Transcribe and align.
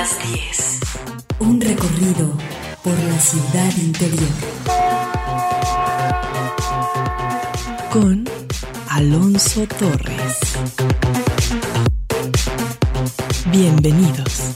las 0.00 0.18
10. 0.32 0.80
Un 1.40 1.60
recorrido 1.60 2.32
por 2.82 2.98
la 2.98 3.20
ciudad 3.20 3.76
interior. 3.76 4.30
Con 7.92 8.24
Alonso 8.88 9.66
Torres. 9.78 10.38
Bienvenidos. 13.52 14.49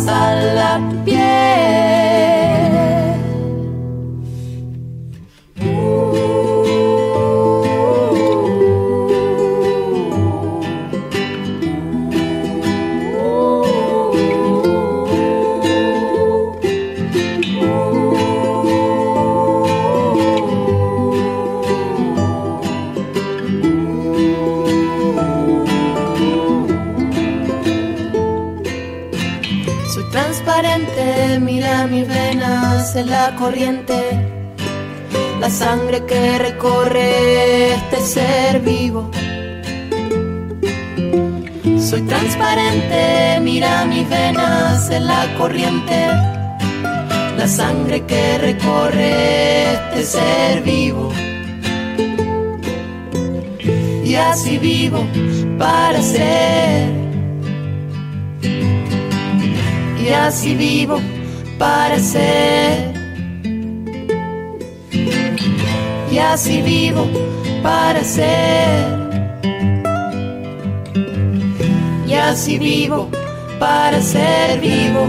Traspasa 0.00 0.54
la 0.54 0.80
piel. 1.04 1.69
La 33.20 33.36
corriente, 33.36 34.00
la 35.40 35.50
sangre 35.50 36.06
que 36.06 36.38
recorre 36.38 37.74
este 37.74 37.98
ser 38.00 38.60
vivo. 38.60 39.10
Soy 41.88 42.02
transparente, 42.12 43.38
mira 43.42 43.84
mis 43.84 44.08
venas 44.08 44.88
en 44.90 45.06
la 45.06 45.22
corriente, 45.36 45.98
la 47.36 47.46
sangre 47.46 48.06
que 48.10 48.38
recorre 48.38 49.74
este 49.74 50.02
ser 50.14 50.62
vivo. 50.62 51.12
Y 54.02 54.14
así 54.14 54.56
vivo 54.56 55.00
para 55.58 56.00
ser. 56.00 56.88
Y 60.02 60.08
así 60.08 60.54
vivo 60.54 60.98
para 61.58 61.98
ser. 61.98 62.89
Así 66.20 66.62
vivo 66.62 67.06
para 67.62 68.02
ser. 68.04 68.98
Y 72.06 72.14
así 72.14 72.58
vivo 72.58 73.08
para 73.58 74.00
ser 74.00 74.60
vivo. 74.60 75.06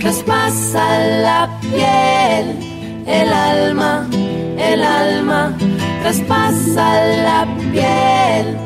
Traspasa 0.00 0.98
la 1.22 1.48
piel, 1.60 3.04
el 3.06 3.32
alma, 3.32 4.06
el 4.58 4.82
alma. 4.82 5.56
Traspasa 6.02 7.04
la 7.26 7.46
piel, 7.72 8.56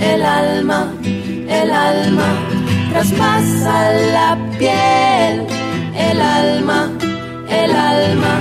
el 0.00 0.22
alma, 0.22 0.92
el 1.48 1.70
alma 1.70 2.58
traspasa 2.90 3.92
la 4.12 4.36
piel, 4.58 5.46
el 5.94 6.20
alma, 6.20 6.90
el 7.48 7.70
alma, 7.70 8.34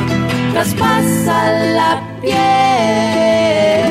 traspasa 0.58 1.52
la 1.76 2.02
piel. 2.20 3.87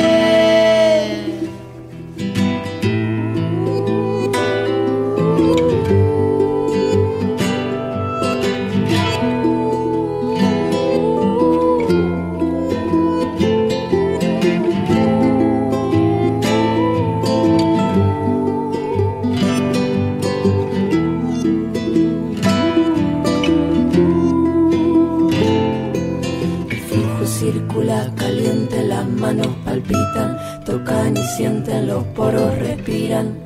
Sienten 31.26 31.88
los 31.88 32.04
poros, 32.04 32.56
respiran, 32.58 33.36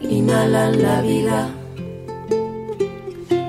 inhalan 0.00 0.82
la 0.82 1.00
vida. 1.02 1.50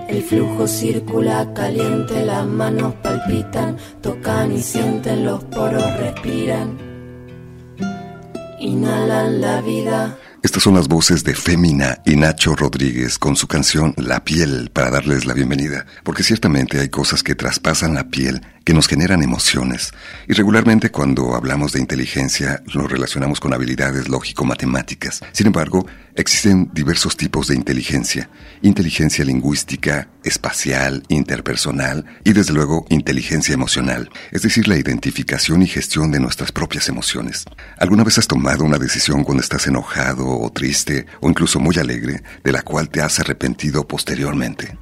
El 0.08 0.24
flujo 0.24 0.68
circula 0.68 1.54
caliente, 1.54 2.26
las 2.26 2.46
manos 2.46 2.94
palpitan, 3.04 3.78
tocan 4.02 4.54
y 4.54 4.62
sienten 4.62 5.26
los 5.26 5.44
poros, 5.46 5.84
respiran, 5.98 6.78
inhalan 8.60 9.42
la 9.42 9.62
vida. 9.62 10.18
Estas 10.42 10.62
son 10.62 10.76
las 10.76 10.88
voces 10.88 11.24
de 11.24 11.34
Fémina 11.34 12.02
y 12.06 12.16
Nacho 12.16 12.56
Rodríguez 12.56 13.18
con 13.18 13.36
su 13.36 13.48
canción 13.48 13.96
La 13.98 14.24
piel 14.24 14.70
para 14.72 14.92
darles 14.92 15.26
la 15.26 15.34
bienvenida, 15.34 15.88
porque 16.04 16.22
ciertamente 16.24 16.80
hay 16.80 16.90
cosas 16.90 17.24
que 17.24 17.34
traspasan 17.34 17.96
la 17.96 18.10
piel 18.10 18.42
que 18.66 18.74
nos 18.74 18.88
generan 18.88 19.22
emociones. 19.22 19.94
Y 20.28 20.34
regularmente 20.34 20.90
cuando 20.90 21.36
hablamos 21.36 21.72
de 21.72 21.80
inteligencia 21.80 22.62
lo 22.74 22.88
relacionamos 22.88 23.40
con 23.40 23.54
habilidades 23.54 24.10
lógico-matemáticas. 24.10 25.22
Sin 25.32 25.48
embargo, 25.48 25.86
existen 26.16 26.72
diversos 26.74 27.16
tipos 27.16 27.48
de 27.48 27.56
inteligencia. 27.56 28.30
Inteligencia 28.64 29.24
lingüística, 29.24 30.10
espacial, 30.24 31.04
interpersonal 31.10 32.06
y 32.24 32.34
desde 32.34 32.54
luego 32.54 32.86
inteligencia 32.90 33.54
emocional, 33.54 34.10
es 34.32 34.42
decir, 34.42 34.68
la 34.68 34.78
identificación 34.78 35.62
y 35.62 35.68
gestión 35.68 36.12
de 36.12 36.20
nuestras 36.20 36.52
propias 36.52 36.90
emociones. 36.90 37.46
¿Alguna 37.78 38.04
vez 38.04 38.18
has 38.18 38.28
tomado 38.28 38.64
una 38.64 38.80
decisión 38.80 39.24
cuando 39.24 39.44
estás 39.44 39.68
enojado 39.68 40.28
o 40.28 40.52
triste 40.52 41.06
o 41.22 41.30
incluso 41.30 41.60
muy 41.60 41.78
alegre 41.78 42.24
de 42.44 42.52
la 42.52 42.64
cual 42.64 42.90
te 42.90 43.02
has 43.02 43.20
arrepentido 43.20 43.88
posteriormente? 43.88 44.76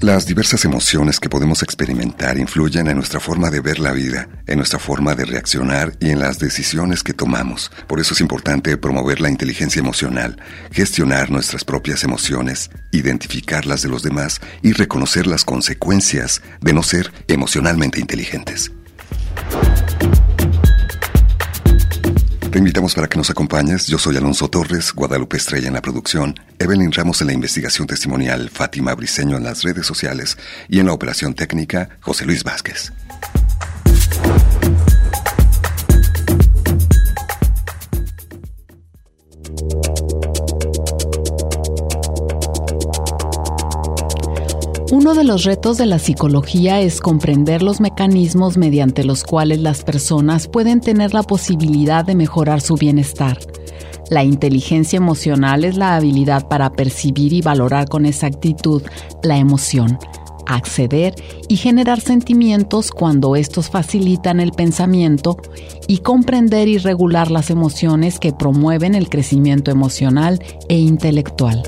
Las 0.00 0.26
diversas 0.26 0.66
emociones 0.66 1.18
que 1.18 1.30
podemos 1.30 1.62
experimentar 1.62 2.36
influyen 2.36 2.86
en 2.86 2.96
nuestra 2.96 3.18
forma 3.18 3.48
de 3.48 3.60
ver 3.60 3.78
la 3.78 3.92
vida, 3.92 4.28
en 4.46 4.58
nuestra 4.58 4.78
forma 4.78 5.14
de 5.14 5.24
reaccionar 5.24 5.94
y 6.00 6.10
en 6.10 6.18
las 6.18 6.38
decisiones 6.38 7.02
que 7.02 7.14
tomamos. 7.14 7.70
Por 7.86 7.98
eso 7.98 8.12
es 8.12 8.20
importante 8.20 8.76
promover 8.76 9.22
la 9.22 9.30
inteligencia 9.30 9.80
emocional, 9.80 10.38
gestionar 10.70 11.30
nuestras 11.30 11.64
propias 11.64 12.04
emociones, 12.04 12.70
identificarlas 12.92 13.80
de 13.80 13.88
los 13.88 14.02
demás 14.02 14.40
y 14.62 14.74
reconocer 14.74 15.26
las 15.26 15.44
consecuencias 15.44 16.42
de 16.60 16.74
no 16.74 16.82
ser 16.82 17.10
emocionalmente 17.26 17.98
inteligentes. 17.98 18.72
Te 22.56 22.60
invitamos 22.60 22.94
para 22.94 23.06
que 23.06 23.18
nos 23.18 23.28
acompañes. 23.28 23.86
Yo 23.86 23.98
soy 23.98 24.16
Alonso 24.16 24.48
Torres, 24.48 24.94
Guadalupe 24.94 25.36
Estrella 25.36 25.68
en 25.68 25.74
la 25.74 25.82
producción, 25.82 26.34
Evelyn 26.58 26.90
Ramos 26.90 27.20
en 27.20 27.26
la 27.26 27.34
investigación 27.34 27.86
testimonial, 27.86 28.48
Fátima 28.48 28.94
Briceño 28.94 29.36
en 29.36 29.44
las 29.44 29.62
redes 29.62 29.84
sociales 29.84 30.38
y 30.66 30.80
en 30.80 30.86
la 30.86 30.94
operación 30.94 31.34
técnica, 31.34 31.90
José 32.00 32.24
Luis 32.24 32.44
Vázquez. 32.44 32.94
Uno 45.06 45.14
de 45.14 45.22
los 45.22 45.44
retos 45.44 45.78
de 45.78 45.86
la 45.86 46.00
psicología 46.00 46.80
es 46.80 47.00
comprender 47.00 47.62
los 47.62 47.80
mecanismos 47.80 48.56
mediante 48.56 49.04
los 49.04 49.22
cuales 49.22 49.60
las 49.60 49.84
personas 49.84 50.48
pueden 50.48 50.80
tener 50.80 51.14
la 51.14 51.22
posibilidad 51.22 52.04
de 52.04 52.16
mejorar 52.16 52.60
su 52.60 52.74
bienestar. 52.74 53.38
La 54.10 54.24
inteligencia 54.24 54.96
emocional 54.96 55.62
es 55.62 55.76
la 55.76 55.94
habilidad 55.94 56.48
para 56.48 56.72
percibir 56.72 57.32
y 57.34 57.40
valorar 57.40 57.88
con 57.88 58.04
exactitud 58.04 58.82
la 59.22 59.38
emoción, 59.38 59.96
acceder 60.44 61.14
y 61.46 61.54
generar 61.54 62.00
sentimientos 62.00 62.90
cuando 62.90 63.36
estos 63.36 63.70
facilitan 63.70 64.40
el 64.40 64.50
pensamiento 64.50 65.36
y 65.86 65.98
comprender 65.98 66.66
y 66.66 66.78
regular 66.78 67.30
las 67.30 67.50
emociones 67.50 68.18
que 68.18 68.32
promueven 68.32 68.96
el 68.96 69.08
crecimiento 69.08 69.70
emocional 69.70 70.42
e 70.68 70.78
intelectual. 70.78 71.62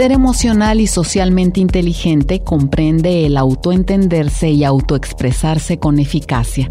Ser 0.00 0.12
emocional 0.12 0.80
y 0.80 0.86
socialmente 0.86 1.60
inteligente 1.60 2.40
comprende 2.40 3.26
el 3.26 3.36
autoentenderse 3.36 4.48
y 4.48 4.64
autoexpresarse 4.64 5.78
con 5.78 5.98
eficacia, 5.98 6.70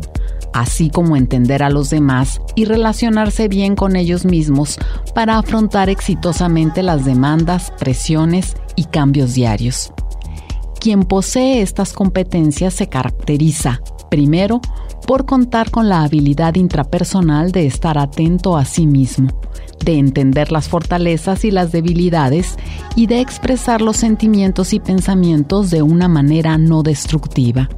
así 0.51 0.89
como 0.89 1.15
entender 1.15 1.61
a 1.61 1.69
los 1.69 1.91
demás 1.91 2.41
y 2.55 2.65
relacionarse 2.65 3.47
bien 3.47 3.75
con 3.75 3.95
ellos 3.95 4.25
mismos 4.25 4.79
para 5.13 5.37
afrontar 5.37 5.91
exitosamente 5.91 6.81
las 6.81 7.05
demandas, 7.05 7.71
presiones 7.77 8.55
y 8.75 8.85
cambios 8.85 9.35
diarios. 9.35 9.93
Quien 10.79 11.03
posee 11.03 11.61
estas 11.61 11.93
competencias 11.93 12.73
se 12.73 12.89
caracteriza, 12.89 13.79
primero, 14.09 14.59
por 15.05 15.27
contar 15.27 15.69
con 15.69 15.87
la 15.87 16.01
habilidad 16.01 16.55
intrapersonal 16.55 17.51
de 17.51 17.67
estar 17.67 17.99
atento 17.99 18.57
a 18.57 18.65
sí 18.65 18.87
mismo, 18.87 19.29
de 19.83 19.97
entender 19.97 20.51
las 20.51 20.67
fortalezas 20.67 21.45
y 21.45 21.51
las 21.51 21.71
debilidades 21.71 22.57
y 22.95 23.07
de 23.07 23.21
expresar 23.21 23.81
los 23.81 23.97
sentimientos 23.97 24.73
y 24.73 24.79
pensamientos 24.79 25.69
de 25.69 25.81
una 25.81 26.07
manera 26.07 26.57
no 26.57 26.83
destructiva. 26.83 27.69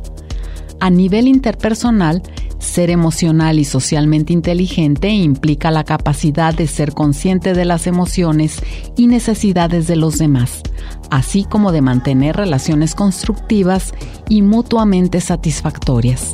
A 0.80 0.90
nivel 0.90 1.28
interpersonal, 1.28 2.24
ser 2.58 2.90
emocional 2.90 3.60
y 3.60 3.66
socialmente 3.66 4.34
inteligente 4.34 5.10
implica 5.10 5.72
la 5.72 5.84
capacidad 5.84 6.54
de 6.54 6.68
ser 6.68 6.94
consciente 6.94 7.54
de 7.54 7.66
las 7.66 7.88
emociones 7.88 8.62
y 8.96 9.08
necesidades 9.08 9.88
de 9.88 9.96
los 9.96 10.18
demás, 10.18 10.62
así 11.10 11.44
como 11.44 11.72
de 11.72 11.82
mantener 11.82 12.36
relaciones 12.36 12.96
constructivas 12.96 13.94
y 14.30 14.42
mutuamente 14.42 15.22
satisfactorias. 15.22 16.32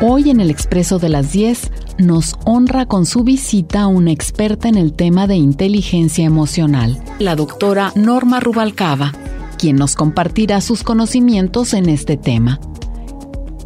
Hoy 0.00 0.30
en 0.30 0.38
el 0.38 0.48
Expreso 0.48 1.00
de 1.00 1.08
las 1.08 1.32
10 1.32 1.72
nos 1.98 2.36
honra 2.44 2.86
con 2.86 3.04
su 3.04 3.24
visita 3.24 3.88
una 3.88 4.12
experta 4.12 4.68
en 4.68 4.76
el 4.76 4.92
tema 4.92 5.26
de 5.26 5.34
inteligencia 5.34 6.24
emocional, 6.24 7.02
la 7.18 7.34
doctora 7.34 7.92
Norma 7.96 8.38
Rubalcaba, 8.38 9.12
quien 9.58 9.74
nos 9.74 9.96
compartirá 9.96 10.60
sus 10.60 10.84
conocimientos 10.84 11.74
en 11.74 11.88
este 11.88 12.16
tema. 12.16 12.60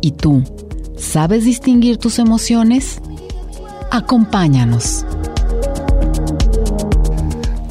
¿Y 0.01 0.13
tú, 0.13 0.43
sabes 0.97 1.45
distinguir 1.45 1.99
tus 1.99 2.19
emociones? 2.19 3.03
Acompáñanos. 3.91 5.05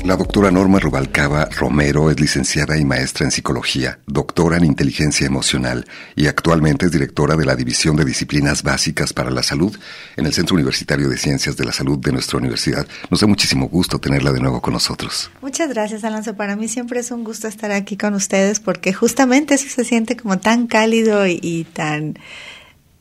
La 0.03 0.15
doctora 0.15 0.49
Norma 0.49 0.79
Rubalcaba 0.79 1.45
Romero 1.45 2.09
es 2.09 2.19
licenciada 2.19 2.75
y 2.75 2.83
maestra 2.83 3.23
en 3.23 3.29
psicología, 3.29 3.99
doctora 4.07 4.57
en 4.57 4.65
inteligencia 4.65 5.27
emocional 5.27 5.85
y 6.15 6.25
actualmente 6.25 6.87
es 6.87 6.91
directora 6.91 7.35
de 7.35 7.45
la 7.45 7.55
División 7.55 7.95
de 7.95 8.03
Disciplinas 8.03 8.63
Básicas 8.63 9.13
para 9.13 9.29
la 9.29 9.43
Salud 9.43 9.77
en 10.17 10.25
el 10.25 10.33
Centro 10.33 10.55
Universitario 10.55 11.07
de 11.07 11.17
Ciencias 11.17 11.55
de 11.55 11.65
la 11.65 11.71
Salud 11.71 11.99
de 11.99 12.11
nuestra 12.11 12.39
universidad. 12.39 12.87
Nos 13.11 13.19
da 13.19 13.27
muchísimo 13.27 13.69
gusto 13.69 13.99
tenerla 13.99 14.31
de 14.31 14.39
nuevo 14.39 14.59
con 14.59 14.73
nosotros. 14.73 15.29
Muchas 15.39 15.69
gracias, 15.69 16.03
Alonso. 16.03 16.35
Para 16.35 16.55
mí 16.55 16.67
siempre 16.67 16.99
es 16.99 17.11
un 17.11 17.23
gusto 17.23 17.47
estar 17.47 17.71
aquí 17.71 17.95
con 17.95 18.15
ustedes 18.15 18.59
porque 18.59 18.93
justamente 18.93 19.53
eso 19.53 19.69
se 19.69 19.85
siente 19.85 20.17
como 20.17 20.39
tan 20.39 20.65
cálido 20.65 21.27
y, 21.27 21.39
y 21.43 21.65
tan 21.65 22.17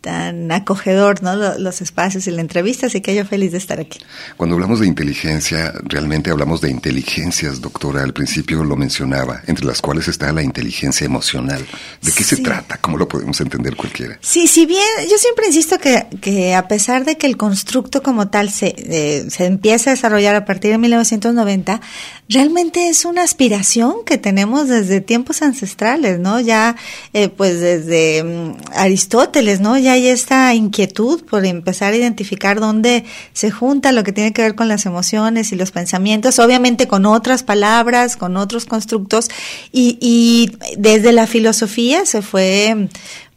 tan 0.01 0.51
acogedor, 0.51 1.23
¿no? 1.23 1.37
Los 1.59 1.81
espacios 1.83 2.27
y 2.27 2.31
la 2.31 2.41
entrevista, 2.41 2.87
así 2.87 3.01
que 3.01 3.15
yo 3.15 3.25
feliz 3.25 3.53
de 3.53 3.59
estar 3.59 3.81
aquí. 3.81 3.99
Cuando 4.37 4.57
hablamos 4.57 4.81
de 4.81 4.87
inteligencia, 4.87 5.73
realmente 5.85 6.31
hablamos 6.31 6.61
de 6.61 6.71
inteligencias, 6.71 7.61
doctora. 7.61 8.03
Al 8.03 8.15
principio 8.15 8.65
lo 8.65 8.77
mencionaba, 8.77 9.43
entre 9.47 9.67
las 9.67 9.83
cuales 9.83 10.09
está 10.09 10.33
la 10.33 10.43
inteligencia 10.43 11.05
emocional. 11.05 11.67
¿De 12.01 12.13
qué 12.13 12.25
se 12.25 12.39
trata? 12.39 12.79
¿Cómo 12.79 12.97
lo 12.97 13.09
podemos 13.09 13.41
entender 13.41 13.77
cualquiera? 13.77 14.19
Sí, 14.23 14.47
si 14.47 14.65
bien 14.67 14.83
yo 15.11 15.19
siempre 15.19 15.47
insisto 15.47 15.79
que, 15.79 16.07
que 16.21 16.55
a 16.55 16.67
pesar 16.67 17.05
de 17.05 17.17
que 17.17 17.27
el 17.27 17.37
constructo 17.37 18.03
como 18.03 18.29
tal 18.29 18.51
se, 18.51 18.75
eh, 18.77 19.27
se 19.29 19.45
empieza 19.45 19.91
a 19.91 19.95
desarrollar 19.95 20.35
a 20.35 20.45
partir 20.45 20.71
de 20.71 20.79
1990, 20.79 21.81
realmente 22.29 22.89
es 22.89 23.05
una 23.05 23.23
aspiración 23.23 24.05
que 24.07 24.17
tenemos 24.17 24.69
desde 24.69 25.01
tiempos 25.01 25.43
ancestrales, 25.43 26.19
¿no? 26.19 26.41
Ya, 26.41 26.77
eh, 27.13 27.29
pues 27.29 27.61
desde 27.61 28.23
um, 28.23 28.57
Aristóteles, 28.75 29.61
¿no? 29.61 29.77
Ya 29.77 29.90
hay 29.91 30.09
esta 30.09 30.55
inquietud 30.55 31.25
por 31.25 31.45
empezar 31.45 31.93
a 31.93 31.97
identificar 31.97 32.61
dónde 32.61 33.05
se 33.33 33.51
junta 33.51 33.93
lo 33.93 34.05
que 34.05 34.13
tiene 34.13 34.33
que 34.33 34.43
ver 34.43 34.55
con 34.55 34.69
las 34.69 34.87
emociones 34.87 35.53
y 35.53 35.57
los 35.57 35.71
pensamientos, 35.71 36.39
obviamente 36.39 36.89
con 36.89 37.07
otras 37.07 37.43
palabras, 37.43 38.17
con 38.17 38.37
otros 38.37 38.67
constructos, 38.67 39.29
y, 39.73 40.53
desde 40.79 41.13
la 41.13 41.27
filosofía 41.27 42.07
se 42.07 42.23
fue 42.23 42.89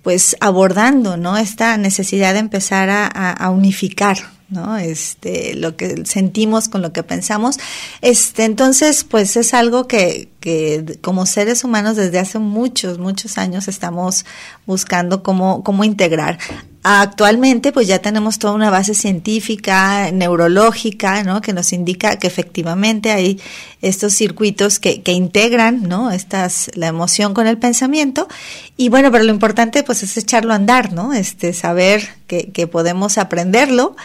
pues 0.01 0.35
abordando, 0.41 1.15
¿no? 1.15 1.37
Esta 1.37 1.77
necesidad 1.77 2.33
de 2.33 2.39
empezar 2.39 2.89
a 2.91 3.49
unificar 3.49 4.17
¿no? 4.53 4.77
Este, 4.77 5.55
lo 5.55 5.75
que 5.75 6.05
sentimos 6.05 6.69
con 6.69 6.81
lo 6.81 6.93
que 6.93 7.03
pensamos. 7.03 7.57
Este, 8.01 8.45
entonces, 8.45 9.03
pues 9.03 9.35
es 9.35 9.53
algo 9.53 9.87
que, 9.87 10.29
que 10.39 10.99
como 11.01 11.25
seres 11.25 11.63
humanos 11.63 11.95
desde 11.95 12.19
hace 12.19 12.39
muchos, 12.39 12.99
muchos 12.99 13.37
años 13.37 13.67
estamos 13.67 14.25
buscando 14.65 15.23
cómo, 15.23 15.63
cómo 15.63 15.83
integrar. 15.83 16.37
Actualmente, 16.85 17.71
pues 17.71 17.87
ya 17.87 17.99
tenemos 17.99 18.39
toda 18.39 18.53
una 18.53 18.69
base 18.69 18.93
científica, 18.93 20.11
neurológica, 20.11 21.23
¿no? 21.23 21.39
Que 21.39 21.53
nos 21.53 21.71
indica 21.71 22.19
que 22.19 22.27
efectivamente 22.27 23.11
hay 23.11 23.39
estos 23.81 24.13
circuitos 24.13 24.79
que, 24.79 25.01
que 25.01 25.13
integran, 25.13 25.83
¿no? 25.83 26.11
Estas, 26.11 26.71
la 26.75 26.87
emoción 26.87 27.33
con 27.33 27.47
el 27.47 27.57
pensamiento. 27.57 28.27
Y 28.75 28.89
bueno, 28.89 29.13
pero 29.13 29.23
lo 29.23 29.31
importante, 29.31 29.83
pues, 29.83 30.03
es 30.03 30.17
echarlo 30.17 30.51
a 30.51 30.57
andar, 30.57 30.91
¿no? 30.91 31.13
Este, 31.13 31.53
saber 31.53 32.05
que, 32.27 32.51
que 32.51 32.67
podemos 32.67 33.17
aprenderlo 33.17 33.95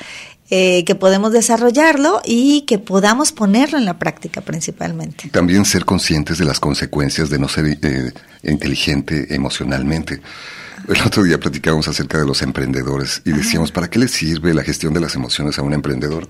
eh, 0.50 0.84
que 0.84 0.94
podemos 0.94 1.32
desarrollarlo 1.32 2.22
y 2.24 2.62
que 2.62 2.78
podamos 2.78 3.32
ponerlo 3.32 3.76
en 3.76 3.84
la 3.84 3.98
práctica 3.98 4.40
principalmente. 4.40 5.28
También 5.28 5.64
ser 5.64 5.84
conscientes 5.84 6.38
de 6.38 6.46
las 6.46 6.58
consecuencias 6.58 7.28
de 7.28 7.38
no 7.38 7.48
ser 7.48 7.78
eh, 7.82 8.12
inteligente 8.42 9.34
emocionalmente. 9.34 10.20
El 10.86 11.02
otro 11.02 11.22
día 11.22 11.38
platicábamos 11.38 11.86
acerca 11.88 12.18
de 12.18 12.24
los 12.24 12.40
emprendedores 12.40 13.20
y 13.26 13.32
decíamos, 13.32 13.72
¿para 13.72 13.90
qué 13.90 13.98
le 13.98 14.08
sirve 14.08 14.54
la 14.54 14.62
gestión 14.62 14.94
de 14.94 15.00
las 15.00 15.14
emociones 15.14 15.58
a 15.58 15.62
un 15.62 15.74
emprendedor? 15.74 16.26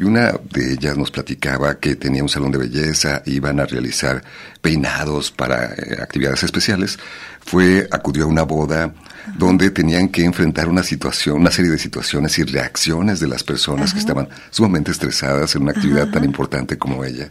Y 0.00 0.02
una 0.02 0.32
de 0.50 0.72
ellas 0.72 0.96
nos 0.96 1.12
platicaba 1.12 1.78
que 1.78 1.94
tenía 1.94 2.22
un 2.22 2.28
salón 2.28 2.50
de 2.50 2.58
belleza, 2.58 3.22
iban 3.26 3.60
a 3.60 3.66
realizar 3.66 4.24
peinados 4.60 5.30
para 5.30 5.66
eh, 5.66 5.98
actividades 6.00 6.42
especiales, 6.42 6.98
fue, 7.44 7.86
acudió 7.92 8.24
a 8.24 8.26
una 8.26 8.42
boda, 8.42 8.92
donde 9.36 9.70
tenían 9.70 10.08
que 10.08 10.24
enfrentar 10.24 10.68
una 10.68 10.82
situación, 10.82 11.36
una 11.36 11.50
serie 11.50 11.70
de 11.70 11.78
situaciones 11.78 12.38
y 12.38 12.44
reacciones 12.44 13.20
de 13.20 13.28
las 13.28 13.44
personas 13.44 13.92
que 13.92 13.98
estaban 13.98 14.28
sumamente 14.50 14.90
estresadas 14.90 15.54
en 15.54 15.62
una 15.62 15.72
actividad 15.72 16.10
tan 16.10 16.24
importante 16.24 16.78
como 16.78 17.04
ella. 17.04 17.28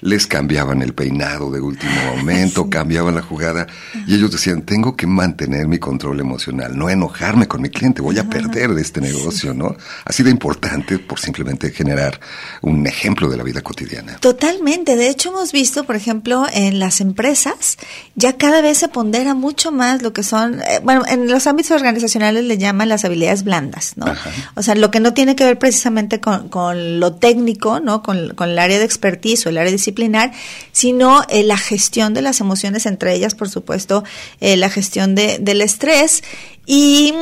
Les 0.00 0.26
cambiaban 0.26 0.82
el 0.82 0.94
peinado 0.94 1.50
de 1.50 1.60
último 1.60 1.92
momento, 2.16 2.68
cambiaban 2.68 3.14
la 3.14 3.22
jugada 3.22 3.66
y 4.06 4.14
ellos 4.14 4.30
decían, 4.32 4.62
tengo 4.62 4.96
que 4.96 5.06
mantener 5.06 5.66
mi 5.66 5.78
control 5.78 6.20
emocional, 6.20 6.76
no 6.76 6.88
enojarme 6.88 7.48
con 7.48 7.62
mi 7.62 7.70
cliente, 7.70 8.02
voy 8.02 8.18
a 8.18 8.28
perder 8.28 8.70
este 8.78 9.00
negocio, 9.00 9.54
¿no? 9.54 9.76
Así 10.04 10.22
de 10.22 10.30
importante 10.30 10.98
por 10.98 11.18
simplemente 11.18 11.70
generar 11.70 12.20
un 12.60 12.86
ejemplo 12.86 13.28
de 13.28 13.36
la 13.36 13.42
vida 13.42 13.62
cotidiana. 13.62 14.16
Totalmente. 14.18 14.96
De 14.96 15.08
hecho, 15.08 15.30
hemos 15.30 15.52
visto, 15.52 15.84
por 15.84 15.96
ejemplo, 15.96 16.46
en 16.52 16.78
las 16.78 17.00
empresas, 17.00 17.78
ya 18.14 18.36
cada 18.36 18.60
vez 18.60 18.78
se 18.78 18.88
pondera 18.88 19.34
mucho 19.34 19.72
más 19.72 20.02
lo 20.02 20.12
que 20.12 20.22
son, 20.22 20.60
eh, 20.60 20.80
bueno, 20.82 21.02
en 21.06 21.28
los 21.32 21.46
ámbitos 21.46 21.72
organizacionales 21.72 22.44
le 22.44 22.58
llaman 22.58 22.88
las 22.88 23.04
habilidades 23.04 23.42
blandas, 23.44 23.94
¿no? 23.96 24.06
O 24.54 24.62
sea, 24.62 24.74
lo 24.74 24.90
que 24.90 25.00
no 25.00 25.14
tiene 25.14 25.34
que 25.34 25.44
ver 25.44 25.58
precisamente 25.58 26.20
con, 26.20 26.48
con 26.48 27.00
lo 27.00 27.14
técnico, 27.14 27.80
¿no? 27.80 28.02
Con, 28.02 28.34
con, 28.34 28.50
el 28.50 28.58
área 28.58 28.78
de 28.78 28.84
expertise 28.84 29.46
o 29.46 29.48
el 29.48 29.58
área 29.58 29.72
disciplinar, 29.72 30.32
sino 30.72 31.22
eh, 31.28 31.42
la 31.42 31.56
gestión 31.56 32.14
de 32.14 32.22
las 32.22 32.40
emociones, 32.40 32.86
entre 32.86 33.14
ellas, 33.14 33.34
por 33.34 33.48
supuesto, 33.48 34.04
eh, 34.40 34.56
la 34.56 34.70
gestión 34.70 35.14
de, 35.14 35.38
del 35.38 35.60
estrés 35.62 36.22
y 36.66 37.12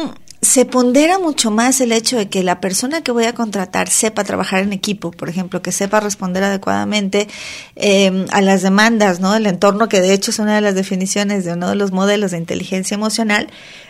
se 0.43 0.65
pondera 0.65 1.19
mucho 1.19 1.51
más 1.51 1.81
el 1.81 1.93
hecho 1.93 2.17
de 2.17 2.29
que 2.29 2.43
la 2.43 2.61
persona 2.61 3.03
que 3.03 3.13
voy 3.13 3.25
a 3.25 3.35
contratar 3.35 3.91
sepa 3.91 4.25
trabajar 4.25 4.63
en 4.63 4.73
equipo, 4.73 5.11
por 5.11 5.29
ejemplo, 5.29 5.61
que 5.61 5.71
sepa 5.71 6.01
responder 6.01 6.43
adecuadamente 6.43 7.29
eh, 7.77 8.27
a 8.31 8.41
las 8.41 8.63
demandas, 8.63 9.21
¿no? 9.21 9.33
Del 9.35 9.47
entorno, 9.47 9.89
que 9.89 10.01
de 10.01 10.15
hecho 10.15 10.31
es 10.31 10.39
una 10.39 10.55
de 10.55 10.63
las 10.63 10.75
definiciones 10.75 11.45
de 11.45 11.53
uno 11.53 11.69
de 11.69 11.75
los 11.75 11.93
modelos 11.93 12.31
de 12.31 12.39
inteligencia 12.39 12.95
emocional, 12.95 13.49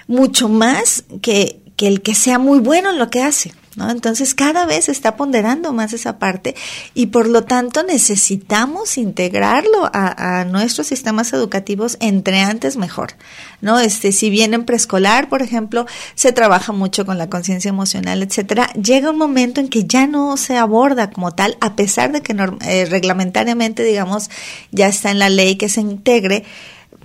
mucho 0.09 0.49
más 0.49 1.05
que, 1.23 1.61
que 1.77 1.87
el 1.87 2.03
que 2.03 2.17
sea 2.17 2.39
muy 2.39 2.59
bueno 2.59 2.91
en 2.91 2.99
lo 2.99 3.11
que 3.11 3.23
hace. 3.23 3.53
¿No? 3.81 3.91
Entonces 3.91 4.35
cada 4.35 4.67
vez 4.67 4.85
se 4.85 4.93
está 4.93 5.17
ponderando 5.17 5.73
más 5.73 5.95
esa 5.95 6.19
parte 6.19 6.55
y 6.93 7.07
por 7.07 7.27
lo 7.27 7.45
tanto 7.45 7.83
necesitamos 7.83 8.99
integrarlo 8.99 9.89
a, 9.91 10.45
nuestros 10.45 10.87
sistemas 10.87 11.33
educativos 11.33 11.97
entre 12.01 12.41
antes 12.41 12.77
mejor, 12.77 13.15
¿no? 13.63 13.81
Este, 13.81 14.13
si 14.13 14.29
bien 14.29 14.53
en 14.53 14.65
preescolar, 14.65 15.31
por 15.31 15.41
ejemplo, 15.41 15.87
se 16.15 16.33
trabaja 16.33 16.73
mucho 16.73 17.07
con 17.07 17.17
la 17.17 17.31
conciencia 17.31 17.71
emocional, 17.71 18.23
etcétera, 18.23 18.71
llega 18.75 19.09
un 19.09 19.17
momento 19.17 19.63
en 19.63 19.69
que 19.69 19.87
ya 19.87 20.07
no 20.07 20.37
se 20.37 20.59
aborda 20.59 21.11
como 21.11 21.33
tal, 21.33 21.57
a 21.63 21.75
pesar 21.75 22.13
de 22.13 22.21
que 22.21 22.37
eh, 22.67 22.85
reglamentariamente, 22.85 23.83
digamos, 23.83 24.29
ya 24.73 24.89
está 24.89 25.11
en 25.11 25.19
la 25.19 25.31
ley 25.31 25.57
que 25.57 25.71
se 25.71 25.81
integre, 25.81 26.45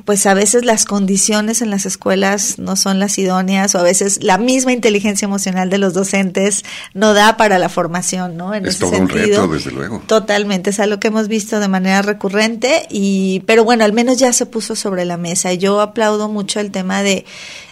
pues 0.04 0.26
a 0.26 0.34
veces 0.34 0.66
las 0.66 0.86
condiciones 0.86 1.62
en 1.62 1.70
las 1.70 1.86
escuelas 1.86 2.60
no 2.60 2.76
son 2.76 3.00
las 3.00 3.18
idóneas 3.18 3.74
o 3.76 3.80
a 3.80 3.84
veces 3.84 4.22
la 4.22 4.38
misma 4.38 4.74
inteligencia 4.74 5.26
emocional 5.26 5.70
de 5.70 5.78
los 5.78 5.94
docentes 5.94 6.64
no 6.94 7.14
da 7.14 7.38
para 7.38 7.58
la 7.58 7.70
formación, 7.70 8.36
¿no? 8.36 8.54
En 8.54 8.66
es 8.66 8.78
todo 8.78 8.92
un 8.92 9.08
reto, 9.08 9.48
desde 9.48 9.72
luego. 9.72 10.04
Totalmente, 10.06 10.72
es 10.72 10.80
algo 10.80 11.00
que 11.00 11.08
hemos 11.08 11.28
visto 11.28 11.60
de 11.60 11.68
manera 11.70 12.02
recurrente 12.02 12.88
y, 12.90 13.42
pero 13.46 13.64
bueno, 13.64 13.86
al 13.86 13.94
menos 13.94 14.18
ya 14.18 14.34
se 14.34 14.46
puso 14.46 14.76
sobre 14.76 15.06
la 15.06 15.18
mesa. 15.18 15.54
y 15.54 15.58
Yo 15.58 15.80
aplaudo 15.80 16.28
mucho 16.28 16.60
el 16.60 16.72
tema 16.72 17.02
de 17.02 17.26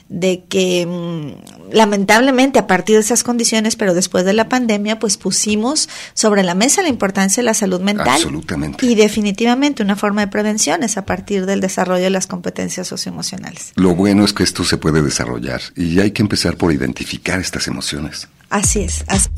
de 0.10 0.44
que 0.48 0.86
mm, 0.86 1.74
lamentablemente 1.74 2.60
a 2.60 2.68
partir 2.68 2.96
de 2.96 3.02
esas 3.02 3.24
condiciones, 3.24 3.76
pero 3.76 3.94
después 3.94 4.26
de 4.26 4.34
la 4.34 4.50
pandemia, 4.50 5.00
pues 5.00 5.18
pusimos 5.18 5.90
sobre 6.14 6.44
la 6.44 6.56
mesa 6.56 6.82
la 6.82 6.90
importancia 6.90 7.42
de 7.42 7.46
la 7.46 7.54
salud 7.54 7.82
mental. 7.82 8.10
Absolutamente. 8.10 8.86
Y 8.86 8.96
definitivamente 8.96 9.82
una 9.84 9.96
forma 9.96 10.22
de 10.22 10.28
prevención 10.28 10.84
es 10.84 10.98
a 10.98 11.06
partir 11.06 11.46
del 11.46 11.62
desarrollo 11.62 12.04
de 12.04 12.10
las 12.10 12.28
competencias 12.28 12.88
socioemocionales. 12.88 13.74
Lo 13.76 13.96
bueno 13.96 14.26
es 14.26 14.34
que 14.34 14.44
esto 14.44 14.64
se 14.64 14.78
puede 14.78 15.02
desarrollar 15.02 15.62
y 15.76 16.00
hay 16.00 16.12
que 16.12 16.22
empezar 16.22 16.58
por 16.58 16.72
identificar 16.72 17.40
estas 17.40 17.68
emociones. 17.68 18.28
Así 18.50 18.82
es. 18.82 19.04
Así. 19.08 19.30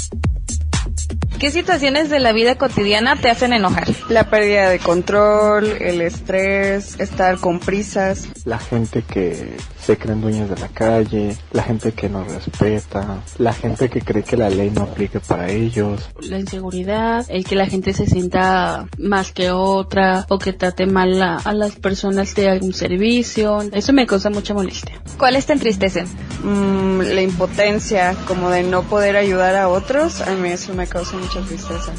¿Qué 1.39 1.51
situaciones 1.51 2.10
de 2.10 2.20
la 2.20 2.32
vida 2.32 2.56
cotidiana 2.56 3.18
te 3.18 3.30
hacen 3.30 3.51
enojar? 3.51 3.88
La 4.10 4.30
pérdida 4.30 4.70
de 4.70 4.80
control, 4.80 5.65
el 5.82 6.01
estrés, 6.01 6.98
estar 7.00 7.39
con 7.39 7.60
prisas. 7.60 8.30
La 8.46 8.58
gente 8.58 9.04
que 9.04 9.58
se 9.80 9.98
creen 9.98 10.22
dueños 10.22 10.50
de 10.50 10.58
la 10.58 10.70
calle, 10.70 11.36
la 11.51 11.63
gente 11.63 11.92
que 11.92 12.08
no 12.08 12.24
respeta, 12.24 13.22
la 13.38 13.54
gente 13.54 13.89
que 13.89 14.01
cree 14.01 14.24
que 14.24 14.38
la 14.38 14.50
ley 14.50 14.70
no 14.70 14.84
aplique 14.84 15.20
para 15.20 15.51
ellos. 15.51 16.10
La 16.22 16.39
inseguridad, 16.39 17.25
el 17.27 17.44
que 17.44 17.56
la 17.56 17.68
gente 17.68 17.94
se 17.94 18.08
sienta 18.08 18.88
más 18.98 19.32
que 19.34 19.51
otra 19.51 20.25
o 20.30 20.39
que 20.39 20.54
trate 20.54 20.86
mal 20.86 21.22
a, 21.22 21.38
a 21.38 21.54
las 21.54 21.75
personas 21.75 22.34
de 22.36 22.50
algún 22.50 22.74
servicio. 22.74 23.60
Eso 23.74 23.92
me 23.92 24.08
causa 24.08 24.30
mucha 24.30 24.54
molestia. 24.54 25.01
¿Cuáles 25.18 25.46
te 25.46 25.54
entristecen? 25.54 26.08
Mm, 26.44 27.01
la 27.01 27.22
impotencia, 27.22 28.15
como 28.27 28.50
de 28.50 28.63
no 28.63 28.84
poder 28.84 29.18
ayudar 29.18 29.56
a 29.56 29.68
otros, 29.68 30.22
a 30.22 30.32
mí 30.36 30.50
eso 30.50 30.74
me 30.75 30.88
causa 30.88 31.17
mucha 31.17 31.41
tristeza. 31.41 31.94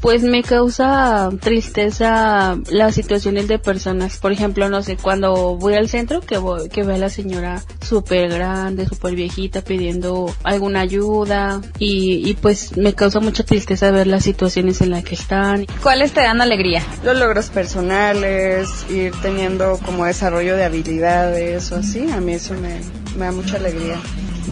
Pues 0.00 0.22
me 0.22 0.42
causa 0.42 1.28
tristeza 1.40 2.56
las 2.70 2.94
situaciones 2.94 3.48
de 3.48 3.58
personas. 3.58 4.16
Por 4.16 4.32
ejemplo, 4.32 4.70
no 4.70 4.82
sé, 4.82 4.96
cuando 4.96 5.56
voy 5.56 5.74
al 5.74 5.90
centro 5.90 6.22
que 6.22 6.38
voy, 6.38 6.70
que 6.70 6.82
veo 6.84 6.96
a 6.96 6.98
la 6.98 7.10
señora 7.10 7.62
súper 7.86 8.30
grande, 8.30 8.86
súper 8.86 9.14
viejita 9.14 9.60
pidiendo 9.60 10.34
alguna 10.42 10.80
ayuda 10.80 11.60
y, 11.78 12.26
y 12.26 12.32
pues 12.32 12.78
me 12.78 12.94
causa 12.94 13.20
mucha 13.20 13.44
tristeza 13.44 13.90
ver 13.90 14.06
las 14.06 14.24
situaciones 14.24 14.80
en 14.80 14.90
las 14.90 15.04
que 15.04 15.16
están. 15.16 15.66
¿Cuáles 15.82 16.12
te 16.12 16.20
dan 16.20 16.40
alegría? 16.40 16.82
Los 17.04 17.18
logros 17.18 17.50
personales, 17.50 18.86
ir 18.88 19.12
teniendo 19.20 19.78
como 19.84 20.06
desarrollo 20.06 20.56
de 20.56 20.64
habilidades 20.64 21.70
o 21.72 21.76
así, 21.76 22.10
a 22.10 22.22
mí 22.22 22.32
eso 22.32 22.54
me, 22.54 22.80
me 23.18 23.26
da 23.26 23.32
mucha 23.32 23.56
alegría. 23.56 24.00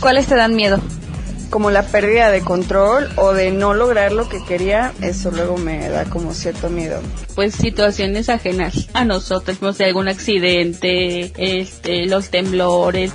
¿Cuáles 0.00 0.26
te 0.26 0.34
dan 0.36 0.54
miedo? 0.54 0.78
Como 1.50 1.70
la 1.70 1.82
pérdida 1.82 2.30
de 2.30 2.40
control 2.42 3.08
o 3.16 3.32
de 3.32 3.50
no 3.50 3.74
lograr 3.74 4.12
lo 4.12 4.28
que 4.28 4.42
quería, 4.44 4.92
eso 5.00 5.30
luego 5.30 5.56
me 5.56 5.88
da 5.88 6.04
como 6.04 6.34
cierto 6.34 6.68
miedo. 6.68 7.00
Pues 7.34 7.54
situaciones 7.54 8.28
ajenas 8.28 8.88
a 8.92 9.04
nosotros, 9.04 9.62
no 9.62 9.72
sé, 9.72 9.84
algún 9.84 10.08
accidente, 10.08 11.32
este, 11.36 12.06
los 12.06 12.30
temblores. 12.30 13.12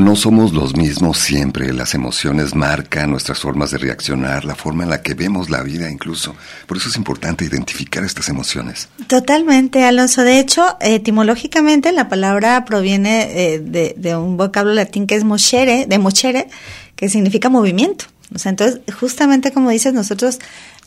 No 0.00 0.16
somos 0.16 0.54
los 0.54 0.74
mismos 0.74 1.18
siempre, 1.18 1.74
las 1.74 1.92
emociones 1.92 2.54
marcan 2.54 3.10
nuestras 3.10 3.38
formas 3.38 3.70
de 3.70 3.76
reaccionar, 3.76 4.46
la 4.46 4.54
forma 4.54 4.84
en 4.84 4.88
la 4.88 5.02
que 5.02 5.12
vemos 5.12 5.50
la 5.50 5.62
vida 5.62 5.90
incluso. 5.90 6.34
Por 6.66 6.78
eso 6.78 6.88
es 6.88 6.96
importante 6.96 7.44
identificar 7.44 8.02
estas 8.02 8.30
emociones. 8.30 8.88
Totalmente, 9.08 9.84
Alonso. 9.84 10.22
De 10.22 10.40
hecho, 10.40 10.78
etimológicamente 10.80 11.92
la 11.92 12.08
palabra 12.08 12.64
proviene 12.64 13.24
eh, 13.24 13.58
de, 13.58 13.94
de, 13.94 14.16
un 14.16 14.38
vocablo 14.38 14.72
latín 14.72 15.06
que 15.06 15.16
es 15.16 15.24
mochere, 15.24 15.84
de 15.84 15.98
mochere, 15.98 16.48
que 16.96 17.10
significa 17.10 17.50
movimiento. 17.50 18.06
Entonces, 18.44 18.80
justamente 18.98 19.52
como 19.52 19.70
dices, 19.70 19.92
nosotros 19.92 20.38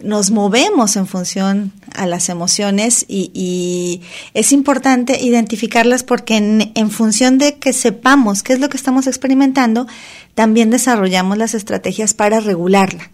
nos 0.01 0.31
movemos 0.31 0.95
en 0.95 1.07
función 1.07 1.71
a 1.93 2.05
las 2.05 2.29
emociones 2.29 3.05
y, 3.07 3.31
y 3.33 4.01
es 4.33 4.51
importante 4.51 5.21
identificarlas 5.21 6.03
porque 6.03 6.37
en, 6.37 6.71
en, 6.75 6.89
función 6.89 7.37
de 7.37 7.55
que 7.55 7.73
sepamos 7.73 8.43
qué 8.43 8.53
es 8.53 8.59
lo 8.59 8.69
que 8.69 8.77
estamos 8.77 9.07
experimentando, 9.07 9.87
también 10.35 10.69
desarrollamos 10.69 11.37
las 11.37 11.53
estrategias 11.53 12.13
para 12.13 12.39
regularla 12.39 13.12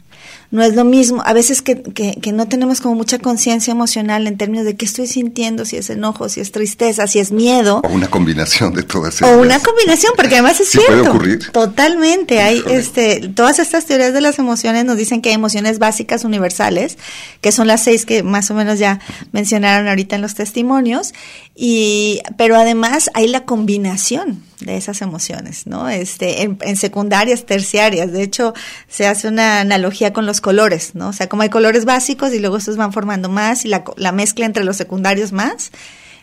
no 0.52 0.64
es 0.64 0.76
lo 0.76 0.84
mismo, 0.84 1.22
a 1.26 1.34
veces 1.34 1.62
que, 1.62 1.82
que, 1.82 2.18
que 2.20 2.32
no 2.32 2.48
tenemos 2.48 2.82
como 2.82 2.96
mucha 2.96 3.20
conciencia 3.20 3.72
emocional 3.72 4.26
en 4.26 4.36
términos 4.36 4.66
de 4.66 4.76
qué 4.76 4.86
estoy 4.86 5.06
sintiendo, 5.06 5.64
si 5.64 5.78
es 5.78 5.92
enojo, 5.92 6.28
si 6.28 6.42
es 6.42 6.52
tristeza, 6.52 7.06
si 7.06 7.20
es 7.20 7.32
miedo. 7.32 7.82
O 7.84 7.90
una 7.90 8.08
combinación 8.08 8.74
de 8.74 8.82
todas 8.82 9.16
esas. 9.16 9.30
O 9.30 9.40
una 9.40 9.60
combinación, 9.60 10.14
porque 10.16 10.36
además 10.36 10.60
es 10.60 10.70
sí 10.70 10.80
cierto. 10.80 10.96
Puede 10.96 11.10
ocurrir. 11.10 11.52
Totalmente. 11.52 12.42
Hay, 12.42 12.64
este, 12.68 13.30
todas 13.36 13.60
estas 13.60 13.86
teorías 13.86 14.12
de 14.14 14.22
las 14.22 14.40
emociones 14.40 14.86
nos 14.86 14.98
dicen 14.98 15.22
que 15.22 15.30
hay 15.30 15.36
emociones 15.36 15.78
básicas 15.78 16.24
universales, 16.24 16.98
que 17.42 17.52
son 17.52 17.68
las 17.68 17.84
seis 17.84 18.08
que 18.08 18.24
más 18.24 18.50
o 18.50 18.56
menos 18.56 18.80
ya 18.80 19.00
mencionaron 19.32 19.88
ahorita 19.88 20.16
en 20.16 20.24
los 20.24 20.34
testimonios, 20.34 21.14
y, 21.56 22.22
pero 22.38 22.56
además 22.56 23.12
hay 23.14 23.28
la 23.28 23.46
combinación 23.46 24.49
de 24.60 24.78
esas 24.78 25.02
emociones, 25.02 25.68
¿no? 25.68 25.90
Este, 25.90 26.42
en, 26.42 26.58
en, 26.62 26.76
secundarias, 26.76 27.46
terciarias. 27.46 28.12
De 28.12 28.24
hecho, 28.24 28.54
se 28.88 29.08
hace 29.08 29.28
una 29.28 29.62
analogía 29.62 30.14
con 30.14 30.26
los 30.26 30.42
colores, 30.42 30.96
¿no? 30.96 31.10
O 31.10 31.14
sea, 31.14 31.30
como 31.30 31.44
hay 31.44 31.50
colores 31.50 31.86
básicos 31.86 32.34
y 32.34 32.40
luego 32.40 32.58
estos 32.58 32.78
van 32.78 32.94
formando 32.94 33.30
más 33.30 33.66
y 33.66 33.70
la, 33.70 33.84
la 33.96 34.12
mezcla 34.12 34.46
entre 34.46 34.64
los 34.64 34.78
secundarios 34.78 35.32
más. 35.32 35.72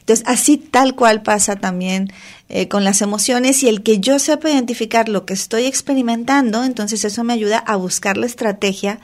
Entonces, 0.07 0.25
así 0.29 0.57
tal 0.57 0.95
cual 0.95 1.23
pasa 1.23 1.57
también 1.57 2.13
eh, 2.49 2.69
con 2.69 2.85
las 2.85 3.03
emociones 3.03 3.65
y 3.65 3.69
el 3.69 3.83
que 3.83 3.99
yo 3.99 4.21
sepa 4.21 4.51
identificar 4.51 5.09
lo 5.09 5.27
que 5.27 5.35
estoy 5.35 5.65
experimentando, 5.65 6.63
entonces 6.63 7.05
eso 7.05 7.25
me 7.25 7.33
ayuda 7.33 7.59
a 7.59 7.75
buscar 7.75 8.17
la 8.17 8.27
estrategia 8.27 9.01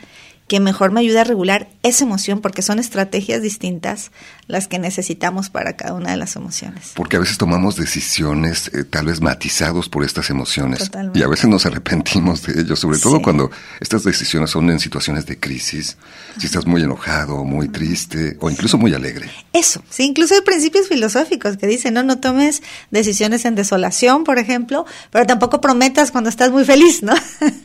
que 0.53 0.61
mejor 0.61 0.93
me 0.93 1.01
ayuda 1.01 1.23
a 1.23 1.25
regular 1.25 1.71
esa 1.83 2.05
emoción, 2.05 2.43
porque 2.43 2.61
son 2.61 2.79
estrategias 2.79 3.41
distintas 3.41 4.11
las 4.49 4.69
que 4.69 4.79
necesitamos 4.79 5.49
para 5.49 5.77
cada 5.79 5.95
una 5.95 6.11
de 6.11 6.19
las 6.19 6.37
emociones. 6.37 6.93
Porque 6.95 7.17
a 7.17 7.21
veces 7.21 7.39
tomamos 7.39 7.77
decisiones 7.77 8.71
eh, 8.75 8.85
tal 8.85 9.07
vez 9.07 9.23
matizados 9.23 9.89
por 9.89 10.05
estas 10.05 10.29
emociones 10.29 10.81
Totalmente. 10.81 11.19
y 11.19 11.23
a 11.23 11.29
veces 11.29 11.49
nos 11.49 11.65
arrepentimos 11.65 12.43
de 12.43 12.61
ello, 12.61 12.77
sobre 12.77 12.99
todo 12.99 13.17
sí. 13.17 13.23
cuando 13.23 13.51
estas 13.81 14.05
decisiones 14.05 14.51
son 14.51 14.69
en 14.69 14.79
situaciones 14.79 15.25
de 15.25 15.41
crisis, 15.41 15.97
si 16.39 16.45
estás 16.45 16.67
muy 16.67 16.83
enojado, 16.83 17.45
muy 17.45 17.69
triste 17.69 18.37
o 18.41 18.51
incluso 18.51 18.77
muy 18.77 18.93
alegre. 18.93 19.31
Eso, 19.55 19.83
sí, 19.89 20.03
incluso 20.03 20.35
hay 20.35 20.43
principios 20.43 20.87
filosóficos 20.87 21.57
que 21.57 21.67
dicen, 21.67 21.95
no, 21.95 22.03
no 22.03 22.19
tomes 22.19 22.63
decisiones 22.91 23.47
en 23.47 23.55
desolación, 23.55 24.25
por 24.25 24.39
ejemplo, 24.39 24.85
pero 25.11 25.25
tampoco 25.25 25.63
prometas 25.63 26.11
cuando 26.11 26.29
estás 26.29 26.51
muy 26.51 26.67
feliz, 26.67 27.03
¿no? 27.03 27.15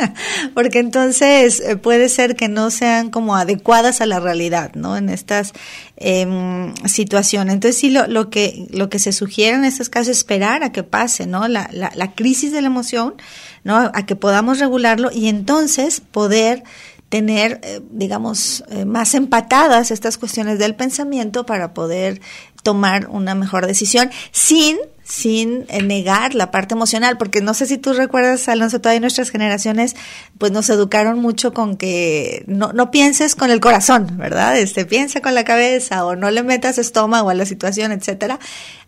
porque 0.53 0.79
entonces 0.79 1.59
eh, 1.59 1.75
puede 1.75 2.07
ser 2.07 2.37
que 2.37 2.47
no 2.47 2.71
sean 2.77 3.09
como 3.09 3.35
adecuadas 3.35 4.01
a 4.01 4.05
la 4.05 4.19
realidad, 4.19 4.71
¿no? 4.75 4.97
En 4.97 5.09
estas 5.09 5.53
eh, 5.97 6.73
situaciones. 6.85 7.53
Entonces 7.53 7.79
sí, 7.79 7.89
lo, 7.89 8.07
lo, 8.07 8.29
que, 8.29 8.67
lo 8.71 8.89
que 8.89 8.99
se 8.99 9.11
sugiere 9.11 9.57
en 9.57 9.65
estos 9.65 9.89
casos 9.89 10.09
es 10.09 10.17
esperar 10.17 10.63
a 10.63 10.71
que 10.71 10.83
pase, 10.83 11.25
¿no? 11.25 11.47
La, 11.47 11.69
la, 11.71 11.91
la 11.95 12.13
crisis 12.13 12.51
de 12.51 12.61
la 12.61 12.67
emoción, 12.67 13.15
¿no? 13.63 13.77
A 13.77 14.05
que 14.05 14.15
podamos 14.15 14.59
regularlo 14.59 15.09
y 15.11 15.27
entonces 15.27 16.01
poder 16.01 16.63
tener, 17.09 17.61
eh, 17.63 17.81
digamos, 17.91 18.63
eh, 18.69 18.85
más 18.85 19.15
empatadas 19.15 19.91
estas 19.91 20.17
cuestiones 20.17 20.59
del 20.59 20.75
pensamiento 20.75 21.45
para 21.45 21.73
poder 21.73 22.21
tomar 22.67 23.07
una 23.07 23.33
mejor 23.33 23.65
decisión 23.65 24.11
sin 24.33 24.77
sin 25.05 25.65
eh, 25.69 25.81
negar 25.81 26.35
la 26.35 26.51
parte 26.51 26.73
emocional, 26.73 27.17
porque 27.17 27.39
no 27.39 27.53
sé 27.53 27.65
si 27.65 27.77
tú 27.77 27.93
recuerdas, 27.93 28.49
Alonso, 28.49 28.81
todavía 28.81 28.99
nuestras 28.99 29.29
generaciones, 29.29 29.95
pues 30.37 30.51
nos 30.51 30.69
educaron 30.69 31.19
mucho 31.19 31.53
con 31.53 31.77
que 31.77 32.43
no, 32.45 32.73
no 32.73 32.91
pienses 32.91 33.33
con 33.33 33.49
el 33.49 33.61
corazón, 33.61 34.17
¿verdad? 34.17 34.59
Este, 34.59 34.85
piensa 34.85 35.21
con 35.21 35.33
la 35.33 35.45
cabeza 35.45 36.05
o 36.05 36.17
no 36.17 36.29
le 36.29 36.43
metas 36.43 36.77
estómago 36.77 37.29
a 37.29 37.33
la 37.35 37.45
situación, 37.45 37.93
etcétera. 37.93 38.37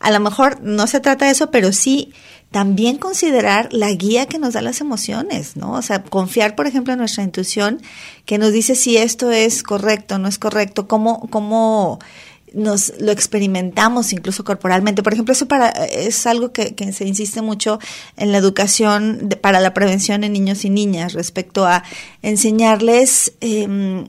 A 0.02 0.12
lo 0.12 0.20
mejor 0.20 0.62
no 0.62 0.88
se 0.88 1.00
trata 1.00 1.24
de 1.24 1.32
eso, 1.32 1.52
pero 1.52 1.72
sí 1.72 2.12
también 2.52 2.98
considerar 2.98 3.72
la 3.72 3.92
guía 3.92 4.26
que 4.26 4.40
nos 4.40 4.54
da 4.54 4.62
las 4.62 4.82
emociones, 4.82 5.56
¿no? 5.56 5.74
O 5.74 5.82
sea, 5.82 6.04
confiar, 6.04 6.56
por 6.56 6.68
ejemplo, 6.68 6.94
en 6.94 7.00
nuestra 7.00 7.24
intuición 7.24 7.80
que 8.26 8.38
nos 8.40 8.52
dice 8.52 8.76
si 8.76 8.98
esto 8.98 9.32
es 9.32 9.64
correcto, 9.64 10.18
no 10.18 10.28
es 10.28 10.40
correcto, 10.40 10.88
cómo, 10.88 11.30
cómo 11.30 12.00
nos 12.54 12.94
lo 13.00 13.12
experimentamos 13.12 14.14
incluso 14.14 14.44
corporalmente. 14.44 15.04
Por 15.04 15.14
ejemplo, 15.14 15.34
eso 15.34 15.48
para, 15.48 15.70
es 15.70 16.26
algo 16.26 16.52
que, 16.52 16.76
que 16.76 16.92
se 16.94 17.06
insiste 17.06 17.42
mucho 17.42 17.80
en 18.18 18.32
la 18.32 18.38
educación 18.38 19.30
para 19.42 19.60
la 19.60 19.74
prevención 19.74 20.24
en 20.24 20.34
niños 20.34 20.66
y 20.66 20.70
niñas 20.70 21.14
respecto 21.14 21.66
a 21.66 21.84
enseñarles 22.22 23.34
eh, 23.42 24.06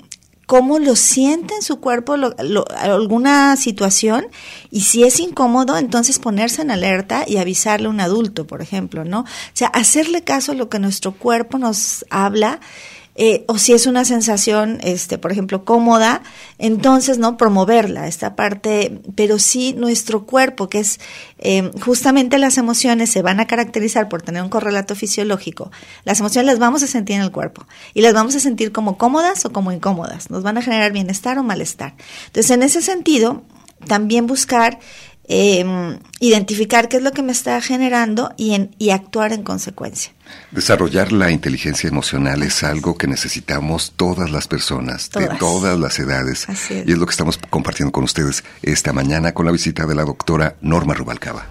cómo 0.51 0.81
lo 0.81 0.97
siente 0.97 1.55
en 1.55 1.63
su 1.63 1.79
cuerpo 1.79 2.17
lo, 2.17 2.35
alguna 2.77 3.55
situación 3.55 4.27
y 4.73 4.81
si 4.81 5.05
es 5.05 5.21
incómodo, 5.21 5.79
entonces 5.79 6.19
ponerse 6.19 6.63
en 6.63 6.73
alerta 6.73 7.23
y 7.25 7.37
avisarle 7.37 7.87
a 7.87 7.91
un 7.91 8.01
adulto, 8.01 8.49
por 8.49 8.61
ejemplo, 8.61 9.05
¿no? 9.05 9.21
O 9.21 9.27
sea, 9.53 9.69
hacerle 9.69 10.25
caso 10.25 10.51
a 10.51 10.57
lo 10.57 10.69
que 10.69 10.81
nuestro 10.81 11.13
cuerpo 11.13 11.57
nos 11.57 12.05
habla 12.11 12.59
eh, 13.23 13.45
o 13.49 13.59
si 13.59 13.75
es 13.75 13.87
una 13.87 14.07
sensación, 14.07 14.79
este, 14.83 15.19
por 15.19 15.31
ejemplo, 15.31 15.67
cómoda, 15.67 16.23
entonces, 16.57 17.19
¿no? 17.19 17.37
Promoverla, 17.37 18.09
esta 18.09 18.35
parte, 18.35 18.99
pero 19.15 19.39
sí 19.39 19.75
nuestro 19.75 20.25
cuerpo, 20.25 20.71
que 20.71 20.79
es 20.79 21.00
eh, 21.37 21.71
justamente 21.83 22.39
las 22.39 22.57
emociones 22.57 23.11
se 23.11 23.21
van 23.21 23.39
a 23.39 23.47
caracterizar 23.47 24.09
por 24.09 24.23
tener 24.23 24.43
un 24.43 24.49
correlato 24.49 24.95
fisiológico. 24.95 25.71
Las 26.05 26.21
emociones 26.21 26.47
las 26.47 26.59
vamos 26.59 26.83
a 26.83 26.87
sentir 26.87 27.17
en 27.17 27.21
el 27.21 27.31
cuerpo 27.31 27.67
y 27.93 28.00
las 28.00 28.15
vamos 28.15 28.35
a 28.37 28.41
sentir 28.41 28.73
como 28.73 28.97
cómodas 28.97 29.45
o 29.45 29.53
como 29.53 29.71
incómodas. 29.71 30.31
Nos 30.31 30.43
van 30.43 30.57
a 30.57 30.62
generar 30.62 30.91
bienestar 30.93 31.37
o 31.37 31.43
malestar. 31.43 31.97
Entonces, 32.29 32.50
en 32.53 32.62
ese 32.62 32.81
sentido, 32.81 33.43
también 33.87 34.27
buscar 34.27 34.79
eh, 35.29 35.62
identificar 36.21 36.89
qué 36.89 36.97
es 36.97 37.03
lo 37.03 37.12
que 37.12 37.23
me 37.23 37.33
está 37.33 37.61
generando 37.61 38.33
y, 38.39 38.55
en, 38.55 38.75
y 38.79 38.91
actuar 38.91 39.35
en 39.35 39.43
consecuencia. 39.43 40.12
Desarrollar 40.51 41.13
la 41.13 41.31
inteligencia 41.31 41.89
emocional 41.89 42.43
es 42.43 42.65
algo 42.65 42.97
que 42.97 43.07
necesitamos 43.07 43.93
todas 43.95 44.31
las 44.31 44.49
personas, 44.49 45.09
todas. 45.09 45.29
de 45.29 45.37
todas 45.37 45.79
las 45.79 45.99
edades. 45.99 46.49
Así 46.49 46.75
es. 46.75 46.89
Y 46.89 46.93
es 46.93 46.99
lo 46.99 47.07
que 47.07 47.13
estamos 47.13 47.39
compartiendo 47.51 47.93
con 47.93 48.05
ustedes 48.05 48.43
esta 48.63 48.93
mañana 48.93 49.33
con 49.33 49.47
la 49.47 49.53
visita 49.53 49.87
de 49.87 49.95
la 49.95 50.05
doctora 50.05 50.57
Norma 50.61 50.95
Rubalcaba. 50.95 51.47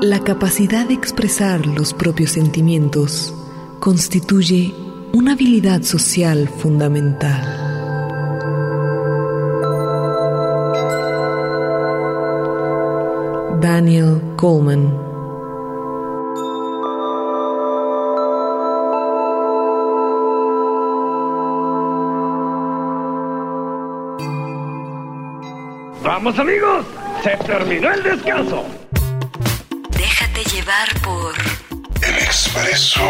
La 0.00 0.20
capacidad 0.24 0.86
de 0.86 0.94
expresar 0.94 1.66
los 1.66 1.92
propios 1.92 2.32
sentimientos 2.32 3.34
constituye 3.80 4.74
una 5.12 5.32
habilidad 5.32 5.82
social 5.82 6.48
fundamental. 6.48 7.42
Daniel 13.60 14.20
Coleman 14.36 15.10
Vamos 26.02 26.38
amigos, 26.38 26.86
se 27.22 27.30
terminó 27.46 27.90
el 27.92 28.02
descanso. 28.02 28.64
Déjate 29.90 30.44
llevar 30.50 30.88
por 31.02 31.59
expreso 32.30 33.02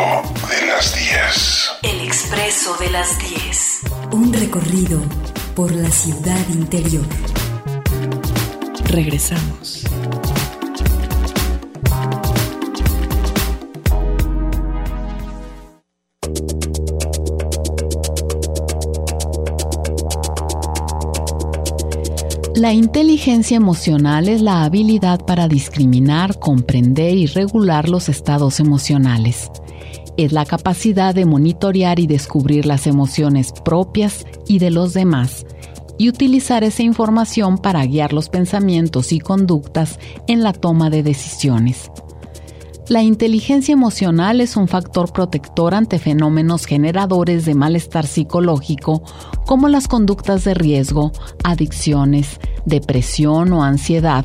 de 0.48 0.66
las 0.66 0.94
10. 0.94 1.70
El 1.82 2.00
expreso 2.00 2.74
de 2.78 2.88
las 2.88 3.18
10. 3.18 3.80
Un 4.12 4.32
recorrido 4.32 4.98
por 5.54 5.72
la 5.72 5.90
ciudad 5.90 6.48
interior. 6.48 7.04
Regresamos. 8.84 9.59
La 22.60 22.74
inteligencia 22.74 23.56
emocional 23.56 24.28
es 24.28 24.42
la 24.42 24.64
habilidad 24.64 25.24
para 25.24 25.48
discriminar, 25.48 26.38
comprender 26.38 27.16
y 27.16 27.24
regular 27.24 27.88
los 27.88 28.10
estados 28.10 28.60
emocionales. 28.60 29.50
Es 30.18 30.32
la 30.32 30.44
capacidad 30.44 31.14
de 31.14 31.24
monitorear 31.24 31.98
y 32.00 32.06
descubrir 32.06 32.66
las 32.66 32.86
emociones 32.86 33.54
propias 33.64 34.26
y 34.46 34.58
de 34.58 34.70
los 34.70 34.92
demás 34.92 35.46
y 35.96 36.10
utilizar 36.10 36.62
esa 36.62 36.82
información 36.82 37.56
para 37.56 37.86
guiar 37.86 38.12
los 38.12 38.28
pensamientos 38.28 39.12
y 39.12 39.20
conductas 39.20 39.98
en 40.26 40.42
la 40.42 40.52
toma 40.52 40.90
de 40.90 41.02
decisiones. 41.02 41.90
La 42.90 43.04
inteligencia 43.04 43.72
emocional 43.72 44.40
es 44.40 44.56
un 44.56 44.66
factor 44.66 45.12
protector 45.12 45.76
ante 45.76 46.00
fenómenos 46.00 46.66
generadores 46.66 47.44
de 47.44 47.54
malestar 47.54 48.04
psicológico 48.04 49.04
como 49.46 49.68
las 49.68 49.86
conductas 49.86 50.42
de 50.42 50.54
riesgo, 50.54 51.12
adicciones, 51.44 52.40
depresión 52.64 53.52
o 53.52 53.62
ansiedad, 53.62 54.24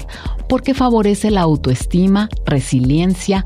porque 0.49 0.73
favorece 0.73 1.30
la 1.30 1.41
autoestima, 1.41 2.28
resiliencia, 2.43 3.45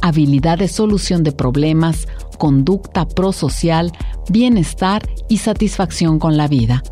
habilidad 0.00 0.56
de 0.56 0.68
solución 0.68 1.24
de 1.24 1.32
problemas, 1.32 2.08
conducta 2.38 3.06
prosocial, 3.06 3.92
bienestar 4.30 5.06
y 5.28 5.36
satisfacción 5.36 6.18
con 6.18 6.38
la 6.38 6.48
vida. 6.48 6.82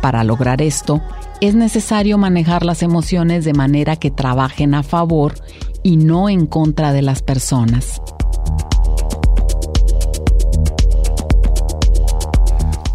Para 0.00 0.22
lograr 0.22 0.62
esto, 0.62 1.02
es 1.40 1.56
necesario 1.56 2.18
manejar 2.18 2.64
las 2.64 2.84
emociones 2.84 3.44
de 3.44 3.52
manera 3.52 3.96
que 3.96 4.12
trabajen 4.12 4.74
a 4.74 4.84
favor 4.84 5.34
y 5.84 5.96
no 5.96 6.28
en 6.28 6.46
contra 6.46 6.92
de 6.92 7.02
las 7.02 7.22
personas. 7.22 8.02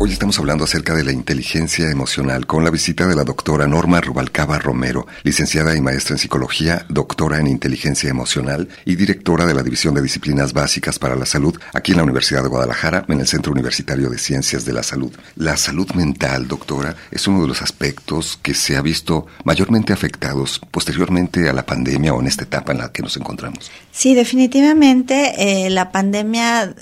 Hoy 0.01 0.13
estamos 0.13 0.39
hablando 0.39 0.63
acerca 0.63 0.95
de 0.95 1.03
la 1.03 1.11
inteligencia 1.11 1.91
emocional 1.91 2.47
con 2.47 2.63
la 2.63 2.69
visita 2.69 3.05
de 3.05 3.17
la 3.17 3.25
doctora 3.25 3.67
Norma 3.67 3.99
Rubalcaba 3.99 4.57
Romero, 4.57 5.05
licenciada 5.23 5.75
y 5.75 5.81
maestra 5.81 6.13
en 6.13 6.19
psicología, 6.19 6.85
doctora 6.87 7.37
en 7.37 7.47
inteligencia 7.47 8.09
emocional 8.09 8.69
y 8.85 8.95
directora 8.95 9.45
de 9.45 9.53
la 9.53 9.61
División 9.61 9.93
de 9.93 10.01
Disciplinas 10.01 10.53
Básicas 10.53 10.99
para 10.99 11.17
la 11.17 11.25
Salud 11.25 11.59
aquí 11.73 11.91
en 11.91 11.97
la 11.97 12.05
Universidad 12.05 12.43
de 12.43 12.47
Guadalajara, 12.47 13.03
en 13.09 13.19
el 13.19 13.27
Centro 13.27 13.51
Universitario 13.51 14.09
de 14.09 14.17
Ciencias 14.17 14.63
de 14.63 14.71
la 14.71 14.83
Salud. 14.83 15.11
La 15.35 15.57
salud 15.57 15.91
mental, 15.91 16.47
doctora, 16.47 16.95
es 17.11 17.27
uno 17.27 17.41
de 17.41 17.49
los 17.49 17.61
aspectos 17.61 18.39
que 18.41 18.53
se 18.53 18.77
ha 18.77 18.81
visto 18.81 19.27
mayormente 19.43 19.91
afectados 19.91 20.61
posteriormente 20.71 21.49
a 21.49 21.53
la 21.53 21.65
pandemia 21.65 22.13
o 22.13 22.21
en 22.21 22.27
esta 22.27 22.45
etapa 22.45 22.71
en 22.71 22.77
la 22.77 22.93
que 22.93 23.01
nos 23.01 23.17
encontramos. 23.17 23.69
Sí, 23.91 24.15
definitivamente 24.15 25.65
eh, 25.65 25.69
la 25.69 25.91
pandemia, 25.91 26.73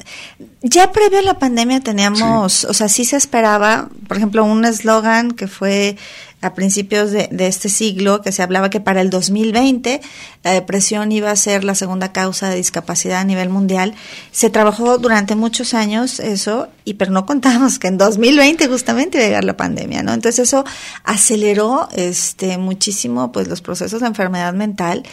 ya 0.70 0.92
previo 0.92 1.20
a 1.20 1.24
la 1.24 1.40
pandemia 1.40 1.80
teníamos, 1.80 2.54
sí. 2.54 2.68
o 2.70 2.74
sea, 2.74 2.90
sí 2.90 3.06
se 3.06 3.18
esperaba, 3.18 3.90
por 4.08 4.18
ejemplo, 4.18 4.44
un 4.44 4.66
eslogan 4.66 5.32
que 5.32 5.48
fue 5.48 5.98
a 6.40 6.54
principios 6.54 7.12
de, 7.12 7.30
este 7.40 7.68
siglo, 7.68 8.22
que 8.22 8.32
se 8.32 8.44
hablaba 8.44 8.70
que 8.70 8.80
para 8.80 9.02
el 9.02 9.10
2020 9.10 10.02
la 10.44 10.52
depresión 10.52 11.12
iba 11.12 11.32
a 11.32 11.36
ser 11.36 11.64
la 11.64 11.74
segunda 11.74 12.12
causa 12.12 12.48
de 12.50 12.56
discapacidad 12.58 13.22
a 13.22 13.24
nivel 13.24 13.50
mundial. 13.50 13.96
Se 14.32 14.52
trabajó 14.52 15.00
durante 15.00 15.36
muchos 15.36 15.74
años 15.74 16.20
eso, 16.20 16.68
y 16.86 16.94
pero 16.94 17.12
no 17.12 17.26
contábamos 17.26 17.80
que 17.80 17.88
en 17.88 17.98
2020 17.98 18.68
justamente 18.68 19.18
iba 19.18 19.26
a 19.26 19.28
llegar 19.30 19.44
la 19.46 19.58
pandemia, 19.58 20.04
¿no? 20.04 20.14
Entonces 20.14 20.48
eso 20.48 20.64
aceleró 21.04 21.90
este 21.94 22.60
muchísimo 22.60 23.32
pues 23.32 23.48
los 23.48 23.62
procesos 23.62 24.02
de 24.02 24.08
enfermedad 24.08 24.54
mental. 24.54 25.04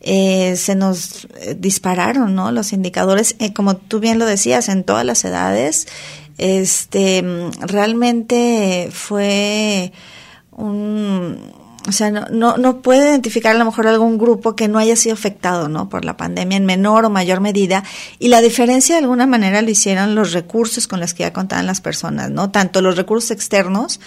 Eh, 0.00 0.56
se 0.56 0.76
nos 0.76 1.28
dispararon, 1.58 2.34
¿no? 2.34 2.52
Los 2.52 2.72
indicadores, 2.72 3.36
eh, 3.38 3.52
como 3.52 3.76
tú 3.76 4.00
bien 4.00 4.18
lo 4.18 4.24
decías, 4.24 4.70
en 4.70 4.84
todas 4.84 5.04
las 5.04 5.24
edades 5.26 5.86
Este, 6.38 7.22
realmente 7.60 8.88
fue 8.90 9.92
un, 10.60 11.52
o 11.88 11.92
sea, 11.92 12.10
no, 12.10 12.26
no, 12.30 12.58
no 12.58 12.82
puede 12.82 13.08
identificar 13.08 13.56
a 13.56 13.58
lo 13.58 13.64
mejor 13.64 13.86
algún 13.86 14.18
grupo 14.18 14.54
que 14.54 14.68
no 14.68 14.78
haya 14.78 14.96
sido 14.96 15.14
afectado, 15.14 15.68
¿no? 15.68 15.88
Por 15.88 16.04
la 16.04 16.16
pandemia 16.16 16.58
en 16.58 16.66
menor 16.66 17.06
o 17.06 17.10
mayor 17.10 17.40
medida. 17.40 17.84
Y 18.18 18.28
la 18.28 18.42
diferencia 18.42 18.96
de 18.96 19.02
alguna 19.02 19.26
manera 19.26 19.62
lo 19.62 19.70
hicieron 19.70 20.14
los 20.14 20.32
recursos 20.32 20.86
con 20.86 21.00
los 21.00 21.14
que 21.14 21.22
ya 21.22 21.32
contaban 21.32 21.66
las 21.66 21.80
personas, 21.80 22.30
¿no? 22.30 22.50
Tanto 22.50 22.82
los 22.82 22.96
recursos 22.96 23.30
externos, 23.30 23.98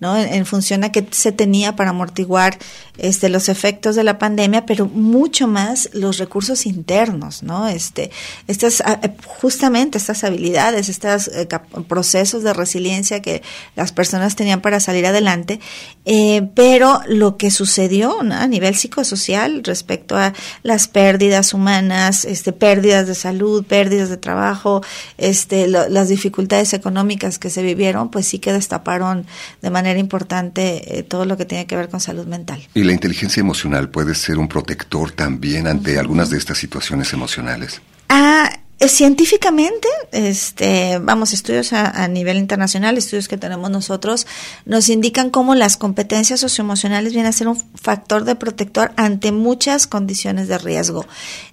¿no? 0.00 0.16
En, 0.16 0.46
función 0.46 0.84
a 0.84 0.92
que 0.92 1.06
se 1.10 1.32
tenía 1.32 1.74
para 1.74 1.90
amortiguar 1.90 2.58
este, 2.98 3.28
los 3.28 3.48
efectos 3.48 3.96
de 3.96 4.04
la 4.04 4.18
pandemia, 4.18 4.64
pero 4.64 4.86
mucho 4.86 5.48
más 5.48 5.90
los 5.92 6.18
recursos 6.18 6.66
internos, 6.66 7.42
¿no? 7.42 7.68
Este, 7.68 8.10
estas, 8.46 8.80
ah, 8.84 9.00
eh, 9.02 9.10
justamente 9.26 9.98
estas 9.98 10.24
habilidades, 10.24 10.88
estos 10.88 11.28
eh, 11.28 11.48
procesos 11.88 12.42
de 12.42 12.52
resiliencia 12.52 13.20
que 13.20 13.42
las 13.74 13.92
personas 13.92 14.36
tenían 14.36 14.60
para 14.60 14.80
salir 14.80 15.06
adelante, 15.06 15.60
eh, 16.04 16.48
pero 16.54 17.00
lo 17.06 17.36
que 17.36 17.50
sucedió 17.50 18.20
a 18.20 18.46
nivel 18.46 18.76
psicosocial 18.76 19.62
respecto 19.64 20.16
a 20.16 20.32
las 20.62 20.88
pérdidas 20.88 21.54
humanas, 21.54 22.24
este, 22.24 22.52
pérdidas 22.52 23.06
de 23.06 23.14
salud, 23.14 23.64
pérdidas 23.64 24.08
de 24.08 24.16
trabajo, 24.16 24.82
este, 25.18 25.68
las 25.68 26.08
dificultades 26.08 26.72
económicas 26.72 27.38
que 27.38 27.50
se 27.50 27.62
vivieron, 27.62 28.10
pues 28.10 28.26
sí 28.26 28.38
que 28.38 28.52
destaparon 28.52 29.26
de 29.60 29.70
manera 29.70 29.87
importante 29.96 30.98
eh, 30.98 31.02
todo 31.02 31.24
lo 31.24 31.36
que 31.36 31.44
tiene 31.44 31.66
que 31.66 31.76
ver 31.76 31.88
con 31.88 32.00
salud 32.00 32.26
mental. 32.26 32.60
¿Y 32.74 32.84
la 32.84 32.92
inteligencia 32.92 33.40
emocional 33.40 33.88
puede 33.90 34.14
ser 34.14 34.38
un 34.38 34.48
protector 34.48 35.12
también 35.12 35.66
ante 35.66 35.98
algunas 35.98 36.30
de 36.30 36.38
estas 36.38 36.58
situaciones 36.58 37.12
emocionales? 37.12 37.80
Ah, 38.08 38.50
científicamente, 38.86 39.88
este, 40.12 41.00
vamos, 41.00 41.32
estudios 41.32 41.72
a, 41.72 42.06
nivel 42.06 42.36
internacional, 42.36 42.96
estudios 42.96 43.26
que 43.26 43.36
tenemos 43.36 43.70
nosotros, 43.70 44.26
nos 44.66 44.88
indican 44.88 45.30
cómo 45.30 45.56
las 45.56 45.76
competencias 45.76 46.38
socioemocionales 46.38 47.12
vienen 47.12 47.30
a 47.30 47.32
ser 47.32 47.48
un 47.48 47.60
factor 47.74 48.24
de 48.24 48.36
protector 48.36 48.92
ante 48.96 49.32
muchas 49.32 49.88
condiciones 49.88 50.46
de 50.46 50.58
riesgo. 50.58 51.06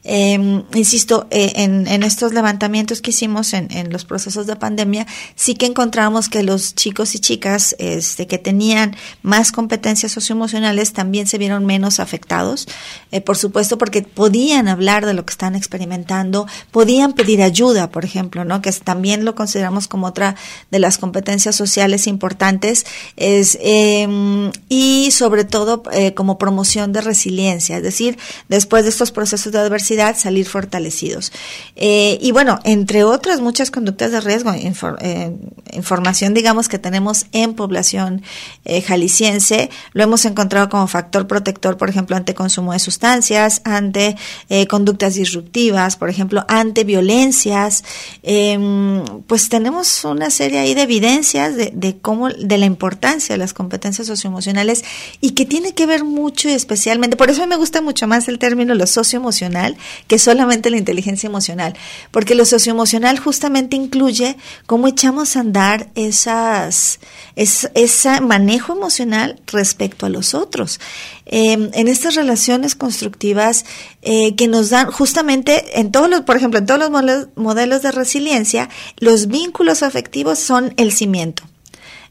Em, 0.04 0.64
insisto, 0.76 1.26
eh, 1.32 1.54
en, 1.56 2.04
estos 2.04 2.34
levantamientos 2.34 3.02
que 3.02 3.10
hicimos 3.10 3.54
en, 3.54 3.92
los 3.92 4.06
procesos 4.06 4.46
de 4.46 4.56
pandemia, 4.56 5.08
sí 5.36 5.56
que 5.56 5.66
encontramos 5.66 6.30
que 6.30 6.44
los 6.44 6.76
chicos 6.76 7.16
y 7.16 7.20
chicas 7.20 7.76
este, 7.80 8.28
que 8.28 8.38
tenían 8.38 8.96
más 9.24 9.52
competencias 9.52 10.12
socioemocionales 10.12 10.94
también 10.94 11.26
se 11.26 11.40
vieron 11.40 11.66
menos 11.66 12.00
afectados, 12.00 12.68
eh, 13.12 13.22
por 13.22 13.38
supuesto, 13.38 13.80
porque 13.80 14.04
podían 14.04 14.68
hablar 14.68 15.08
de 15.08 15.16
lo 15.16 15.26
que 15.26 15.32
están 15.32 15.56
experimentando, 15.56 16.46
podían 16.70 17.15
pedir 17.16 17.42
ayuda, 17.42 17.90
por 17.90 18.06
ejemplo, 18.06 18.46
¿no? 18.46 18.62
Que 18.62 18.72
también 18.72 19.26
lo 19.26 19.36
consideramos 19.36 19.88
como 19.88 20.08
otra 20.08 20.36
de 20.72 20.80
las 20.80 20.98
competencias 20.98 21.56
sociales 21.56 22.08
importantes, 22.08 22.86
es, 23.16 23.58
em, 23.62 24.52
y 24.70 25.10
sobre 25.12 25.46
todo 25.46 25.84
eh, 25.92 26.14
como 26.14 26.38
promoción 26.38 26.92
de 26.94 27.02
resiliencia, 27.02 27.78
es 27.78 27.84
decir, 27.84 28.18
después 28.50 28.84
de 28.84 28.90
estos 28.90 29.12
procesos 29.12 29.52
de 29.52 29.60
adversidad, 29.60 30.18
salir 30.18 30.48
fortalecidos. 30.48 31.32
Eh, 31.76 32.18
y 32.22 32.32
bueno, 32.32 32.60
entre 32.64 33.04
otras 33.04 33.40
muchas 33.40 33.72
conductas 33.72 34.12
de 34.12 34.22
riesgo, 34.22 34.52
eh, 34.54 35.36
información, 35.74 36.34
digamos, 36.34 36.70
que 36.70 36.80
tenemos 36.80 37.26
en 37.32 37.54
población 37.54 38.22
jalisciense, 38.86 39.70
lo 39.94 40.04
hemos 40.04 40.26
encontrado 40.26 40.70
como 40.70 40.88
factor 40.88 41.28
protector, 41.28 41.78
por 41.78 41.90
ejemplo, 41.90 42.16
ante 42.16 42.34
consumo 42.34 42.74
de 42.74 42.80
sustancias, 42.80 43.62
ante 43.64 44.16
conductas 44.68 45.16
disruptivas, 45.16 45.98
por 45.98 46.10
ejemplo, 46.10 46.46
ante 46.48 46.84
violencia 46.84 47.05
violencias, 47.06 47.84
em, 48.24 49.04
pues 49.28 49.50
tenemos 49.50 50.04
una 50.06 50.30
serie 50.30 50.60
ahí 50.60 50.74
de 50.74 50.82
evidencias 50.82 51.56
de, 51.56 51.72
de, 51.74 51.98
cómo, 51.98 52.30
de 52.30 52.58
la 52.58 52.66
importancia 52.66 53.34
de 53.34 53.38
las 53.38 53.54
competencias 53.54 54.08
socioemocionales 54.08 54.84
y 55.22 55.32
que 55.32 55.46
tiene 55.46 55.74
que 55.74 55.86
ver 55.86 56.04
mucho 56.04 56.50
y 56.50 56.54
especialmente, 56.54 57.16
por 57.16 57.30
eso 57.30 57.46
me 57.46 57.58
gusta 57.58 57.82
mucho 57.82 58.08
más 58.08 58.28
el 58.28 58.40
término 58.40 58.74
lo 58.74 58.88
socioemocional 58.88 59.78
que 60.08 60.18
solamente 60.18 60.72
la 60.72 60.78
inteligencia 60.78 61.28
emocional, 61.28 61.76
porque 62.12 62.34
lo 62.34 62.46
socioemocional 62.46 63.20
justamente 63.20 63.76
incluye 63.76 64.36
cómo 64.66 64.88
echamos 64.88 65.36
a 65.36 65.42
andar 65.42 65.90
esas, 65.96 67.00
ese 67.36 68.22
manejo 68.22 68.74
emocional 68.74 69.40
respecto 69.48 70.08
a 70.08 70.10
los 70.10 70.34
otros. 70.34 70.80
Em, 71.28 71.72
en 71.74 71.88
estas 71.88 72.14
relaciones 72.14 72.76
constructivas 72.76 73.66
eh, 74.04 74.36
que 74.36 74.48
nos 74.48 74.70
dan 74.70 74.92
justamente 74.92 75.80
en 75.80 75.92
todos 75.92 76.08
los, 76.08 76.22
por 76.22 76.38
ejemplo, 76.38 76.60
en 76.60 76.68
todos 76.68 76.80
los 76.80 76.92
modelos, 77.36 77.82
de 77.82 77.92
resiliencia, 77.92 78.70
los 78.98 79.28
vínculos 79.28 79.82
afectivos 79.82 80.38
son 80.38 80.74
el 80.78 80.92
cimiento. 80.92 81.44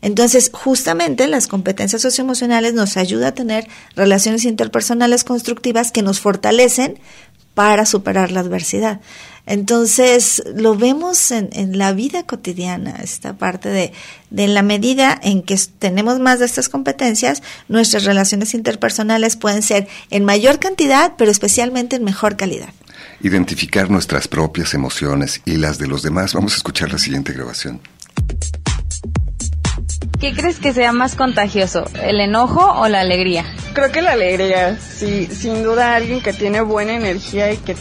Entonces, 0.02 0.50
justamente 0.52 1.28
las 1.28 1.46
competencias 1.46 2.02
socioemocionales 2.02 2.74
nos 2.74 2.96
ayuda 2.96 3.28
a 3.28 3.34
tener 3.34 3.68
relaciones 3.94 4.44
interpersonales 4.44 5.24
constructivas 5.24 5.92
que 5.92 6.02
nos 6.02 6.20
fortalecen 6.20 6.98
para 7.54 7.86
superar 7.86 8.32
la 8.32 8.40
adversidad. 8.40 9.00
Entonces, 9.46 10.42
lo 10.54 10.74
vemos 10.74 11.30
en, 11.30 11.50
en, 11.52 11.76
la 11.76 11.92
vida 11.92 12.22
cotidiana, 12.22 12.96
esta 13.02 13.34
parte 13.34 13.68
de, 13.68 13.92
de 14.30 14.48
la 14.48 14.62
medida 14.62 15.18
en 15.22 15.42
que 15.42 15.58
tenemos 15.78 16.18
más 16.18 16.38
de 16.38 16.46
estas 16.46 16.70
competencias, 16.70 17.42
nuestras 17.68 18.04
relaciones 18.04 18.54
interpersonales 18.54 19.36
pueden 19.36 19.62
ser 19.62 19.86
en 20.10 20.24
mayor 20.24 20.58
cantidad, 20.58 21.12
pero 21.18 21.30
especialmente 21.30 21.96
en 21.96 22.04
mejor 22.04 22.36
calidad. 22.36 22.70
Identificar 23.20 23.90
nuestras 23.90 24.28
propias 24.28 24.72
emociones 24.72 25.42
y 25.44 25.56
las 25.56 25.78
de 25.78 25.88
los 25.88 26.02
demás. 26.02 26.32
Vamos 26.32 26.54
a 26.54 26.56
escuchar 26.56 26.90
la 26.90 26.98
siguiente 26.98 27.32
grabación. 27.32 27.80
¿Qué 30.24 30.32
crees 30.32 30.58
que 30.58 30.72
sea 30.72 30.90
más 30.92 31.16
contagioso, 31.16 31.84
el 32.02 32.18
enojo 32.18 32.62
o 32.80 32.88
la 32.88 33.00
alegría? 33.00 33.44
Creo 33.74 33.92
que 33.92 34.00
la 34.00 34.12
alegría, 34.12 34.78
sí, 34.78 35.26
sin 35.26 35.62
duda 35.62 35.94
alguien 35.94 36.22
que 36.22 36.32
tiene 36.32 36.62
buena 36.62 36.94
energía 36.94 37.52
y 37.52 37.58
que 37.58 37.76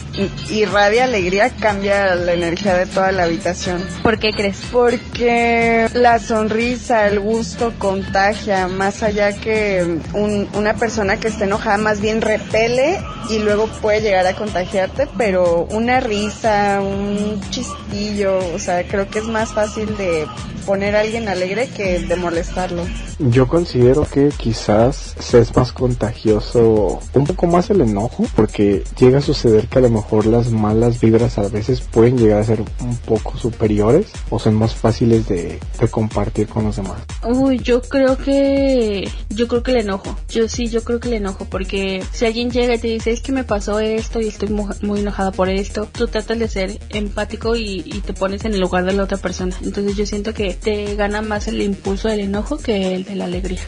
irradia 0.50 1.04
alegría 1.04 1.48
cambia 1.48 2.14
la 2.14 2.34
energía 2.34 2.74
de 2.74 2.84
toda 2.84 3.12
la 3.12 3.22
habitación. 3.22 3.82
¿Por 4.02 4.18
qué 4.18 4.32
crees? 4.32 4.60
Porque 4.70 5.88
la 5.94 6.18
sonrisa, 6.18 7.06
el 7.06 7.18
gusto 7.18 7.72
contagia, 7.78 8.68
más 8.68 9.02
allá 9.02 9.32
que 9.32 10.00
una 10.12 10.74
persona 10.74 11.16
que 11.18 11.28
esté 11.28 11.44
enojada 11.44 11.78
más 11.78 12.02
bien 12.02 12.20
repele 12.20 12.98
y 13.30 13.38
luego 13.38 13.68
puede 13.80 14.02
llegar 14.02 14.26
a 14.26 14.34
contagiarte, 14.34 15.08
pero 15.16 15.66
una 15.70 16.00
risa, 16.00 16.82
un 16.82 17.40
chistillo, 17.48 18.36
o 18.54 18.58
sea, 18.58 18.86
creo 18.86 19.08
que 19.08 19.20
es 19.20 19.24
más 19.24 19.54
fácil 19.54 19.96
de 19.96 20.26
poner 20.64 20.96
a 20.96 21.00
alguien 21.00 21.28
alegre 21.28 21.68
que 21.68 22.00
de 22.00 22.16
molestarlo. 22.34 22.82
Yo 23.20 23.46
considero 23.46 24.04
que 24.10 24.30
quizás 24.36 25.14
se 25.20 25.38
es 25.38 25.54
más 25.54 25.70
contagioso 25.70 27.00
un 27.12 27.24
poco 27.24 27.46
más 27.46 27.70
el 27.70 27.80
enojo, 27.80 28.24
porque 28.34 28.82
llega 28.98 29.18
a 29.18 29.22
suceder 29.22 29.68
que 29.68 29.78
a 29.78 29.82
lo 29.82 29.90
mejor 29.90 30.26
las 30.26 30.50
malas 30.50 31.00
vibras 31.00 31.38
a 31.38 31.48
veces 31.48 31.80
pueden 31.80 32.18
llegar 32.18 32.40
a 32.40 32.44
ser 32.44 32.60
un 32.60 32.96
poco 32.98 33.36
superiores 33.36 34.06
o 34.30 34.38
son 34.38 34.54
más 34.54 34.74
fáciles 34.74 35.28
de, 35.28 35.60
compartir 35.90 36.48
con 36.48 36.64
los 36.64 36.76
demás. 36.76 37.02
Uy, 37.24 37.58
yo 37.58 37.82
creo 37.82 38.16
que 38.16 39.08
yo 39.28 39.46
creo 39.46 39.62
que 39.62 39.72
el 39.72 39.76
enojo. 39.78 40.16
Yo 40.30 40.48
sí, 40.48 40.68
yo 40.68 40.82
creo 40.82 40.98
que 40.98 41.08
el 41.08 41.14
enojo, 41.14 41.44
porque 41.44 42.02
si 42.10 42.24
alguien 42.24 42.50
llega 42.50 42.74
y 42.74 42.78
te 42.78 42.88
dice 42.88 43.10
es 43.10 43.20
que 43.20 43.32
me 43.32 43.44
pasó 43.44 43.80
esto 43.80 44.20
y 44.20 44.28
estoy 44.28 44.48
muy, 44.48 45.00
enojada 45.00 45.30
por 45.30 45.50
esto, 45.50 45.86
tú 45.92 46.08
tratas 46.08 46.38
de 46.38 46.48
ser 46.48 46.80
empático 46.88 47.54
y, 47.54 47.82
y 47.84 48.00
te 48.00 48.14
pones 48.14 48.44
en 48.46 48.54
el 48.54 48.60
lugar 48.60 48.86
de 48.86 48.94
la 48.94 49.04
otra 49.04 49.18
persona. 49.18 49.54
Entonces 49.62 49.96
yo 49.96 50.06
siento 50.06 50.32
que 50.32 50.54
te 50.54 50.96
gana 50.96 51.20
más 51.20 51.46
el 51.48 51.60
impulso 51.60 52.08
del 52.08 52.20
enojo 52.24 52.58
que 52.58 52.94
el 52.94 53.04
de 53.04 53.14
la 53.16 53.24
alegría. 53.24 53.60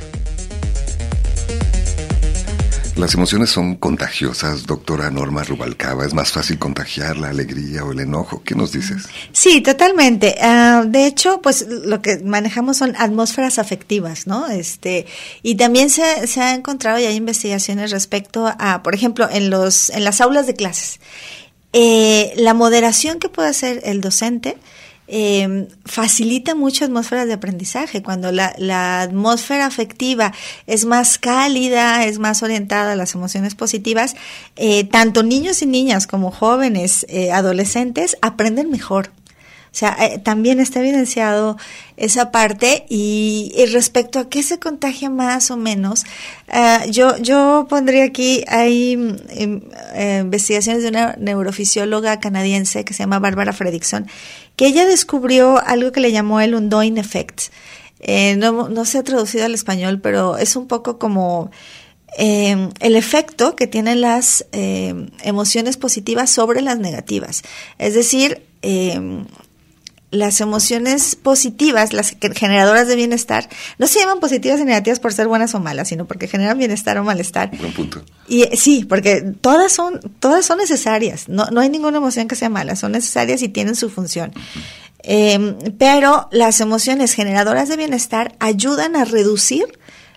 Las 2.97 3.13
emociones 3.13 3.51
son 3.51 3.77
contagiosas, 3.77 4.65
doctora 4.65 5.11
Norma 5.11 5.45
Rubalcaba. 5.45 6.07
¿Es 6.07 6.15
más 6.15 6.33
fácil 6.33 6.59
contagiar 6.59 7.19
la 7.19 7.29
alegría 7.29 7.85
o 7.85 7.93
el 7.93 8.01
enojo? 8.01 8.43
¿Qué 8.43 8.55
nos 8.55 8.73
dices? 8.73 9.03
Sí, 9.33 9.61
totalmente. 9.61 10.37
Ah, 10.41 10.83
de 10.87 11.07
hecho, 11.07 11.43
pues 11.43 11.67
lo 11.69 12.01
que 12.01 12.21
manejamos 12.21 12.79
son 12.79 12.97
atmósferas 12.97 13.59
afectivas, 13.59 14.27
¿no? 14.27 14.49
Este, 14.49 15.05
y 15.43 15.57
también 15.57 15.91
se, 15.91 16.27
se 16.27 16.41
ha 16.41 16.55
encontrado 16.55 16.99
y 16.99 17.05
hay 17.05 17.17
investigaciones 17.17 17.91
respecto 17.91 18.51
a, 18.59 18.83
por 18.83 18.95
ejemplo, 18.95 19.29
en, 19.31 19.51
los, 19.51 19.91
en 19.91 20.03
las 20.03 20.23
aulas 20.23 20.47
de 20.47 20.55
clases. 20.55 20.99
Eh, 21.75 22.33
la 22.37 22.55
moderación 22.55 23.19
que 23.19 23.29
puede 23.29 23.51
hacer 23.51 23.83
el 23.85 24.01
docente 24.01 24.57
eh, 25.09 25.69
facilita 25.85 26.55
mucho 26.55 26.85
atmósferas 26.85 27.27
de 27.27 27.35
aprendizaje. 27.35 28.03
Cuando 28.03 28.33
la, 28.33 29.01
atmósfera 29.01 29.67
afectiva 29.67 30.33
es 30.67 30.85
más 30.85 31.19
cálida, 31.19 32.05
es 32.05 32.19
más 32.19 32.43
orientada 32.43 32.93
a 32.93 32.97
las 32.97 33.15
emociones 33.15 33.55
positivas, 33.55 34.17
eh, 34.57 34.85
tanto 34.85 35.23
niños 35.23 35.63
y 35.63 35.67
niñas 35.67 36.07
como 36.07 36.31
jóvenes, 36.31 37.07
eh, 37.09 37.33
adolescentes, 37.33 38.17
aprenden 38.21 38.71
mejor. 38.71 39.11
O 39.77 39.79
sea, 39.79 39.95
eh, 40.01 40.19
también 40.19 40.59
está 40.59 40.81
evidenciado 40.81 41.59
esa 41.99 42.31
parte 42.31 42.87
y, 42.89 43.53
respecto 43.73 44.19
a 44.19 44.31
qué 44.31 44.43
se 44.43 44.59
contagia 44.59 45.11
más 45.11 45.51
o 45.51 45.59
menos, 45.59 46.05
uh, 46.49 46.91
yo, 46.91 47.19
yo 47.19 47.67
pondría 47.69 48.05
aquí, 48.05 48.43
hay 48.49 48.97
um, 48.97 49.61
investigaciones 50.21 50.83
de 50.83 50.89
una 50.89 51.17
neurofisióloga 51.19 52.21
canadiense 52.21 52.87
que 52.87 52.95
se 52.95 53.03
llama 53.03 53.19
Bárbara 53.19 53.53
Fredrickson, 53.53 54.07
que 54.57 54.67
ella 54.67 54.87
descubrió 54.87 55.59
algo 55.65 55.93
que 55.93 56.01
le 56.01 56.13
llamó 56.13 56.41
el 56.41 56.55
Undoing 56.55 56.99
Effect. 56.99 57.53
Eh, 58.01 58.37
no, 58.37 58.85
se 58.85 58.99
ha 58.99 59.05
traducido 59.05 59.45
al 59.45 59.55
español, 59.55 60.01
pero 60.01 60.37
es 60.37 60.57
un 60.57 60.67
poco 60.67 60.99
como 60.99 61.51
eh, 62.19 62.71
el 62.81 62.97
efecto 62.97 63.57
que 63.57 63.67
tienen 63.67 64.01
las 64.01 64.47
eh, 64.53 65.09
emociones 65.23 65.77
positivas 65.77 66.31
sobre 66.31 66.63
las 66.63 66.79
negativas. 66.79 67.43
Es 67.79 67.95
decir, 67.95 68.43
eh, 68.63 69.25
las 70.17 70.41
emociones 70.41 71.17
positivas, 71.17 71.93
las 71.93 72.17
generadoras 72.35 72.89
de 72.89 72.97
bienestar, 72.97 73.49
no 73.79 73.87
se 73.87 74.01
llaman 74.01 74.21
positivas 74.21 74.61
y 74.61 74.65
negativas 74.65 75.01
por 75.01 75.13
ser 75.13 75.29
buenas 75.29 75.55
o 75.55 75.61
malas, 75.61 75.89
sino 75.89 76.07
porque 76.07 76.29
generan 76.29 76.59
bienestar 76.59 76.99
o 76.99 77.05
malestar. 77.05 77.51
Buen 77.57 77.73
punto. 77.73 78.03
Y 78.29 78.45
sí, 78.57 78.85
porque 78.89 79.23
todas 79.41 79.73
son, 79.73 80.01
todas 80.21 80.45
son 80.45 80.59
necesarias. 80.59 81.29
No, 81.29 81.47
no 81.47 81.61
hay 81.61 81.69
ninguna 81.69 81.99
emoción 81.99 82.29
que 82.29 82.35
sea 82.35 82.49
mala, 82.49 82.77
son 82.77 82.93
necesarias 82.93 83.43
y 83.43 83.49
tienen 83.49 83.77
su 83.77 83.91
función. 83.91 84.33
pero 85.79 86.29
las 86.33 86.61
emociones 86.61 87.15
generadoras 87.15 87.69
de 87.69 87.77
bienestar 87.77 88.35
ayudan 88.41 88.97
a 88.97 89.05
reducir 89.05 89.67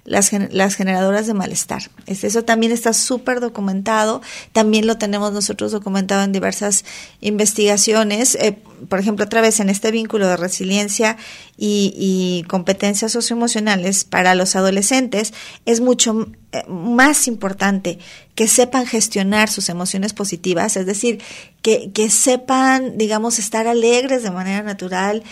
las, 0.09 0.31
las 0.51 0.75
generadoras 0.75 1.27
de 1.27 1.35
malestar. 1.35 1.83
Eso 2.07 2.43
también 2.43 2.71
está 2.71 2.93
súper 2.93 3.39
documentado, 3.39 4.21
también 4.51 4.87
lo 4.87 4.97
tenemos 4.97 5.31
nosotros 5.31 5.71
documentado 5.71 6.23
en 6.23 6.31
diversas 6.31 6.83
investigaciones, 7.21 8.35
eh, 8.35 8.57
por 8.89 8.99
ejemplo, 8.99 9.25
otra 9.25 9.41
vez 9.41 9.59
en 9.59 9.69
este 9.69 9.91
vínculo 9.91 10.27
de 10.27 10.35
resiliencia 10.35 11.17
y, 11.57 11.93
y 11.95 12.47
competencias 12.47 13.11
socioemocionales 13.11 14.03
para 14.03 14.33
los 14.33 14.55
adolescentes, 14.55 15.33
es 15.65 15.79
mucho 15.79 16.27
eh, 16.53 16.63
más 16.67 17.27
importante 17.27 17.99
que 18.33 18.47
sepan 18.47 18.87
gestionar 18.87 19.49
sus 19.49 19.69
emociones 19.69 20.13
positivas, 20.13 20.75
es 20.75 20.87
decir, 20.87 21.21
que, 21.61 21.91
que 21.91 22.09
sepan, 22.09 22.97
digamos, 22.97 23.37
estar 23.37 23.67
alegres 23.67 24.23
de 24.23 24.31
manera 24.31 24.63
natural, 24.63 25.23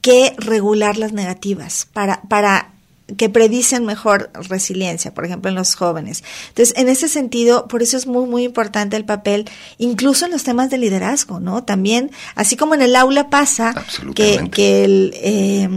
que 0.00 0.34
regular 0.36 0.98
las 0.98 1.12
negativas 1.12 1.88
para, 1.92 2.22
para 2.28 2.73
que 3.16 3.28
predicen 3.28 3.84
mejor 3.84 4.30
resiliencia, 4.48 5.12
por 5.12 5.26
ejemplo, 5.26 5.50
en 5.50 5.54
los 5.54 5.74
jóvenes. 5.74 6.24
Entonces, 6.48 6.74
en 6.78 6.88
ese 6.88 7.08
sentido, 7.08 7.68
por 7.68 7.82
eso 7.82 7.96
es 7.96 8.06
muy, 8.06 8.26
muy 8.26 8.44
importante 8.44 8.96
el 8.96 9.04
papel, 9.04 9.44
incluso 9.78 10.24
en 10.24 10.30
los 10.30 10.42
temas 10.42 10.70
de 10.70 10.78
liderazgo, 10.78 11.38
¿no? 11.38 11.64
También, 11.64 12.10
así 12.34 12.56
como 12.56 12.74
en 12.74 12.82
el 12.82 12.96
aula 12.96 13.28
pasa 13.28 13.74
que, 14.14 14.48
que 14.50 14.84
el, 14.84 15.12
eh, 15.16 15.68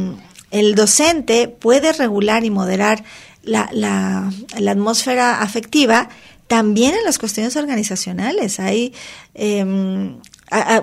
el 0.52 0.76
docente 0.76 1.50
puede 1.50 1.92
regular 1.92 2.46
y 2.46 2.50
moderar 2.50 3.04
la, 3.44 3.70
la, 3.74 4.32
la 4.58 4.72
atmósfera 4.72 5.42
afectiva, 5.42 6.10
también 6.48 6.96
en 6.96 7.04
las 7.04 7.20
cuestiones 7.20 7.58
organizacionales. 7.58 8.62
Hay 8.62 8.94
eh, 9.36 9.66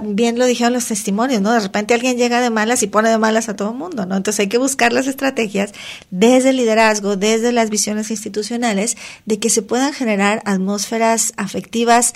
bien 0.03 0.39
lo 0.39 0.47
dijeron 0.47 0.73
los 0.73 0.87
testimonios, 0.87 1.41
¿no? 1.41 1.53
De 1.53 1.61
repente 1.61 1.95
alguien 1.95 2.17
llega 2.17 2.41
de 2.41 2.51
malas 2.51 2.83
y 2.83 2.87
pone 2.87 3.09
de 3.09 3.19
malas 3.19 3.49
a 3.49 3.57
todo 3.57 3.71
el 3.71 3.77
mundo, 3.77 4.05
¿no? 4.07 4.17
Entonces 4.17 4.41
hay 4.41 4.49
que 4.49 4.59
buscar 4.59 4.93
las 4.93 5.07
estrategias 5.07 5.73
desde 6.11 6.51
el 6.51 6.57
liderazgo, 6.57 7.17
desde 7.17 7.53
las 7.53 7.71
visiones 7.71 8.11
institucionales, 8.11 8.97
de 9.25 9.39
que 9.39 9.51
se 9.51 9.63
puedan 9.63 9.93
generar 9.93 10.43
atmósferas 10.45 11.33
afectivas 11.37 12.15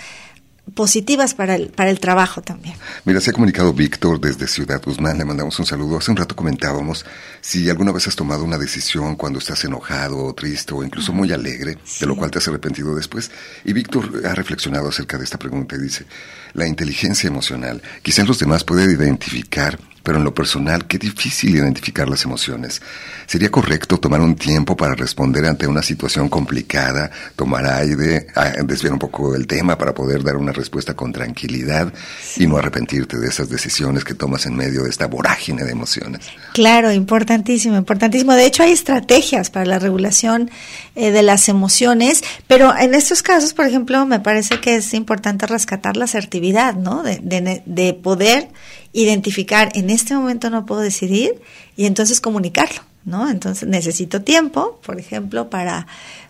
positivas 0.74 1.34
para 1.34 1.54
el, 1.54 1.68
para 1.68 1.90
el 1.90 2.00
trabajo 2.00 2.42
también. 2.42 2.76
Mira, 3.04 3.20
se 3.20 3.30
ha 3.30 3.32
comunicado 3.32 3.72
Víctor 3.72 4.20
desde 4.20 4.46
Ciudad 4.46 4.82
Guzmán, 4.84 5.18
le 5.18 5.24
mandamos 5.24 5.58
un 5.58 5.66
saludo. 5.66 5.98
Hace 5.98 6.10
un 6.10 6.16
rato 6.16 6.36
comentábamos 6.36 7.04
si 7.40 7.68
alguna 7.68 7.92
vez 7.92 8.06
has 8.08 8.16
tomado 8.16 8.44
una 8.44 8.58
decisión 8.58 9.16
cuando 9.16 9.38
estás 9.38 9.64
enojado 9.64 10.18
o 10.24 10.34
triste 10.34 10.74
o 10.74 10.82
incluso 10.82 11.12
muy 11.12 11.32
alegre, 11.32 11.78
de 12.00 12.06
lo 12.06 12.16
cual 12.16 12.30
te 12.30 12.38
has 12.38 12.48
arrepentido 12.48 12.94
después. 12.94 13.30
Y 13.64 13.72
Víctor 13.72 14.22
ha 14.26 14.34
reflexionado 14.34 14.88
acerca 14.88 15.18
de 15.18 15.24
esta 15.24 15.38
pregunta 15.38 15.76
y 15.76 15.80
dice, 15.80 16.06
la 16.54 16.66
inteligencia 16.66 17.28
emocional. 17.28 17.82
Quizás 18.02 18.26
los 18.26 18.38
demás 18.38 18.64
pueden 18.64 18.90
identificar, 18.90 19.78
pero 20.08 20.20
en 20.20 20.24
lo 20.24 20.32
personal, 20.32 20.86
qué 20.86 20.96
difícil 20.96 21.54
identificar 21.54 22.08
las 22.08 22.24
emociones. 22.24 22.80
¿Sería 23.26 23.50
correcto 23.50 23.98
tomar 23.98 24.22
un 24.22 24.36
tiempo 24.36 24.74
para 24.74 24.94
responder 24.94 25.44
ante 25.44 25.66
una 25.66 25.82
situación 25.82 26.30
complicada, 26.30 27.10
tomar 27.36 27.66
aire, 27.66 28.26
desviar 28.64 28.94
un 28.94 28.98
poco 28.98 29.34
el 29.34 29.46
tema 29.46 29.76
para 29.76 29.92
poder 29.92 30.22
dar 30.22 30.36
una 30.36 30.52
respuesta 30.52 30.94
con 30.94 31.12
tranquilidad 31.12 31.92
y 32.38 32.46
no 32.46 32.56
arrepentirte 32.56 33.18
de 33.18 33.28
esas 33.28 33.50
decisiones 33.50 34.02
que 34.02 34.14
tomas 34.14 34.46
en 34.46 34.56
medio 34.56 34.84
de 34.84 34.88
esta 34.88 35.06
vorágine 35.08 35.62
de 35.62 35.72
emociones? 35.72 36.24
Claro, 36.54 36.90
importantísimo, 36.90 37.76
importantísimo. 37.76 38.32
De 38.32 38.46
hecho, 38.46 38.62
hay 38.62 38.72
estrategias 38.72 39.50
para 39.50 39.66
la 39.66 39.78
regulación 39.78 40.50
eh, 40.96 41.10
de 41.10 41.22
las 41.22 41.50
emociones, 41.50 42.24
pero 42.46 42.74
en 42.74 42.94
estos 42.94 43.22
casos, 43.22 43.52
por 43.52 43.66
ejemplo, 43.66 44.06
me 44.06 44.20
parece 44.20 44.58
que 44.58 44.76
es 44.76 44.94
importante 44.94 45.46
rescatar 45.46 45.98
la 45.98 46.06
asertividad, 46.06 46.76
¿no? 46.76 47.02
De, 47.02 47.20
de, 47.22 47.62
de 47.66 47.92
poder 47.92 48.48
identificar, 49.02 49.70
en 49.74 49.90
este 49.90 50.14
momento 50.14 50.50
no 50.50 50.66
puedo 50.66 50.80
decidir 50.80 51.40
y 51.76 51.86
entonces 51.86 52.20
comunicarlo, 52.20 52.82
¿no? 53.04 53.28
Entonces 53.28 53.68
necesito 53.68 54.22
tiempo, 54.22 54.80
por 54.84 54.98
ejemplo, 54.98 55.50
para 55.50 55.86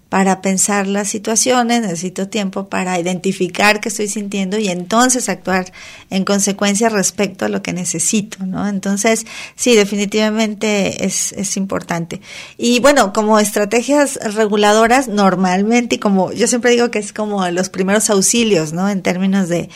para 0.09 0.41
pensar 0.41 0.87
las 0.87 1.09
situaciones, 1.09 1.83
necesito 1.83 2.29
tiempo 2.29 2.69
para 2.69 2.99
identificar 2.99 3.81
qué 3.81 3.91
estoy 3.91 4.09
sintiendo 4.09 4.59
y 4.59 4.69
entonces 4.69 5.29
actuar 5.29 5.71
en 6.09 6.25
consecuencia 6.25 6.89
respecto 6.89 7.45
a 7.45 7.51
lo 7.51 7.63
que 7.63 7.75
necesito, 7.75 8.47
¿no? 8.47 8.67
Entonces, 8.67 9.27
sí, 9.55 9.75
definitivamente 9.77 11.05
es, 11.05 11.33
es 11.33 11.59
importante. 11.59 12.23
Y 12.57 12.81
bueno, 12.81 13.13
como 13.13 13.39
estrategias 13.39 14.19
reguladoras, 14.35 15.09
normalmente, 15.09 15.97
y 15.97 15.99
como 15.99 16.33
yo 16.33 16.47
siempre 16.47 16.71
digo 16.71 16.91
que 16.91 17.01
es 17.01 17.13
como 17.13 17.47
los 17.51 17.69
primeros 17.69 18.09
auxilios, 18.09 18.73
¿no? 18.73 18.89
En 18.89 19.03
términos 19.03 19.51
de, 19.51 19.69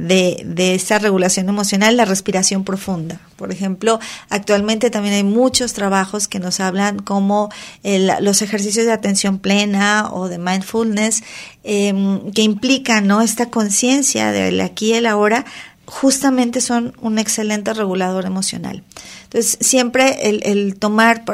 de, 0.00 0.42
de 0.46 0.74
esa 0.74 0.98
regulación 0.98 1.48
emocional, 1.48 1.96
la 1.96 2.04
respiración 2.06 2.64
profunda. 2.64 3.20
Por 3.36 3.52
ejemplo, 3.52 4.00
actualmente 4.30 4.90
también 4.90 5.14
hay 5.14 5.24
muchos 5.24 5.74
trabajos 5.74 6.26
que 6.26 6.40
nos 6.40 6.60
hablan 6.60 6.98
como 6.98 7.50
los 7.82 8.42
ejercicios 8.42 8.86
de 8.86 8.92
atención 8.92 9.38
plena 9.38 10.08
o 10.10 10.28
de 10.28 10.38
mindfulness 10.38 11.22
em, 11.64 12.32
que 12.32 12.42
implican 12.42 13.06
¿no? 13.06 13.20
esta 13.20 13.50
conciencia 13.50 14.32
del 14.32 14.60
aquí 14.60 14.90
y 14.90 14.94
el 14.94 15.06
ahora 15.06 15.44
justamente 15.84 16.60
son 16.60 16.94
un 17.00 17.18
excelente 17.18 17.74
regulador 17.74 18.24
emocional. 18.24 18.84
Entonces, 19.24 19.58
siempre 19.60 20.28
el, 20.28 20.40
el 20.44 20.76
tomar, 20.76 21.24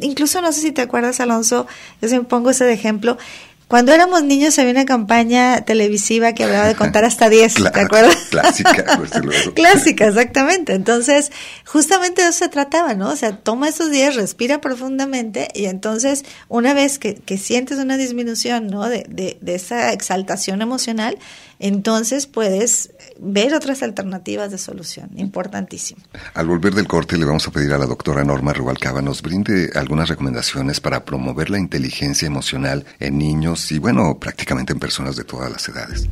incluso 0.00 0.40
no 0.40 0.50
sé 0.52 0.60
si 0.60 0.72
te 0.72 0.80
acuerdas, 0.80 1.20
Alonso, 1.20 1.66
yo 2.00 2.08
siempre 2.08 2.28
pongo 2.28 2.50
ese 2.50 2.64
de 2.64 2.72
ejemplo, 2.72 3.18
cuando 3.70 3.92
éramos 3.92 4.24
niños 4.24 4.58
había 4.58 4.72
una 4.72 4.84
campaña 4.84 5.64
televisiva 5.64 6.32
que 6.32 6.42
hablaba 6.42 6.66
de 6.66 6.74
contar 6.74 7.04
hasta 7.04 7.28
10, 7.28 7.54
¿te 7.54 7.68
acuerdas? 7.80 8.16
Clásica, 8.28 9.00
Clásica, 9.54 10.08
exactamente. 10.08 10.74
Entonces, 10.74 11.30
justamente 11.64 12.20
de 12.20 12.30
eso 12.30 12.40
se 12.40 12.48
trataba, 12.48 12.94
¿no? 12.94 13.10
O 13.10 13.14
sea, 13.14 13.36
toma 13.36 13.68
esos 13.68 13.92
10, 13.92 14.16
respira 14.16 14.60
profundamente 14.60 15.46
y 15.54 15.66
entonces, 15.66 16.24
una 16.48 16.74
vez 16.74 16.98
que, 16.98 17.14
que 17.14 17.38
sientes 17.38 17.78
una 17.78 17.96
disminución, 17.96 18.66
¿no? 18.66 18.88
De, 18.88 19.06
de, 19.08 19.38
de 19.40 19.54
esa 19.54 19.92
exaltación 19.92 20.62
emocional, 20.62 21.16
entonces 21.60 22.26
puedes 22.26 22.90
ver 23.20 23.54
otras 23.54 23.82
alternativas 23.82 24.50
de 24.50 24.58
solución. 24.58 25.10
Importantísimo. 25.16 26.00
Al 26.34 26.46
volver 26.46 26.74
del 26.74 26.88
corte 26.88 27.18
le 27.18 27.26
vamos 27.26 27.46
a 27.46 27.50
pedir 27.50 27.72
a 27.72 27.78
la 27.78 27.86
doctora 27.86 28.24
Norma 28.24 28.52
Rubalcaba 28.52 29.02
nos 29.02 29.22
brinde 29.22 29.70
algunas 29.74 30.08
recomendaciones 30.08 30.80
para 30.80 31.04
promover 31.04 31.50
la 31.50 31.58
inteligencia 31.58 32.26
emocional 32.26 32.86
en 32.98 33.18
niños 33.18 33.70
y 33.72 33.78
bueno, 33.78 34.18
prácticamente 34.18 34.72
en 34.72 34.80
personas 34.80 35.16
de 35.16 35.24
todas 35.24 35.52
las 35.52 35.68
edades. 35.68 36.08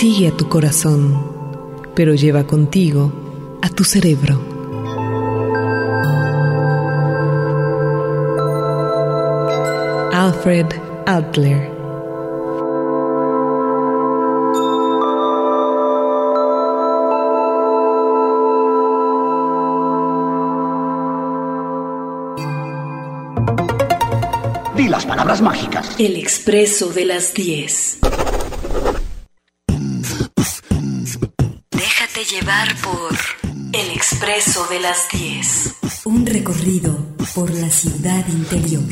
Sigue 0.00 0.28
a 0.28 0.30
tu 0.30 0.48
corazón, 0.48 1.12
pero 1.96 2.14
lleva 2.14 2.46
contigo 2.46 3.58
a 3.60 3.68
tu 3.68 3.82
cerebro. 3.82 4.40
Alfred 10.12 10.66
Adler 11.04 11.72
Di 24.76 24.86
las 24.86 25.04
palabras 25.06 25.42
mágicas. 25.42 25.96
El 25.98 26.14
expreso 26.14 26.90
de 26.90 27.04
las 27.04 27.34
10. 27.34 27.98
De 34.28 34.78
las 34.78 35.08
10. 35.10 36.04
Un 36.04 36.26
recorrido 36.26 36.94
por 37.34 37.48
la 37.48 37.70
ciudad 37.70 38.28
interior. 38.28 38.82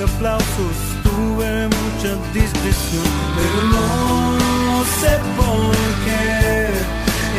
Tuve 0.00 0.12
aplausos, 0.12 0.76
tuve 1.02 1.68
mucha 1.68 2.14
discreción, 2.32 3.04
pero 3.36 3.58
no 3.68 4.84
sé 5.00 5.18
por 5.36 5.74
qué 6.04 6.68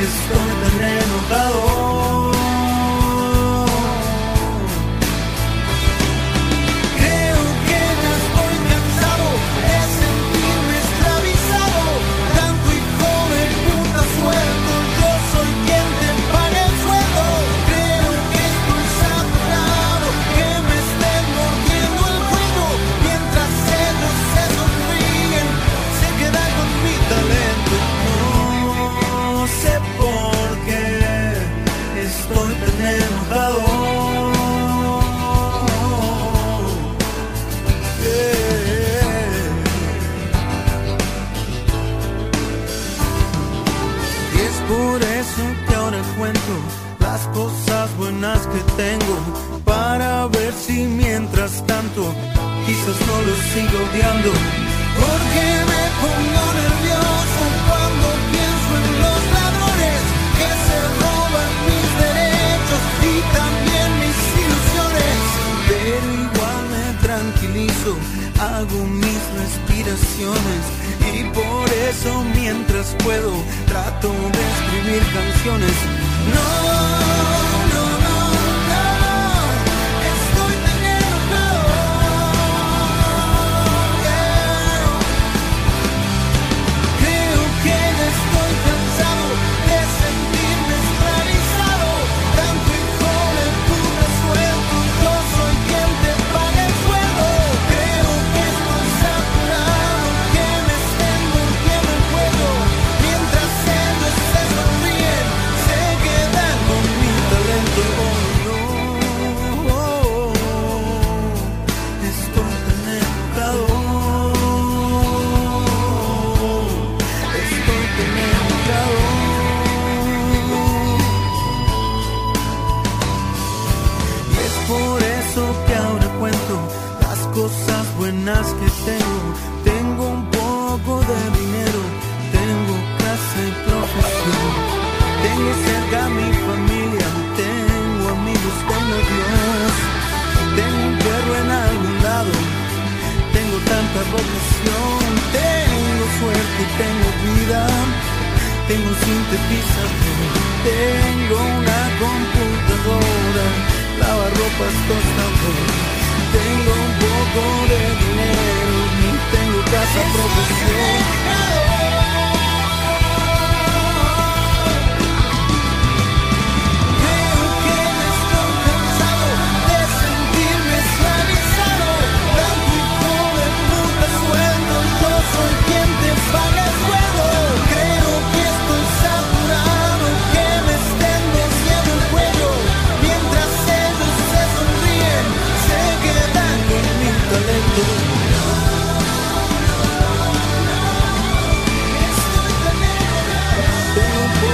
estoy 0.05 0.49
tan 0.61 0.77
enojado. 0.87 2.30
Sigo 53.53 53.79
odiando. 53.83 54.31
Porque 55.01 55.45
me 55.71 55.83
pongo 56.01 56.43
nervioso 56.61 57.43
cuando 57.67 58.07
pienso 58.31 58.71
en 58.79 58.87
los 59.03 59.21
ladrones 59.35 60.01
que 60.37 60.49
se 60.65 60.77
roban 61.01 61.51
mis 61.67 61.89
derechos 62.05 62.83
y 63.11 63.15
también 63.39 63.89
mis 64.01 64.19
ilusiones. 64.43 65.19
Pero 65.69 66.05
igual 66.25 66.61
me 66.73 66.87
tranquilizo, 67.07 67.91
hago 68.39 68.79
mis 68.85 69.21
respiraciones 69.41 70.63
y 71.11 71.23
por 71.35 71.67
eso 71.89 72.23
mientras 72.35 72.95
puedo 73.03 73.31
trato 73.67 74.09
de 74.35 74.41
escribir 74.53 75.03
canciones. 75.17 75.75
No, 76.35 78.00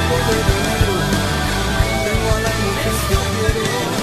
Tengo 0.07 0.19
un 0.19 0.25
poco 0.25 0.35
de 0.37 0.43
dinero, 0.53 0.93
tengo 2.05 2.29
a 2.31 2.39
la 2.39 2.49
mujer 2.49 2.93
que 3.09 3.15
quiero, 3.35 3.96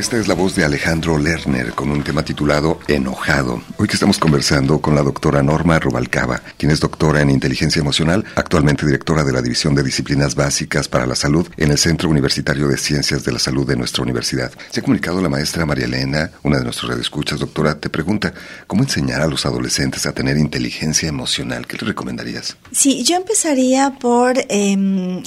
Esta 0.00 0.16
es 0.16 0.28
la 0.28 0.34
voz 0.34 0.56
de 0.56 0.64
Alejandro 0.64 1.18
Lerner 1.18 1.72
con 1.72 1.90
un 1.90 2.02
tema 2.02 2.22
titulado 2.22 2.80
Enojado. 2.88 3.60
Hoy 3.76 3.86
que 3.86 3.92
estamos 3.92 4.16
conversando 4.18 4.80
con 4.80 4.94
la 4.94 5.02
doctora 5.02 5.42
Norma 5.42 5.78
Rubalcaba, 5.78 6.40
quien 6.56 6.72
es 6.72 6.80
doctora 6.80 7.20
en 7.20 7.28
inteligencia 7.28 7.80
emocional, 7.80 8.24
actualmente 8.34 8.86
directora 8.86 9.24
de 9.24 9.32
la 9.34 9.42
División 9.42 9.74
de 9.74 9.82
Disciplinas 9.82 10.34
Básicas 10.34 10.88
para 10.88 11.04
la 11.04 11.14
Salud 11.14 11.46
en 11.58 11.70
el 11.70 11.76
Centro 11.76 12.08
Universitario 12.08 12.66
de 12.66 12.78
Ciencias 12.78 13.24
de 13.24 13.32
la 13.32 13.38
Salud 13.38 13.68
de 13.68 13.76
nuestra 13.76 14.02
universidad. 14.02 14.50
Se 14.70 14.80
ha 14.80 14.82
comunicado 14.82 15.20
la 15.20 15.28
maestra 15.28 15.66
María 15.66 15.84
Elena, 15.84 16.30
una 16.44 16.56
de 16.56 16.64
nuestros 16.64 16.88
radioescuchas, 16.88 17.38
doctora, 17.38 17.78
te 17.78 17.90
pregunta, 17.90 18.32
¿cómo 18.66 18.82
enseñar 18.82 19.20
a 19.20 19.26
los 19.26 19.44
adolescentes 19.44 20.06
a 20.06 20.12
tener 20.12 20.38
inteligencia 20.38 21.10
emocional? 21.10 21.66
¿Qué 21.66 21.76
le 21.76 21.88
recomendarías? 21.88 22.56
Sí, 22.72 23.04
yo 23.04 23.16
empezaría 23.16 23.98
por 24.00 24.38
em, 24.48 25.22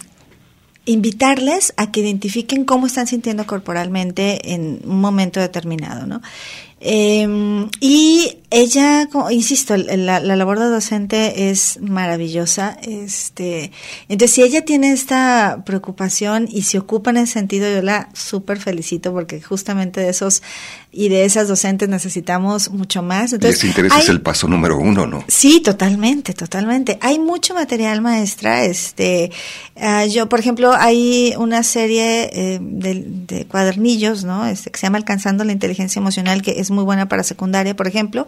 invitarles 0.85 1.73
a 1.77 1.91
que 1.91 2.01
identifiquen 2.01 2.65
cómo 2.65 2.87
están 2.87 3.07
sintiendo 3.07 3.45
corporalmente 3.45 4.53
en 4.53 4.81
un 4.83 5.01
momento 5.01 5.39
determinado, 5.39 6.05
¿no? 6.05 6.21
Eh, 6.81 7.67
y 7.79 8.37
ella, 8.55 9.09
insisto, 9.31 9.75
la, 9.75 10.19
la, 10.19 10.35
labor 10.35 10.59
de 10.59 10.65
docente 10.65 11.49
es 11.49 11.79
maravillosa. 11.81 12.77
Este, 12.83 13.71
entonces, 14.07 14.35
si 14.35 14.43
ella 14.43 14.63
tiene 14.63 14.91
esta 14.91 15.63
preocupación 15.65 16.47
y 16.47 16.61
se 16.61 16.77
ocupa 16.77 17.09
en 17.09 17.17
ese 17.17 17.33
sentido, 17.33 17.67
yo 17.73 17.81
la 17.81 18.09
súper 18.13 18.59
felicito 18.59 19.11
porque 19.11 19.41
justamente 19.41 20.01
de 20.01 20.09
esos 20.09 20.43
y 20.91 21.09
de 21.09 21.25
esas 21.25 21.47
docentes 21.47 21.89
necesitamos 21.89 22.69
mucho 22.69 23.01
más. 23.01 23.33
Entonces, 23.33 23.57
ese 23.57 23.67
interés 23.67 23.91
es 23.97 24.09
el 24.09 24.21
paso 24.21 24.47
número 24.47 24.77
uno, 24.77 25.07
¿no? 25.07 25.25
Sí, 25.27 25.59
totalmente, 25.59 26.33
totalmente. 26.33 26.99
Hay 27.01 27.17
mucho 27.17 27.55
material, 27.55 28.01
maestra. 28.01 28.65
Este, 28.65 29.31
uh, 29.75 30.07
yo, 30.07 30.29
por 30.29 30.39
ejemplo, 30.39 30.71
hay 30.71 31.33
una 31.39 31.63
serie 31.63 32.29
eh, 32.31 32.59
de, 32.61 33.03
de, 33.07 33.45
cuadernillos, 33.45 34.23
¿no? 34.23 34.45
Este, 34.45 34.69
que 34.69 34.77
se 34.77 34.85
llama 34.85 34.99
Alcanzando 34.99 35.43
la 35.43 35.51
Inteligencia 35.51 35.99
Emocional, 35.99 36.43
que 36.43 36.59
es 36.59 36.69
muy 36.69 36.83
buena 36.83 37.07
para 37.07 37.23
secundaria, 37.23 37.75
por 37.75 37.87
ejemplo. 37.87 38.27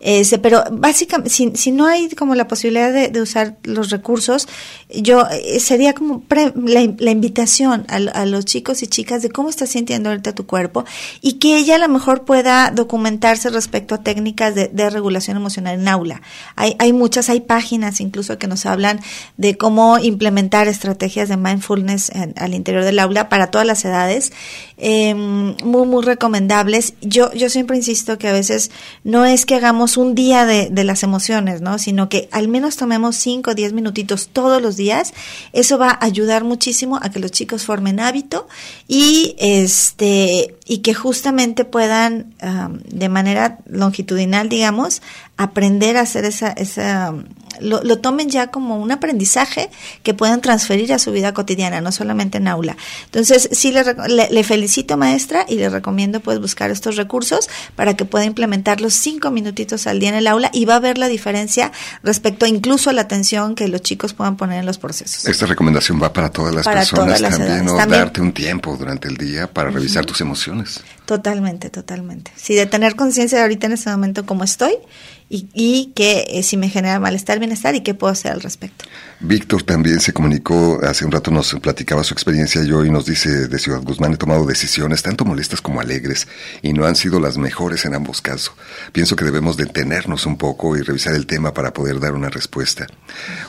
Este, 0.00 0.38
pero 0.38 0.64
básicamente, 0.72 1.30
si, 1.30 1.52
si 1.54 1.72
no 1.72 1.86
hay 1.86 2.08
como 2.10 2.34
la 2.34 2.48
posibilidad 2.48 2.92
de, 3.10 3.20
usar 3.20 3.58
los 3.64 3.90
recursos, 3.90 4.48
yo 4.88 5.26
eh, 5.30 5.60
sería 5.60 5.92
como 5.92 6.22
pre, 6.22 6.54
la, 6.56 6.90
la, 6.98 7.10
invitación 7.10 7.84
a, 7.88 7.96
a, 7.96 8.24
los 8.24 8.46
chicos 8.46 8.82
y 8.82 8.86
chicas 8.86 9.20
de 9.22 9.28
cómo 9.28 9.50
estás 9.50 9.70
sintiendo 9.70 10.08
ahorita 10.08 10.34
tu 10.34 10.46
cuerpo 10.46 10.86
y 11.20 11.34
que 11.34 11.58
ella 11.58 11.76
a 11.76 11.78
lo 11.78 11.88
mejor 11.88 12.24
pueda 12.24 12.70
documentarse 12.70 13.50
respecto 13.50 13.94
a 13.94 13.98
técnicas 13.98 14.54
de, 14.54 14.90
regulación 14.90 15.36
emocional 15.36 15.78
en 15.78 15.86
aula. 15.86 16.22
Hay, 16.56 16.76
hay 16.78 16.94
muchas, 16.94 17.28
hay 17.28 17.40
páginas 17.40 18.00
incluso 18.00 18.38
que 18.38 18.46
nos 18.46 18.64
hablan 18.64 19.00
de 19.36 19.56
cómo 19.56 19.98
implementar 19.98 20.66
estrategias 20.66 21.28
de 21.28 21.36
mindfulness 21.36 22.10
al 22.36 22.54
interior 22.54 22.84
del 22.84 22.98
aula 22.98 23.28
para 23.28 23.50
todas 23.50 23.66
las 23.66 23.84
edades, 23.84 24.32
eh, 24.78 25.14
muy, 25.14 25.86
muy 25.86 26.02
recomendables. 26.02 26.94
Yo, 27.02 27.32
yo 27.34 27.50
siempre 27.50 27.76
insisto 27.76 28.18
que 28.18 28.28
a 28.28 28.32
veces 28.32 28.70
no 29.04 29.26
es 29.26 29.44
que 29.44 29.54
hagamos 29.54 29.89
un 29.96 30.14
día 30.14 30.46
de, 30.46 30.70
las 30.84 31.02
emociones, 31.02 31.60
¿no? 31.60 31.78
Sino 31.78 32.08
que 32.08 32.28
al 32.32 32.48
menos 32.48 32.76
tomemos 32.76 33.16
5 33.16 33.50
o 33.50 33.54
10 33.54 33.72
minutitos 33.72 34.28
todos 34.28 34.60
los 34.62 34.76
días. 34.76 35.12
Eso 35.52 35.78
va 35.78 35.90
a 35.90 36.04
ayudar 36.04 36.44
muchísimo 36.44 36.98
a 37.02 37.10
que 37.10 37.18
los 37.18 37.30
chicos 37.30 37.64
formen 37.64 38.00
hábito 38.00 38.48
y 38.88 39.36
este 39.38 40.56
y 40.66 40.78
que 40.78 40.94
justamente 40.94 41.64
puedan 41.64 42.34
um, 42.42 42.78
de 42.78 43.08
manera 43.08 43.58
longitudinal, 43.66 44.48
digamos, 44.48 45.02
aprender 45.36 45.96
a 45.96 46.02
hacer 46.02 46.24
esa, 46.24 46.50
esa 46.50 47.14
lo, 47.60 47.82
lo, 47.82 47.98
tomen 47.98 48.28
ya 48.30 48.48
como 48.48 48.78
un 48.78 48.92
aprendizaje 48.92 49.70
que 50.02 50.14
puedan 50.14 50.40
transferir 50.40 50.92
a 50.92 50.98
su 50.98 51.12
vida 51.12 51.34
cotidiana, 51.34 51.80
no 51.80 51.92
solamente 51.92 52.38
en 52.38 52.48
aula. 52.48 52.76
Entonces, 53.06 53.48
sí 53.52 53.72
le, 53.72 53.82
le, 54.08 54.30
le, 54.30 54.44
felicito 54.44 54.96
maestra 54.96 55.44
y 55.48 55.56
le 55.56 55.68
recomiendo 55.68 56.20
pues 56.20 56.38
buscar 56.40 56.70
estos 56.70 56.96
recursos 56.96 57.48
para 57.76 57.94
que 57.94 58.04
pueda 58.04 58.24
implementar 58.24 58.80
los 58.80 58.94
cinco 58.94 59.30
minutitos 59.30 59.86
al 59.86 60.00
día 60.00 60.10
en 60.10 60.14
el 60.14 60.26
aula 60.26 60.50
y 60.52 60.64
va 60.64 60.76
a 60.76 60.80
ver 60.80 60.98
la 60.98 61.08
diferencia 61.08 61.72
respecto 62.02 62.46
incluso 62.46 62.90
a 62.90 62.92
la 62.92 63.02
atención 63.02 63.54
que 63.54 63.68
los 63.68 63.82
chicos 63.82 64.14
puedan 64.14 64.36
poner 64.36 64.60
en 64.60 64.66
los 64.66 64.78
procesos. 64.78 65.26
Esta 65.26 65.46
recomendación 65.46 66.00
va 66.02 66.12
para 66.12 66.30
todas 66.30 66.54
las 66.54 66.64
para 66.64 66.80
personas 66.80 67.06
todas 67.06 67.20
las 67.20 67.38
también, 67.38 67.64
¿no? 67.64 67.76
también. 67.76 68.00
Darte 68.00 68.20
un 68.20 68.32
tiempo 68.32 68.76
durante 68.76 69.08
el 69.08 69.16
día 69.16 69.46
para 69.46 69.70
revisar 69.70 70.02
uh 70.02 70.06
-huh. 70.06 70.08
tus 70.08 70.20
emociones. 70.20 70.80
Totalmente, 71.06 71.70
totalmente. 71.70 72.30
Sí, 72.36 72.54
de 72.54 72.66
tener 72.66 72.94
conciencia 72.94 73.38
de 73.38 73.42
ahorita 73.42 73.66
en 73.66 73.72
este 73.72 73.90
momento 73.90 74.24
cómo 74.24 74.44
estoy 74.44 74.74
y, 75.30 75.48
y 75.54 75.92
que 75.94 76.26
eh, 76.28 76.42
si 76.42 76.58
me 76.58 76.68
genera 76.68 77.00
malestar, 77.00 77.38
bienestar 77.38 77.74
y 77.74 77.80
qué 77.80 77.94
puedo 77.94 78.12
hacer 78.12 78.32
al 78.32 78.42
respecto. 78.42 78.84
Víctor 79.22 79.62
también 79.64 80.00
se 80.00 80.14
comunicó, 80.14 80.80
hace 80.82 81.04
un 81.04 81.12
rato 81.12 81.30
nos 81.30 81.52
platicaba 81.56 82.02
su 82.04 82.14
experiencia 82.14 82.64
y 82.64 82.72
hoy 82.72 82.88
nos 82.88 83.04
dice 83.04 83.48
de 83.48 83.58
Ciudad 83.58 83.82
Guzmán 83.82 84.14
he 84.14 84.16
tomado 84.16 84.46
decisiones 84.46 85.02
tanto 85.02 85.26
molestas 85.26 85.60
como 85.60 85.78
alegres 85.78 86.26
y 86.62 86.72
no 86.72 86.86
han 86.86 86.96
sido 86.96 87.20
las 87.20 87.36
mejores 87.36 87.84
en 87.84 87.94
ambos 87.94 88.22
casos. 88.22 88.54
Pienso 88.92 89.16
que 89.16 89.26
debemos 89.26 89.58
detenernos 89.58 90.24
un 90.24 90.38
poco 90.38 90.74
y 90.74 90.80
revisar 90.80 91.14
el 91.14 91.26
tema 91.26 91.52
para 91.52 91.74
poder 91.74 92.00
dar 92.00 92.14
una 92.14 92.30
respuesta. 92.30 92.86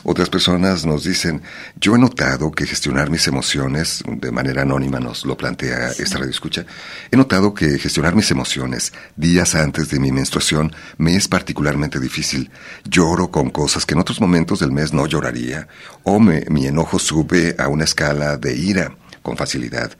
Otras 0.02 0.28
personas 0.28 0.84
nos 0.84 1.04
dicen, 1.04 1.40
yo 1.80 1.96
he 1.96 1.98
notado 1.98 2.52
que 2.52 2.66
gestionar 2.66 3.08
mis 3.08 3.26
emociones, 3.26 4.04
de 4.06 4.30
manera 4.30 4.62
anónima 4.62 5.00
nos 5.00 5.24
lo 5.24 5.38
plantea 5.38 5.88
esta 5.98 6.18
radio 6.18 6.32
escucha, 6.32 6.66
he 7.10 7.16
notado 7.16 7.54
que 7.54 7.78
gestionar 7.78 8.14
mis 8.14 8.30
emociones 8.30 8.92
días 9.16 9.54
antes 9.54 9.88
de 9.88 9.98
mi 9.98 10.12
menstruación 10.12 10.70
me 10.98 11.16
es 11.16 11.28
particularmente 11.28 11.98
difícil. 11.98 12.50
Lloro 12.84 13.30
con 13.30 13.48
cosas 13.48 13.86
que 13.86 13.94
en 13.94 14.00
otros 14.00 14.20
momentos 14.20 14.60
del 14.60 14.70
mes 14.70 14.92
no 14.92 15.06
lloraría 15.06 15.61
o 16.02 16.18
mi 16.20 16.66
enojo 16.66 16.98
sube 16.98 17.54
a 17.58 17.68
una 17.68 17.84
escala 17.84 18.36
de 18.36 18.54
ira 18.54 18.96
con 19.22 19.36
facilidad. 19.36 19.92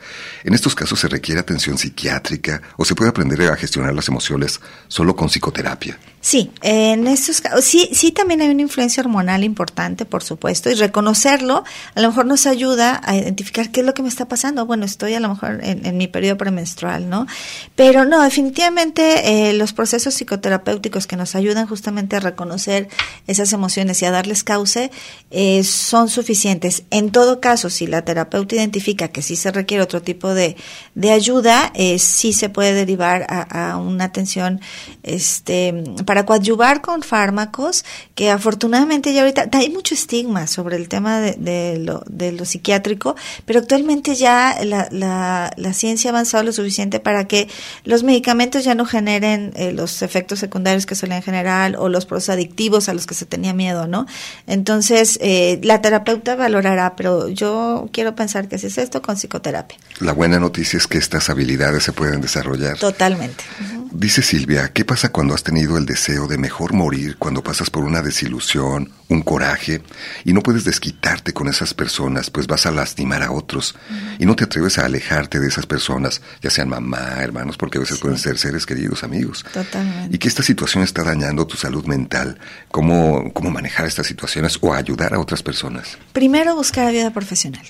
En 0.45 0.55
estos 0.55 0.75
casos 0.75 1.01
se 1.01 1.09
requiere 1.09 1.41
atención 1.41 1.79
psiquiátrica 1.79 2.61
o 2.77 2.85
se 2.85 2.95
puede 2.95 3.11
aprender 3.11 3.43
a 3.51 3.57
gestionar 3.57 3.95
las 3.95 4.09
emociones 4.09 4.61
solo 4.89 5.17
con 5.17 5.29
psicoterapia. 5.29 5.99
Sí, 6.25 6.53
en 6.63 7.09
estos 7.09 7.41
casos, 7.41 7.65
sí, 7.65 7.91
sí 7.93 8.13
también 8.13 8.41
hay 8.43 8.49
una 8.49 8.63
influencia 8.63 9.01
hormonal 9.01 9.43
importante, 9.43 10.05
por 10.05 10.23
supuesto, 10.23 10.71
y 10.71 10.75
reconocerlo 10.75 11.65
a 11.97 12.01
lo 12.01 12.09
mejor 12.09 12.27
nos 12.27 12.47
ayuda 12.47 13.01
a 13.03 13.17
identificar 13.17 13.73
qué 13.73 13.81
es 13.81 13.87
lo 13.87 13.93
que 13.93 14.05
me 14.05 14.09
está 14.09 14.29
pasando. 14.29 14.65
Bueno, 14.65 14.85
estoy 14.85 15.15
a 15.15 15.21
lo 15.21 15.29
mejor 15.29 15.59
en, 15.65 15.85
en 15.85 15.97
mi 15.97 16.07
periodo 16.07 16.37
premenstrual, 16.37 17.11
¿no? 17.11 17.27
Pero 17.75 18.05
no, 18.05 18.23
definitivamente 18.23 19.49
eh, 19.49 19.53
los 19.53 19.73
procesos 19.73 20.15
psicoterapéuticos 20.15 21.09
que 21.09 21.17
nos 21.17 21.35
ayudan 21.35 21.67
justamente 21.67 22.15
a 22.15 22.21
reconocer 22.21 22.89
esas 23.27 23.53
emociones 23.53 24.01
y 24.03 24.05
a 24.05 24.13
darles 24.13 24.45
cauce 24.45 24.93
eh, 25.33 25.65
son 25.65 26.09
suficientes. 26.09 26.85
En 26.91 27.11
todo 27.11 27.41
caso, 27.41 27.69
si 27.69 27.89
la 27.89 28.05
terapeuta 28.05 28.55
identifica 28.55 29.09
que 29.09 29.23
sí 29.23 29.35
se 29.35 29.51
requiere 29.51 29.83
otro 29.83 30.03
tipo 30.03 30.35
de, 30.35 30.55
de 30.95 31.11
ayuda, 31.11 31.73
eh, 31.75 31.99
sí 31.99 32.33
se 32.33 32.49
puede 32.49 32.75
derivar 32.75 33.27
a, 33.29 33.73
a 33.73 33.77
una 33.77 34.05
atención 34.05 34.61
este, 35.03 35.83
para 36.13 36.27
coadyuvar 36.27 36.83
con 36.83 37.03
fármacos, 37.03 37.87
que 38.15 38.31
afortunadamente 38.31 39.15
ya 39.15 39.23
ahorita 39.23 39.49
hay 39.53 39.71
mucho 39.71 39.95
estigma 39.95 40.47
sobre 40.47 40.77
el 40.77 40.87
tema 40.91 41.21
de, 41.21 41.37
de, 41.39 41.79
lo, 41.79 42.05
de 42.07 42.33
lo 42.33 42.45
psiquiátrico, 42.45 43.17
pero 43.47 43.61
actualmente 43.61 44.15
ya 44.15 44.59
la, 44.63 44.89
la, 44.91 45.51
la, 45.57 45.73
ciencia 45.73 46.11
ha 46.11 46.13
avanzado 46.13 46.45
lo 46.45 46.53
suficiente 46.53 47.01
para 47.01 47.27
que 47.29 47.49
los 47.85 48.03
medicamentos 48.03 48.63
ya 48.63 48.75
no 48.75 48.85
generen 48.85 49.55
eh, 49.57 49.73
los 49.73 50.03
efectos 50.03 50.39
secundarios 50.39 50.85
que 50.85 50.95
suelen 50.95 51.23
generar 51.23 51.77
o 51.79 51.89
los 51.89 52.05
procesos 52.05 52.35
adictivos 52.35 52.91
a 52.91 52.93
los 52.93 53.07
que 53.07 53.15
se 53.15 53.25
tenía 53.25 53.55
miedo, 53.55 53.87
¿no? 53.87 54.05
Entonces, 54.47 55.19
eh, 55.23 55.61
la 55.63 55.81
terapeuta 55.81 56.37
valorará, 56.37 56.95
pero 56.95 57.31
yo 57.31 57.89
quiero 57.91 58.15
pensar 58.15 58.49
que 58.49 58.59
si 58.59 58.67
es 58.67 58.77
esto, 58.77 59.01
con 59.01 59.17
psicoterapia. 59.17 59.79
La 60.01 60.13
buena 60.13 60.39
noticia 60.39 60.77
es 60.77 60.87
que 60.87 60.99
estas 60.99 61.31
habilidades 61.31 61.85
se 61.85 61.93
pueden 61.95 62.21
desarrollar. 62.21 62.77
Totalmente. 62.77 63.45
Uh 63.61 63.65
-huh. 63.65 63.89
Dice 63.93 64.21
Silvia, 64.21 64.71
¿qué 64.75 64.85
pasa 64.85 65.11
cuando 65.11 65.35
has 65.35 65.43
tenido 65.43 65.79
el 65.79 65.87
deseo 65.87 66.02
de 66.11 66.37
mejor 66.37 66.73
morir, 66.73 67.17
cuando 67.17 67.45
pasas 67.45 67.71
por 67.71 67.85
una 67.85 68.03
desilusión, 68.03 68.91
un 69.09 69.23
coraje, 69.23 69.83
y 70.25 70.33
no 70.33 70.43
puedes 70.43 70.65
desquitarte 70.65 71.33
con 71.33 71.47
esas 71.47 71.75
personas, 71.75 72.29
pues 72.29 72.49
vas 72.49 72.67
a 72.67 72.73
lastimar 72.73 73.23
a 73.23 73.31
otros, 73.31 73.77
uh 73.89 73.93
-huh. 73.93 74.17
y 74.19 74.27
no 74.27 74.35
te 74.35 74.45
atreves 74.45 74.79
a 74.79 74.87
alejarte 74.87 75.39
de 75.39 75.47
esas 75.47 75.65
personas, 75.67 76.21
ya 76.43 76.51
sean 76.51 76.69
mamá, 76.69 77.19
hermanos, 77.21 77.57
porque 77.57 77.79
a 77.79 77.83
veces 77.83 77.99
sí. 77.99 78.03
pueden 78.03 78.19
ser 78.19 78.37
seres 78.37 78.67
queridos, 78.67 79.05
amigos. 79.05 79.45
Totalmente. 79.53 80.17
Y 80.17 80.19
que 80.19 80.27
esta 80.27 80.43
situación 80.43 80.83
está 80.83 81.05
dañando 81.05 81.47
tu 81.47 81.57
salud 81.57 81.85
mental, 81.87 82.39
¿cómo, 82.73 83.33
cómo 83.33 83.51
manejar 83.51 83.87
estas 83.87 84.09
situaciones 84.09 84.59
o 84.61 84.75
ayudar 84.75 85.15
a 85.15 85.21
otras 85.21 85.43
personas? 85.45 85.99
Primero, 86.13 86.57
buscar 86.57 86.89
ayuda 86.89 87.13
profesional. 87.13 87.65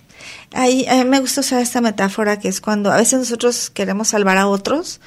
Ahí, 0.54 0.86
a 0.88 0.94
mí 0.96 1.04
me 1.04 1.20
gusta 1.20 1.40
usar 1.40 1.60
esta 1.60 1.82
metáfora 1.82 2.38
que 2.38 2.48
es 2.48 2.62
cuando 2.62 2.90
a 2.92 2.96
veces 2.96 3.18
nosotros 3.18 3.68
queremos 3.68 4.08
salvar 4.08 4.38
a 4.38 4.46
otros, 4.46 5.00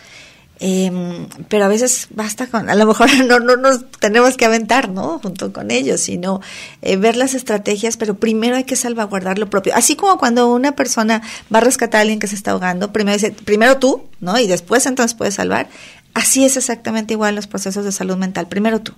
eh, 0.59 1.27
pero 1.49 1.65
a 1.65 1.67
veces 1.67 2.07
basta 2.11 2.47
con, 2.47 2.69
a 2.69 2.75
lo 2.75 2.85
mejor 2.85 3.09
no, 3.25 3.39
no 3.39 3.57
nos 3.57 3.89
tenemos 3.99 4.37
que 4.37 4.45
aventar, 4.45 4.89
¿no? 4.89 5.19
Junto 5.19 5.51
con 5.51 5.71
ellos, 5.71 6.01
sino 6.01 6.41
eh, 6.81 6.97
ver 6.97 7.17
las 7.17 7.33
estrategias, 7.33 7.97
pero 7.97 8.15
primero 8.15 8.55
hay 8.55 8.63
que 8.63 8.75
salvaguardar 8.75 9.37
lo 9.37 9.49
propio. 9.49 9.75
Así 9.75 9.95
como 9.95 10.17
cuando 10.17 10.51
una 10.53 10.73
persona 10.73 11.21
va 11.53 11.59
a 11.59 11.61
rescatar 11.61 11.99
a 11.99 12.01
alguien 12.01 12.19
que 12.19 12.27
se 12.27 12.35
está 12.35 12.51
ahogando, 12.51 12.93
primero 12.93 13.17
dice, 13.17 13.31
primero 13.31 13.77
tú, 13.77 14.03
¿no? 14.19 14.39
Y 14.39 14.47
después 14.47 14.85
entonces 14.85 15.15
puedes 15.15 15.35
salvar. 15.35 15.67
Así 16.13 16.45
es 16.45 16.55
exactamente 16.55 17.13
igual 17.13 17.35
los 17.35 17.45
procesos 17.45 17.83
de 17.83 17.91
salud 17.91 18.15
mental. 18.15 18.47
Primero 18.47 18.79
tú. 18.79 18.93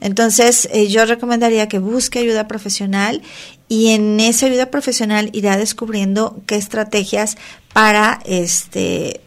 Entonces, 0.00 0.68
eh, 0.72 0.88
yo 0.88 1.06
recomendaría 1.06 1.68
que 1.68 1.78
busque 1.78 2.18
ayuda 2.18 2.48
profesional 2.48 3.22
y 3.68 3.90
en 3.90 4.18
esa 4.18 4.46
ayuda 4.46 4.66
profesional 4.68 5.30
irá 5.32 5.56
descubriendo 5.56 6.42
qué 6.46 6.56
estrategias 6.56 7.36
para 7.72 8.18
este 8.24 9.20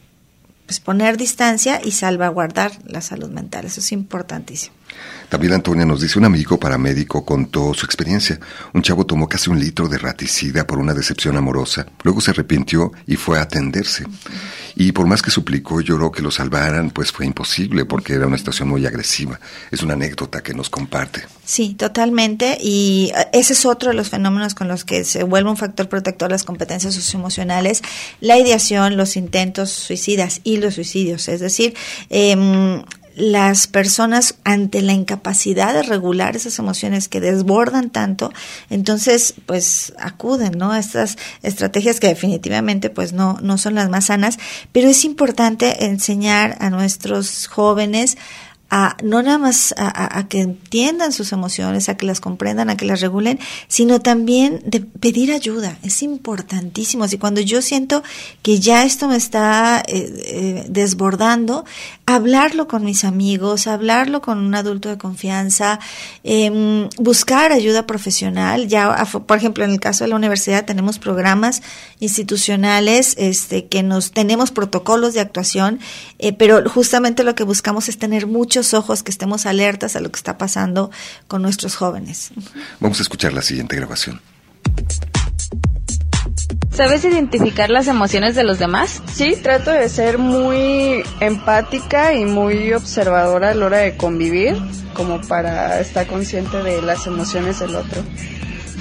pues 0.70 0.80
poner 0.80 1.18
distancia 1.18 1.82
y 1.84 1.90
salvaguardar 1.90 2.74
la 2.86 3.02
salud 3.02 3.32
mental. 3.32 3.66
Eso 3.66 3.80
es 3.80 3.92
importantísimo. 3.92 4.76
También 5.30 5.54
Antonia 5.54 5.86
nos 5.86 6.02
dice, 6.02 6.18
un 6.18 6.26
amigo 6.26 6.60
paramédico 6.60 7.24
contó 7.24 7.74
su 7.76 7.86
experiencia. 7.86 8.40
Un 8.74 8.82
chavo 8.82 9.06
tomó 9.06 9.30
casi 9.30 9.52
un 9.52 9.60
litro 9.60 9.88
de 9.88 10.00
raticida 10.00 10.66
por 10.66 10.80
una 10.80 10.96
decepción 10.96 11.38
amorosa. 11.38 11.86
Luego 12.04 12.20
se 12.20 12.32
arrepintió 12.32 12.92
y 13.06 13.16
fue 13.16 13.38
a 13.38 13.44
atenderse. 13.44 14.06
Y 14.76 14.92
por 14.92 15.06
más 15.06 15.22
que 15.22 15.30
suplicó 15.30 15.82
lloró 15.82 16.12
que 16.12 16.24
lo 16.24 16.32
salvaran, 16.32 16.90
pues 16.90 17.12
fue 17.12 17.28
imposible 17.28 17.86
porque 17.86 18.14
era 18.14 18.26
una 18.26 18.38
situación 18.38 18.70
muy 18.70 18.86
agresiva. 18.88 19.40
Es 19.70 19.84
una 19.84 19.94
anécdota 19.94 20.42
que 20.42 20.54
nos 20.56 20.70
comparte. 20.70 21.22
Sí, 21.46 21.76
totalmente. 21.76 22.58
Y 22.62 23.12
eh, 23.16 23.28
ese 23.34 23.54
es 23.54 23.66
otro 23.66 23.90
de 23.90 23.96
los 23.96 24.10
fenómenos 24.10 24.56
con 24.56 24.68
los 24.68 24.84
que 24.84 25.04
se 25.04 25.24
vuelve 25.24 25.50
un 25.50 25.58
factor 25.58 25.90
protector 25.90 26.32
las 26.32 26.44
competencias 26.44 26.96
socioemocionales, 26.96 27.84
la 28.20 28.38
ideación, 28.38 28.98
los 28.98 29.16
intentos 29.16 29.70
suicidas 29.70 30.42
y 30.44 30.58
los 30.58 30.76
suicidios. 30.76 31.28
Es 31.28 31.40
decir, 31.40 31.76
eh, 32.10 32.82
las 33.16 33.68
personas 33.68 34.36
ante 34.43 34.82
la 34.82 34.93
incapacidad 34.93 35.74
de 35.74 35.84
regular 35.84 36.36
esas 36.36 36.60
emociones 36.60 37.07
que 37.07 37.20
desbordan 37.20 37.89
tanto, 37.89 38.32
entonces 38.70 39.34
pues 39.45 39.93
acuden, 39.99 40.57
¿no? 40.57 40.72
A 40.72 40.80
estas 40.80 41.18
estrategias 41.43 41.99
que 41.99 42.07
definitivamente 42.07 42.89
pues 42.89 43.14
no, 43.14 43.38
no 43.41 43.57
son 43.57 43.76
las 43.76 43.89
más 43.89 44.05
sanas, 44.05 44.38
pero 44.72 44.89
es 44.89 45.05
importante 45.05 45.86
enseñar 45.86 46.57
a 46.60 46.70
nuestros 46.70 47.47
jóvenes 47.47 48.18
a 48.70 48.96
no 49.04 49.22
nada 49.24 49.38
más 49.38 49.74
a, 49.78 50.28
que 50.28 50.42
entiendan 50.42 51.12
sus 51.12 51.32
emociones, 51.32 51.90
a 51.90 51.98
que 51.98 52.06
las 52.06 52.20
comprendan, 52.20 52.70
a 52.70 52.78
que 52.78 52.86
las 52.86 53.02
regulen, 53.02 53.40
sino 53.68 54.00
también 54.00 54.62
de 54.66 54.82
pedir 54.82 55.32
ayuda. 55.32 55.78
Es 55.84 56.04
importantísimo. 56.04 57.06
Y 57.10 57.18
cuando 57.18 57.42
yo 57.42 57.62
siento 57.62 58.04
que 58.42 58.60
ya 58.60 58.84
esto 58.84 59.08
me 59.08 59.16
está 59.16 59.84
eh, 59.88 60.14
eh, 60.26 60.66
desbordando, 60.70 61.66
hablarlo 62.06 62.68
con 62.68 62.84
mis 62.84 63.04
amigos, 63.04 63.68
hablarlo 63.68 64.22
con 64.22 64.40
un 64.40 64.54
adulto 64.56 64.90
de 64.90 64.98
confianza, 64.98 65.80
em, 66.24 66.90
buscar 66.98 67.52
ayuda 67.52 67.88
profesional. 67.88 68.68
Ya, 68.68 69.06
por 69.06 69.38
ejemplo, 69.38 69.64
en 69.64 69.72
el 69.72 69.80
caso 69.80 70.04
de 70.04 70.10
la 70.10 70.16
universidad 70.16 70.66
tenemos 70.66 71.00
programas 71.00 71.62
institucionales, 72.00 73.16
este, 73.18 73.68
que 73.68 73.84
nos 73.84 74.12
tenemos 74.12 74.52
protocolos 74.52 75.14
de 75.14 75.22
actuación, 75.22 75.80
eh, 76.20 76.34
pero 76.34 76.70
justamente 76.70 77.24
lo 77.24 77.36
que 77.36 77.44
buscamos 77.44 77.90
es 77.90 77.98
tener 77.98 78.28
mucho 78.28 78.59
ojos, 78.74 79.03
que 79.03 79.12
estemos 79.12 79.45
alertas 79.45 79.95
a 79.95 79.99
lo 79.99 80.12
que 80.12 80.18
está 80.18 80.38
pasando 80.38 80.91
con 81.28 81.41
nuestros 81.41 81.76
jóvenes. 81.76 82.32
Vamos 82.80 82.99
a 82.99 83.03
escuchar 83.03 83.34
la 83.34 83.41
siguiente 83.41 83.76
grabación. 83.76 84.22
¿Sabes 86.72 87.03
identificar 87.03 87.70
las 87.70 87.88
emociones 87.88 88.36
de 88.36 88.43
los 88.43 88.60
demás? 88.60 89.01
Sí, 89.14 89.36
trato 89.41 89.72
de 89.72 89.89
ser 89.89 90.18
muy 90.18 91.03
empática 91.20 92.14
y 92.14 92.26
muy 92.26 92.74
observadora 92.74 93.49
a 93.49 93.53
la 93.53 93.66
hora 93.66 93.78
de 93.80 93.97
convivir, 93.97 94.57
como 94.93 95.20
para 95.22 95.80
estar 95.80 96.07
consciente 96.07 96.64
de 96.64 96.82
las 96.82 97.05
emociones 97.05 97.60
del 97.60 97.76
otro. 97.76 98.01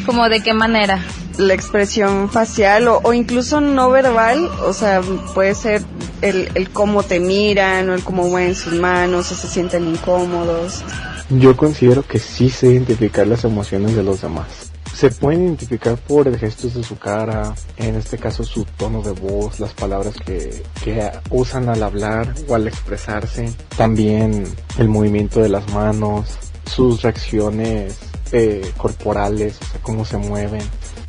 ¿Cómo 0.07 0.29
de 0.29 0.43
qué 0.43 0.55
manera? 0.55 1.03
La 1.39 1.55
expresión 1.55 2.31
facial 2.31 2.89
o, 2.89 3.01
o 3.03 3.13
incluso 3.15 3.61
no 3.61 3.91
verbal, 3.91 4.49
o 4.65 4.73
sea, 4.73 5.01
puede 5.35 5.55
ser 5.55 5.83
el, 6.23 6.71
cómo 6.71 7.03
te 7.03 7.21
miran 7.21 7.91
o 7.91 7.95
el 7.95 8.03
cómo 8.03 8.29
mueven 8.29 8.55
sus 8.55 8.75
manos 8.75 9.31
o 9.33 9.35
se 9.35 9.49
sienten 9.49 9.87
incómodos. 9.89 10.83
Yo 11.31 11.57
considero 11.57 12.03
que 12.03 12.19
sí 12.19 12.49
sé 12.51 12.69
identificar 12.69 13.27
las 13.27 13.45
emociones 13.45 13.95
de 13.95 14.03
los 14.03 14.23
demás. 14.23 14.73
Se 14.95 15.11
pueden 15.11 15.45
identificar 15.45 15.97
por 15.97 16.27
el 16.27 16.39
gestos 16.39 16.75
de 16.75 16.83
su 16.83 16.99
cara, 16.99 17.55
en 17.77 17.95
este 17.95 18.19
caso 18.19 18.43
su 18.43 18.65
tono 18.65 19.03
de 19.03 19.13
voz, 19.13 19.61
las 19.61 19.73
palabras 19.73 20.15
que, 20.25 20.63
que 20.83 21.11
usan 21.31 21.69
al 21.69 21.83
hablar 21.83 22.35
o 22.49 22.55
al 22.55 22.67
expresarse, 22.67 23.53
también 23.77 24.45
el 24.79 24.89
movimiento 24.89 25.41
de 25.41 25.51
las 25.51 25.73
manos, 25.73 26.37
sus 26.67 27.03
reacciones 27.03 27.97
eh, 28.33 28.73
corporales, 28.77 29.57
o 29.61 29.65
sea, 29.65 29.81
cómo 29.83 30.05
se 30.05 30.17
mueven. 30.17 30.63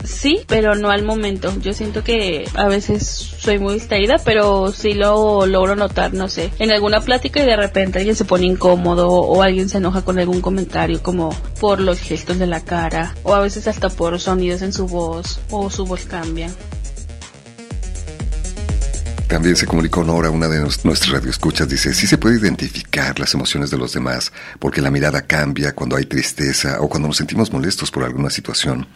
Sí, 0.03 0.41
pero 0.47 0.75
no 0.75 0.89
al 0.89 1.03
momento. 1.03 1.53
Yo 1.61 1.73
siento 1.73 2.03
que 2.03 2.45
a 2.55 2.67
veces 2.67 3.03
soy 3.37 3.59
muy 3.59 3.75
distraída, 3.75 4.17
pero 4.23 4.71
sí 4.71 4.93
lo 4.93 5.45
logro 5.45 5.75
notar, 5.75 6.13
no 6.13 6.29
sé, 6.29 6.51
en 6.59 6.71
alguna 6.71 7.01
plática 7.01 7.41
y 7.41 7.45
de 7.45 7.55
repente 7.55 7.99
alguien 7.99 8.15
se 8.15 8.25
pone 8.25 8.45
incómodo 8.45 9.09
o 9.09 9.41
alguien 9.41 9.69
se 9.69 9.77
enoja 9.77 10.03
con 10.03 10.19
algún 10.19 10.41
comentario 10.41 11.01
como 11.03 11.29
por 11.59 11.79
los 11.79 11.99
gestos 11.99 12.39
de 12.39 12.47
la 12.47 12.61
cara 12.61 13.15
o 13.23 13.33
a 13.33 13.39
veces 13.39 13.67
hasta 13.67 13.89
por 13.89 14.19
sonidos 14.19 14.61
en 14.61 14.73
su 14.73 14.87
voz 14.87 15.39
o 15.49 15.69
su 15.69 15.85
voz 15.85 16.05
cambia. 16.05 16.49
También 19.29 19.55
se 19.55 19.67
comunicó 19.67 20.03
Nora, 20.03 20.31
una 20.31 20.47
de 20.47 20.59
nuestras 20.59 21.09
radioescuchas, 21.09 21.69
dice, 21.69 21.93
sí 21.93 22.07
se 22.07 22.17
puede 22.17 22.39
identificar 22.39 23.19
las 23.19 23.35
emociones 23.35 23.69
de 23.69 23.77
los 23.77 23.93
demás, 23.93 24.33
porque 24.57 24.81
la 24.81 24.89
mirada 24.89 25.21
cambia 25.21 25.75
cuando 25.75 25.97
hay 25.97 26.05
tristeza 26.05 26.81
o 26.81 26.89
cuando 26.89 27.07
nos 27.07 27.17
sentimos 27.17 27.53
molestos 27.53 27.91
por 27.91 28.03
alguna 28.03 28.31
situación. 28.31 28.87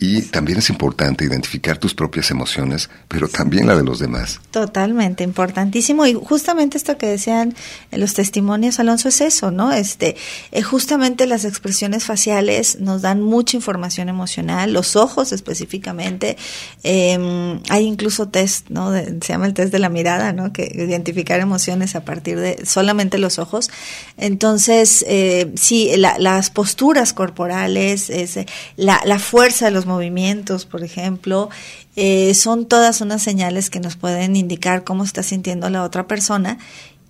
Y 0.00 0.22
también 0.22 0.56
es 0.56 0.70
importante 0.70 1.26
identificar 1.26 1.76
tus 1.76 1.92
propias 1.92 2.30
emociones, 2.30 2.88
pero 3.08 3.28
también 3.28 3.66
la 3.66 3.76
de 3.76 3.84
los 3.84 3.98
demás. 3.98 4.40
Totalmente, 4.50 5.22
importantísimo. 5.22 6.06
Y 6.06 6.14
justamente 6.14 6.78
esto 6.78 6.96
que 6.96 7.06
decían 7.06 7.54
en 7.90 8.00
los 8.00 8.14
testimonios, 8.14 8.80
Alonso, 8.80 9.10
es 9.10 9.20
eso, 9.20 9.50
¿no? 9.50 9.70
Este, 9.70 10.16
eh, 10.52 10.62
justamente 10.62 11.26
las 11.26 11.44
expresiones 11.44 12.04
faciales 12.04 12.80
nos 12.80 13.02
dan 13.02 13.20
mucha 13.20 13.58
información 13.58 14.08
emocional, 14.08 14.72
los 14.72 14.96
ojos 14.96 15.32
específicamente. 15.32 16.38
Eh, 16.84 17.60
hay 17.68 17.84
incluso 17.84 18.30
test, 18.30 18.70
¿no? 18.70 18.90
se 18.94 19.20
llama 19.20 19.44
el 19.44 19.52
test 19.52 19.73
de 19.74 19.80
la 19.80 19.88
mirada, 19.88 20.32
¿no? 20.32 20.52
Que 20.52 20.70
identificar 20.72 21.40
emociones 21.40 21.96
a 21.96 22.04
partir 22.04 22.38
de 22.38 22.64
solamente 22.64 23.18
los 23.18 23.40
ojos. 23.40 23.70
Entonces, 24.16 25.04
eh, 25.08 25.52
sí, 25.56 25.90
las 25.96 26.50
posturas 26.50 27.12
corporales, 27.12 28.10
la, 28.76 29.00
la, 29.04 29.18
fuerza 29.18 29.64
de 29.64 29.72
los 29.72 29.84
movimientos, 29.84 30.64
por 30.64 30.84
ejemplo, 30.84 31.50
eh, 31.96 32.34
son 32.34 32.66
todas 32.66 33.00
unas 33.00 33.22
señales 33.22 33.68
que 33.68 33.80
nos 33.80 33.96
pueden 33.96 34.36
indicar 34.36 34.84
cómo 34.84 35.02
está 35.02 35.22
sintiendo 35.24 35.68
la 35.70 35.82
otra 35.82 36.06
persona 36.06 36.58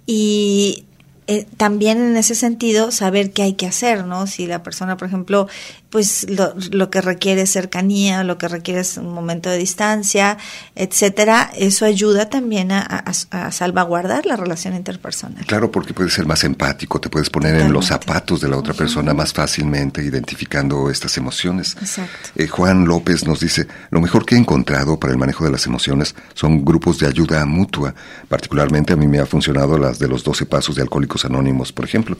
y 0.07 0.85
eh, 1.27 1.47
también 1.57 1.99
en 1.99 2.17
ese 2.17 2.35
sentido 2.35 2.91
saber 2.91 3.33
qué 3.33 3.43
hay 3.43 3.55
que 3.55 3.67
hacer, 3.67 4.05
¿no? 4.05 4.27
Si 4.27 4.47
la 4.47 4.63
persona, 4.63 4.97
por 4.97 5.09
ejemplo, 5.09 5.49
pues 5.95 6.27
lo, 6.29 6.53
lo, 6.73 6.91
que 6.91 7.01
requiere 7.01 7.43
es 7.43 7.51
cercanía, 7.51 8.25
lo 8.25 8.37
que 8.37 8.49
requiere 8.49 8.81
es 8.81 8.97
un 8.97 9.15
momento 9.15 9.49
de 9.49 9.57
distancia, 9.57 10.39
etcétera, 10.75 11.53
eso 11.57 11.85
ayuda 11.85 12.29
también 12.29 12.73
a, 12.73 12.83
a, 13.31 13.53
salvaguardar 13.53 14.27
la 14.27 14.37
relación 14.37 14.75
interpersonal. 14.75 15.47
Claro, 15.47 15.71
porque 15.71 15.95
puedes 15.95 16.13
ser 16.13 16.27
más 16.27 16.43
empático, 16.43 17.01
te 17.01 17.09
puedes 17.09 17.31
poner 17.31 17.55
en 17.61 17.73
los 17.73 17.87
zapatos 17.87 18.41
de 18.41 18.49
la 18.49 18.57
otra 18.57 18.75
persona 18.75 19.15
más 19.15 19.33
fácilmente, 19.33 20.03
identificando 20.03 20.91
estas 20.91 21.17
emociones. 21.17 21.77
Exacto. 21.81 22.31
Eh, 22.35 22.49
Juan 22.49 22.87
López 22.87 23.25
nos 23.25 23.39
dice, 23.39 23.69
lo 23.91 24.01
mejor 24.01 24.27
que 24.27 24.35
he 24.35 24.39
encontrado 24.39 24.99
para 24.99 25.13
el 25.13 25.19
manejo 25.19 25.45
de 25.45 25.53
las 25.53 25.65
emociones 25.65 26.17
son 26.35 26.65
grupos 26.65 26.99
de 26.99 27.07
ayuda 27.07 27.47
mutua. 27.47 27.95
Particularmente 28.29 28.95
a 28.95 28.97
mí 28.97 29.07
me 29.07 29.21
ha 29.21 29.27
funcionado 29.27 29.79
las 29.79 30.01
de 30.01 30.09
los 30.09 30.25
12 30.25 30.47
pasos 30.47 30.75
de 30.75 30.83
Anónimos, 31.25 31.71
por 31.73 31.85
ejemplo. 31.85 32.17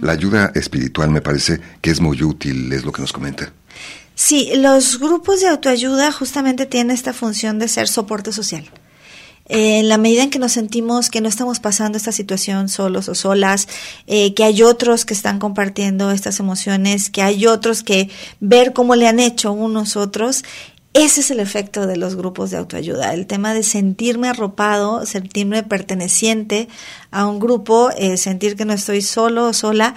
La 0.00 0.12
ayuda 0.12 0.52
espiritual 0.54 1.10
me 1.10 1.22
parece 1.22 1.60
que 1.80 1.90
es 1.90 2.00
muy 2.00 2.22
útil, 2.22 2.70
es 2.72 2.84
lo 2.84 2.92
que 2.92 3.00
nos 3.00 3.12
comenta. 3.12 3.50
Sí, 4.14 4.50
los 4.56 4.98
grupos 4.98 5.40
de 5.40 5.48
autoayuda 5.48 6.10
justamente 6.10 6.64
tienen 6.66 6.90
esta 6.90 7.12
función 7.12 7.58
de 7.58 7.68
ser 7.68 7.88
soporte 7.88 8.32
social. 8.32 8.64
en 9.48 9.88
la 9.88 9.96
medida 9.96 10.24
en 10.24 10.30
que 10.30 10.40
nos 10.40 10.52
sentimos 10.52 11.08
que 11.08 11.20
no 11.20 11.28
estamos 11.28 11.60
pasando 11.60 11.96
esta 11.96 12.10
situación 12.10 12.68
solos 12.68 13.08
o 13.08 13.14
solas, 13.14 13.68
eh, 14.08 14.34
que 14.34 14.42
hay 14.42 14.62
otros 14.62 15.04
que 15.04 15.14
están 15.14 15.38
compartiendo 15.38 16.10
estas 16.10 16.40
emociones, 16.40 17.10
que 17.10 17.22
hay 17.22 17.46
otros 17.46 17.84
que 17.84 18.10
ver 18.40 18.72
cómo 18.72 18.96
le 18.96 19.06
han 19.06 19.20
hecho 19.20 19.52
unos 19.52 19.94
otros, 19.94 20.42
ese 20.96 21.20
es 21.20 21.30
el 21.30 21.40
efecto 21.40 21.86
de 21.86 21.96
los 21.96 22.16
grupos 22.16 22.50
de 22.50 22.56
autoayuda, 22.56 23.12
el 23.12 23.26
tema 23.26 23.52
de 23.54 23.62
sentirme 23.62 24.28
arropado, 24.28 25.04
sentirme 25.04 25.62
perteneciente 25.62 26.68
a 27.10 27.26
un 27.26 27.38
grupo, 27.38 27.90
eh, 27.96 28.16
sentir 28.16 28.56
que 28.56 28.64
no 28.64 28.72
estoy 28.72 29.02
solo 29.02 29.46
o 29.46 29.52
sola 29.52 29.94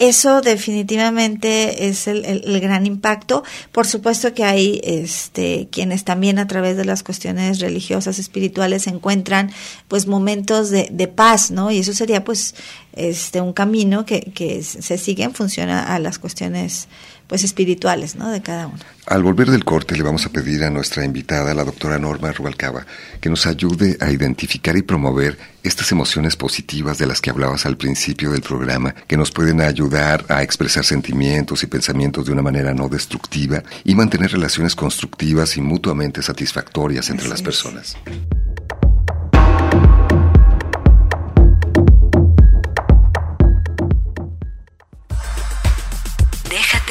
eso 0.00 0.40
definitivamente 0.40 1.86
es 1.86 2.08
el, 2.08 2.60
gran 2.60 2.84
impacto. 2.84 3.44
Por 3.70 3.86
supuesto 3.86 4.34
que 4.34 4.42
hay 4.42 4.80
este, 4.82 5.68
quienes 5.70 6.02
también 6.04 6.40
a 6.40 6.48
través 6.48 6.76
de 6.76 6.84
las 6.84 7.04
cuestiones 7.04 7.60
religiosas, 7.60 8.18
espirituales, 8.18 8.88
encuentran 8.88 9.52
pues 9.86 10.08
momentos 10.08 10.70
de, 10.70 10.88
de 10.90 11.06
paz, 11.06 11.52
¿no? 11.52 11.70
Y 11.70 11.78
eso 11.78 11.92
sería 11.92 12.24
pues 12.24 12.56
este, 12.92 13.40
un 13.40 13.52
camino 13.52 14.04
que, 14.04 14.20
que 14.20 14.64
se 14.64 14.98
sigue 14.98 15.22
en 15.22 15.32
función 15.32 15.70
a 15.70 15.98
las 16.00 16.18
cuestiones 16.18 16.88
pues 17.34 17.42
espirituales 17.42 18.14
¿no? 18.14 18.30
de 18.30 18.42
cada 18.42 18.68
uno. 18.68 18.78
Al 19.06 19.24
volver 19.24 19.50
del 19.50 19.64
corte 19.64 19.96
le 19.96 20.04
vamos 20.04 20.24
a 20.24 20.28
pedir 20.28 20.62
a 20.62 20.70
nuestra 20.70 21.04
invitada, 21.04 21.52
la 21.52 21.64
doctora 21.64 21.98
Norma 21.98 22.30
Rubalcaba, 22.30 22.86
que 23.20 23.28
nos 23.28 23.44
ayude 23.46 23.96
a 24.00 24.12
identificar 24.12 24.76
y 24.76 24.82
promover 24.82 25.36
estas 25.64 25.90
emociones 25.90 26.36
positivas 26.36 26.96
de 26.98 27.08
las 27.08 27.20
que 27.20 27.30
hablabas 27.30 27.66
al 27.66 27.76
principio 27.76 28.30
del 28.30 28.40
programa, 28.40 28.94
que 29.08 29.16
nos 29.16 29.32
pueden 29.32 29.60
ayudar 29.62 30.24
a 30.28 30.44
expresar 30.44 30.84
sentimientos 30.84 31.64
y 31.64 31.66
pensamientos 31.66 32.24
de 32.24 32.30
una 32.30 32.42
manera 32.42 32.72
no 32.72 32.88
destructiva 32.88 33.64
y 33.82 33.96
mantener 33.96 34.30
relaciones 34.30 34.76
constructivas 34.76 35.56
y 35.56 35.60
mutuamente 35.60 36.22
satisfactorias 36.22 37.10
entre 37.10 37.28
las 37.28 37.42
personas. 37.42 37.96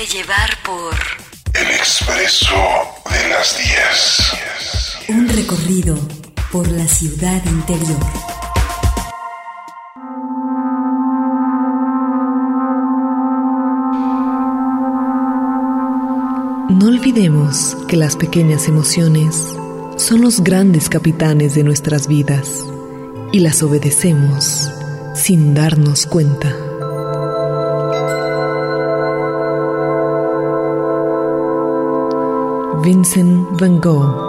Llevar 0.05 0.49
por 0.65 0.93
El 1.53 1.69
expreso 1.71 2.55
de 3.09 3.29
las 3.29 3.57
10. 5.07 5.17
Un 5.17 5.29
recorrido 5.29 5.97
por 6.51 6.69
la 6.69 6.87
ciudad 6.87 7.41
interior. 7.45 7.99
No 16.69 16.87
olvidemos 16.87 17.77
que 17.87 17.95
las 17.95 18.17
pequeñas 18.17 18.67
emociones 18.67 19.55
son 19.95 20.21
los 20.21 20.43
grandes 20.43 20.89
capitanes 20.89 21.55
de 21.55 21.63
nuestras 21.63 22.07
vidas 22.07 22.65
y 23.31 23.39
las 23.39 23.63
obedecemos 23.63 24.69
sin 25.15 25.53
darnos 25.53 26.05
cuenta. 26.07 26.72
Vincent 32.83 33.47
Van 33.59 33.79
Gogh 33.79 34.22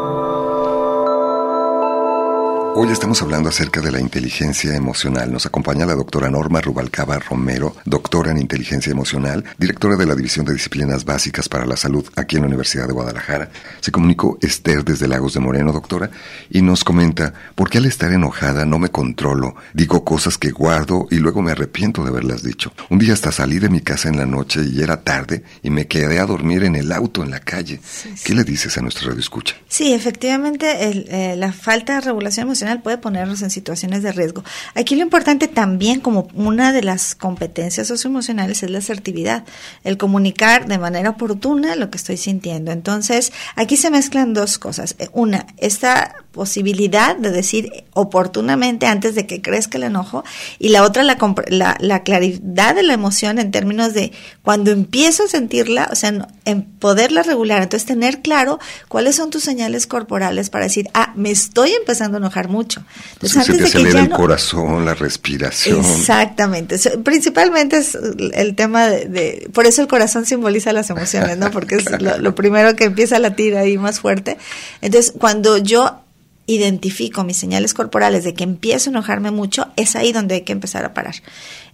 Hoy 2.77 2.91
estamos 2.91 3.23
hablando 3.23 3.49
acerca 3.49 3.81
de 3.81 3.93
la 3.93 4.01
inteligencia 4.01 4.75
emocional. 4.75 5.31
Nos 5.31 5.47
acompaña 5.47 5.87
la 5.87 5.95
doctora 5.95 6.29
Norma 6.29 6.61
Rubalcaba 6.61 7.21
Romero, 7.21 7.77
doctora 7.85 8.33
en 8.33 8.39
inteligencia 8.39 8.91
emocional, 8.91 9.45
directora 9.59 9.95
de 9.95 10.07
la 10.07 10.17
División 10.17 10.45
de 10.45 10.55
Disciplinas 10.55 11.05
Básicas 11.05 11.49
para 11.49 11.67
la 11.67 11.77
Salud 11.77 12.05
aquí 12.17 12.35
en 12.35 12.43
la 12.43 12.49
Universidad 12.49 12.89
de 12.89 12.93
Guadalajara. 12.93 13.49
Se 13.81 13.93
comunicó 13.93 14.39
Esther 14.43 14.85
desde 14.85 15.07
Lagos 15.07 15.35
de 15.35 15.41
Moreno, 15.41 15.73
doctora, 15.73 16.11
y 16.51 16.63
nos 16.63 16.83
comenta, 16.83 17.33
¿por 17.55 17.71
qué 17.71 17.79
al 17.79 17.87
estar 17.87 18.11
enojada 18.11 18.65
no 18.65 18.81
me 18.81 18.89
controlo? 18.89 19.55
Digo 19.73 20.05
cosas 20.05 20.37
que 20.37 20.51
guardo 20.51 21.07
y 21.13 21.19
luego 21.19 21.43
me 21.43 21.53
arrepiento 21.53 22.03
de 22.03 22.09
haberlas 22.09 22.43
dicho. 22.43 22.73
Un 22.91 22.99
día 22.99 23.13
hasta 23.13 23.31
salí 23.31 23.61
de 23.61 23.69
mi 23.69 23.83
casa 23.83 24.09
en 24.09 24.17
la 24.17 24.27
noche 24.27 24.63
y 24.65 24.83
era 24.83 25.01
tarde 25.01 25.45
y 25.63 25.71
me 25.71 25.87
quedé 25.87 26.19
a 26.19 26.27
dormir 26.27 26.65
en 26.65 26.75
el 26.75 26.91
auto 26.91 27.23
en 27.23 27.31
la 27.31 27.39
calle. 27.39 27.79
¿Qué 28.25 28.35
le 28.35 28.43
dices 28.43 28.77
a 28.77 28.81
nuestra 28.81 29.07
radio 29.07 29.21
escucha? 29.21 29.55
Sí, 29.69 29.93
efectivamente, 29.93 30.89
el, 30.89 31.07
eh, 31.09 31.37
la 31.37 31.53
falta 31.53 31.95
de 31.95 32.01
regulación 32.01 32.49
emocional 32.49 32.64
puede 32.83 32.99
ponernos 32.99 33.43
en 33.43 33.51
situaciones 33.51 34.03
de 34.03 34.13
riesgo. 34.13 34.45
Aquí 34.75 34.97
lo 34.97 35.03
importante 35.03 35.49
también, 35.49 36.01
como 36.01 36.29
una 36.35 36.73
de 36.73 36.83
las 36.83 37.15
competencias 37.15 37.87
socioemocionales, 37.87 38.63
es 38.63 38.71
la 38.71 38.79
asertividad, 38.79 39.45
el 39.85 39.97
comunicar 39.97 40.67
de 40.67 40.79
manera 40.79 41.11
oportuna 41.11 41.77
lo 41.77 41.91
que 41.91 41.99
estoy 41.99 42.17
sintiendo. 42.17 42.73
Entonces, 42.73 43.33
aquí 43.57 43.77
se 43.77 43.91
mezclan 43.91 44.35
dos 44.35 44.59
cosas. 44.59 44.97
Eh, 44.99 45.09
una, 45.13 45.47
esta 45.59 46.24
posibilidad 46.35 47.17
de 47.17 47.31
decir 47.31 47.85
oportunamente 47.93 48.87
antes 48.87 49.15
de 49.15 49.25
que 49.25 49.41
crezca 49.41 49.79
el 49.79 49.85
enojo 49.85 50.25
y 50.59 50.71
la 50.71 50.83
otra 50.83 51.05
la, 51.05 51.17
la, 51.47 51.77
la, 51.79 52.03
claridad 52.03 52.75
de 52.75 52.83
la 52.83 52.93
emoción 52.93 53.39
en 53.39 53.53
términos 53.53 53.95
de 53.95 54.13
cuando 54.43 54.73
empiezo 54.73 55.23
a 55.23 55.29
sentirla, 55.29 55.89
o 55.93 55.95
sea, 55.95 56.27
en 56.45 56.63
poderla 56.63 57.23
regular, 57.23 57.63
entonces 57.63 57.87
tener 57.87 58.21
claro 58.21 58.59
cuáles 58.89 59.15
son 59.15 59.31
tus 59.31 59.45
señales 59.45 59.87
corporales 59.87 60.51
para 60.51 60.65
decir, 60.65 60.89
ah, 60.93 61.13
me 61.15 61.31
estoy 61.31 61.71
empezando 61.71 62.17
a 62.17 62.21
enojar 62.21 62.49
mucho. 62.49 62.85
Entonces, 63.13 63.45
se 63.45 63.55
te 63.55 63.65
acelera 63.65 64.01
el 64.01 64.11
corazón, 64.11 64.85
la 64.85 64.95
respiración. 64.95 65.79
Exactamente, 65.79 66.77
principalmente 67.05 67.77
es 67.77 67.97
el 68.33 68.57
tema 68.57 68.89
de, 68.89 69.49
por 69.55 69.67
eso 69.67 69.83
el 69.83 69.89
corazón 69.89 70.27
simboliza 70.27 70.73
las 70.73 70.91
emociones, 70.91 71.39
¿no? 71.39 71.53
Porque 71.53 71.77
es 71.77 71.89
lo, 72.03 72.19
lo 72.19 72.35
primero 72.35 72.75
que 72.75 72.85
empieza 72.85 73.17
a 73.17 73.19
latir 73.21 73.57
ahí 73.57 73.79
más 73.79 74.01
fuerte. 74.01 74.37
Entonces, 74.81 75.15
cuando 75.17 75.59
yo 75.59 76.04
identifico 76.47 77.25
mis 77.25 77.37
señales 77.37 77.75
corporales 77.75 78.25
de 78.25 78.35
que 78.35 78.45
empiezo 78.45 78.91
a 78.91 78.93
enojarme 78.93 79.31
mucho, 79.31 79.69
es 79.77 79.97
ahí 79.97 80.13
donde 80.13 80.37
hay 80.37 80.41
que 80.43 80.53
empezar 80.53 80.85
a 80.85 80.95
parar. 80.95 81.15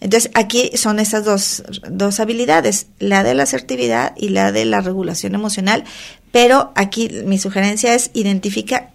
Entonces, 0.01 0.31
aquí 0.35 0.71
son 0.75 1.01
esas 1.01 1.25
dos, 1.25 1.63
dos 1.91 2.21
habilidades, 2.21 2.87
la 2.99 3.23
de 3.23 3.35
la 3.35 3.43
asertividad 3.43 4.15
y 4.17 4.29
la 4.29 4.53
de 4.53 4.65
la 4.65 4.81
regulación 4.81 5.35
emocional, 5.35 5.85
pero 6.33 6.73
aquí 6.77 7.11
mi 7.25 7.39
sugerencia 7.39 7.95
es 7.95 8.11
identifica 8.15 8.91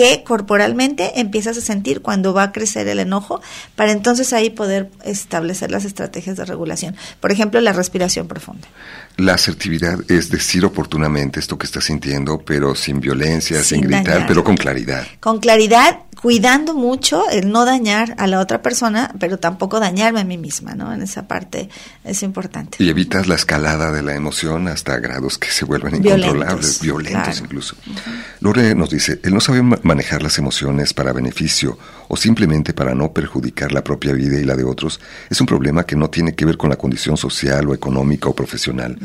qué 0.00 0.24
corporalmente 0.24 1.20
empiezas 1.20 1.58
a 1.58 1.60
sentir 1.60 2.00
cuando 2.00 2.32
va 2.32 2.44
a 2.44 2.52
crecer 2.52 2.88
el 2.88 3.00
enojo, 3.00 3.42
para 3.76 3.92
entonces 3.92 4.32
ahí 4.32 4.48
poder 4.48 4.90
establecer 5.04 5.70
las 5.70 5.84
estrategias 5.84 6.38
de 6.38 6.46
regulación. 6.46 6.96
Por 7.20 7.32
ejemplo, 7.32 7.60
la 7.60 7.74
respiración 7.74 8.26
profunda. 8.26 8.66
La 9.18 9.34
asertividad 9.34 9.98
es 10.10 10.30
decir 10.30 10.64
oportunamente 10.64 11.38
esto 11.38 11.58
que 11.58 11.66
estás 11.66 11.84
sintiendo, 11.84 12.38
pero 12.38 12.74
sin 12.74 12.98
violencia, 12.98 13.62
sin, 13.62 13.82
gritar, 13.82 14.24
pero 14.26 14.42
con 14.42 14.56
claridad. 14.56 15.06
Con 15.20 15.38
claridad, 15.38 15.98
cuidando 16.20 16.74
mucho 16.74 17.28
el 17.30 17.50
no 17.50 17.64
dañar 17.64 18.14
a 18.18 18.26
la 18.26 18.40
otra 18.40 18.62
persona, 18.62 19.12
pero 19.18 19.38
tampoco 19.38 19.80
dañarme 19.80 20.20
a 20.20 20.24
mí 20.24 20.38
misma, 20.38 20.74
¿no? 20.74 20.92
En 20.92 21.02
esa 21.02 21.26
parte 21.26 21.68
es 22.04 22.22
importante. 22.22 22.82
Y 22.82 22.88
evitas 22.90 23.26
la 23.26 23.34
escalada 23.34 23.90
de 23.90 24.02
la 24.02 24.14
emoción 24.14 24.68
hasta 24.68 24.98
grados 24.98 25.38
que 25.38 25.50
se 25.50 25.64
vuelven 25.64 25.96
incontrolables, 25.96 26.80
violentos, 26.80 27.40
incluso. 27.40 27.76
Lore 28.40 28.74
nos 28.74 28.90
dice, 28.90 29.20
el 29.22 29.34
no 29.34 29.40
sabe 29.40 29.62
manejar 29.62 30.22
las 30.22 30.38
emociones 30.38 30.92
para 30.92 31.12
beneficio 31.12 31.78
o 32.08 32.16
simplemente 32.16 32.74
para 32.74 32.94
no 32.94 33.12
perjudicar 33.12 33.72
la 33.72 33.82
propia 33.82 34.12
vida 34.12 34.38
y 34.38 34.44
la 34.44 34.56
de 34.56 34.64
otros 34.64 35.00
es 35.28 35.40
un 35.40 35.46
problema 35.46 35.84
que 35.84 35.96
no 35.96 36.10
tiene 36.10 36.34
que 36.34 36.44
ver 36.44 36.56
con 36.56 36.70
la 36.70 36.76
condición 36.76 37.16
social 37.16 37.68
o 37.68 37.74
económica 37.74 38.28
o 38.28 38.34
profesional. 38.34 38.98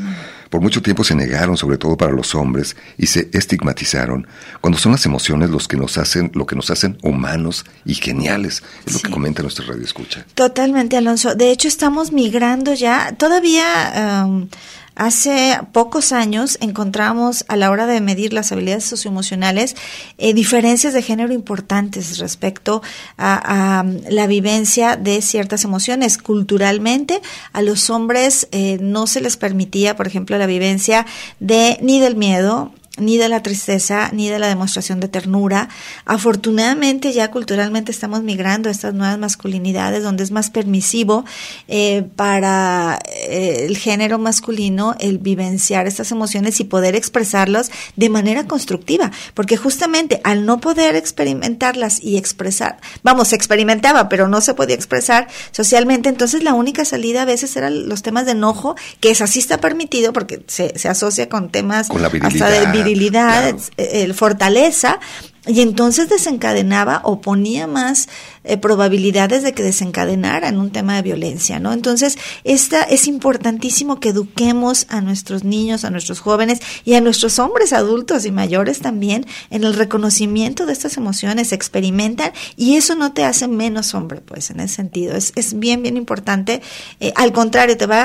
Por 0.50 0.60
mucho 0.60 0.82
tiempo 0.82 1.04
se 1.04 1.14
negaron, 1.14 1.56
sobre 1.56 1.78
todo 1.78 1.96
para 1.96 2.12
los 2.12 2.34
hombres, 2.34 2.76
y 2.98 3.06
se 3.06 3.28
estigmatizaron, 3.32 4.26
cuando 4.60 4.78
son 4.78 4.92
las 4.92 5.04
emociones 5.06 5.50
los 5.50 5.68
que 5.68 5.76
nos 5.76 5.98
hacen, 5.98 6.30
lo 6.34 6.46
que 6.46 6.56
nos 6.56 6.70
hacen 6.70 6.98
humanos 7.02 7.64
y 7.84 7.94
geniales, 7.94 8.62
es 8.86 8.94
lo 8.94 9.00
que 9.00 9.10
comenta 9.10 9.42
nuestra 9.42 9.66
radio 9.66 9.84
escucha. 9.84 10.26
Totalmente, 10.34 10.96
Alonso. 10.96 11.34
De 11.34 11.50
hecho, 11.50 11.68
estamos 11.68 12.12
migrando 12.12 12.74
ya, 12.74 13.14
todavía 13.16 14.24
um, 14.26 14.48
Hace 14.96 15.60
pocos 15.72 16.10
años 16.12 16.56
encontramos 16.62 17.44
a 17.48 17.56
la 17.56 17.70
hora 17.70 17.86
de 17.86 18.00
medir 18.00 18.32
las 18.32 18.50
habilidades 18.50 18.84
socioemocionales 18.84 19.76
eh, 20.16 20.32
diferencias 20.32 20.94
de 20.94 21.02
género 21.02 21.34
importantes 21.34 22.18
respecto 22.18 22.80
a, 23.18 23.84
la 24.08 24.26
vivencia 24.26 24.96
de 24.96 25.20
ciertas 25.20 25.64
emociones. 25.64 26.16
Culturalmente 26.16 27.20
a 27.52 27.60
los 27.60 27.90
hombres 27.90 28.48
eh, 28.52 28.78
no 28.80 29.06
se 29.06 29.20
les 29.20 29.36
permitía, 29.36 29.96
por 29.96 30.06
ejemplo, 30.06 30.38
la 30.38 30.46
vivencia 30.46 31.04
de 31.40 31.78
ni 31.82 32.00
del 32.00 32.16
miedo, 32.16 32.72
ni 32.96 33.18
de 33.18 33.28
la 33.28 33.42
tristeza, 33.42 34.10
ni 34.12 34.28
de 34.28 34.38
la 34.38 34.48
demostración 34.48 35.00
de 35.00 35.08
ternura. 35.08 35.68
Afortunadamente 36.04 37.12
ya 37.12 37.30
culturalmente 37.30 37.92
estamos 37.92 38.22
migrando 38.22 38.68
a 38.68 38.72
estas 38.72 38.94
nuevas 38.94 39.18
masculinidades 39.18 40.02
donde 40.02 40.24
es 40.24 40.30
más 40.30 40.50
permisivo 40.50 41.24
eh, 41.68 42.04
para 42.16 42.98
eh, 43.06 43.66
el 43.66 43.76
género 43.76 44.18
masculino 44.18 44.94
el 44.98 45.18
vivenciar 45.18 45.86
estas 45.86 46.12
emociones 46.12 46.60
y 46.60 46.64
poder 46.64 46.94
expresarlas 46.94 47.70
de 47.96 48.08
manera 48.08 48.46
constructiva, 48.46 49.10
porque 49.34 49.56
justamente 49.56 50.20
al 50.24 50.46
no 50.46 50.60
poder 50.60 50.96
experimentarlas 50.96 52.02
y 52.02 52.16
expresar, 52.16 52.78
vamos, 53.02 53.28
se 53.28 53.36
experimentaba, 53.36 54.08
pero 54.08 54.28
no 54.28 54.40
se 54.40 54.54
podía 54.54 54.74
expresar 54.74 55.28
socialmente, 55.50 56.08
entonces 56.08 56.42
la 56.42 56.54
única 56.54 56.84
salida 56.84 57.22
a 57.22 57.24
veces 57.24 57.56
eran 57.56 57.88
los 57.88 58.02
temas 58.02 58.26
de 58.26 58.32
enojo, 58.32 58.76
que 59.00 59.10
es 59.10 59.20
así 59.20 59.38
está 59.38 59.58
permitido 59.58 60.12
porque 60.12 60.42
se, 60.46 60.78
se 60.78 60.88
asocia 60.88 61.28
con 61.28 61.50
temas 61.50 61.88
con 61.88 62.02
la 62.02 62.08
hasta 62.08 62.50
de 62.50 62.66
virilidad, 62.86 63.54
el 63.76 64.14
fortaleza, 64.14 65.00
y 65.46 65.60
entonces 65.60 66.08
desencadenaba 66.08 67.00
o 67.04 67.20
ponía 67.20 67.66
más 67.66 68.08
eh, 68.42 68.56
probabilidades 68.56 69.42
de 69.44 69.52
que 69.52 69.62
desencadenara 69.62 70.48
en 70.48 70.58
un 70.58 70.70
tema 70.70 70.96
de 70.96 71.02
violencia, 71.02 71.60
¿no? 71.60 71.72
Entonces, 71.72 72.18
esta 72.42 72.82
es 72.82 73.06
importantísimo 73.06 74.00
que 74.00 74.08
eduquemos 74.08 74.86
a 74.88 75.00
nuestros 75.00 75.44
niños, 75.44 75.84
a 75.84 75.90
nuestros 75.90 76.18
jóvenes 76.18 76.60
y 76.84 76.94
a 76.94 77.00
nuestros 77.00 77.38
hombres 77.38 77.72
adultos 77.72 78.24
y 78.24 78.32
mayores 78.32 78.80
también 78.80 79.24
en 79.50 79.62
el 79.64 79.74
reconocimiento 79.74 80.66
de 80.66 80.72
estas 80.72 80.96
emociones, 80.96 81.52
experimentan 81.52 82.32
y 82.56 82.76
eso 82.76 82.96
no 82.96 83.12
te 83.12 83.24
hace 83.24 83.46
menos 83.46 83.94
hombre, 83.94 84.20
pues, 84.20 84.50
en 84.50 84.60
ese 84.60 84.74
sentido. 84.74 85.14
Es, 85.14 85.32
es 85.36 85.58
bien, 85.58 85.82
bien 85.82 85.96
importante. 85.96 86.60
Eh, 86.98 87.12
al 87.14 87.32
contrario, 87.32 87.76
te 87.76 87.86
va 87.86 88.02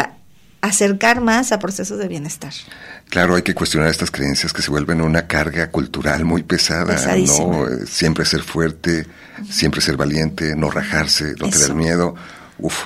a 0.62 0.68
acercar 0.68 1.22
más 1.22 1.52
a 1.52 1.58
procesos 1.58 1.98
de 1.98 2.08
bienestar. 2.08 2.54
Claro, 3.12 3.36
hay 3.36 3.42
que 3.42 3.54
cuestionar 3.54 3.90
estas 3.90 4.10
creencias 4.10 4.54
que 4.54 4.62
se 4.62 4.72
vuelven 4.72 5.02
una 5.02 5.28
carga 5.28 5.70
cultural 5.70 6.24
muy 6.24 6.44
pesada, 6.44 6.96
¿no? 7.18 7.68
Eh, 7.68 7.86
siempre 7.86 8.24
ser 8.24 8.42
fuerte, 8.42 9.06
siempre 9.50 9.82
ser 9.82 9.98
valiente, 9.98 10.56
no 10.56 10.72
rajarse, 10.72 11.36
no 11.38 11.50
tener 11.50 11.76
miedo. 11.76 12.16
Uf. 12.62 12.86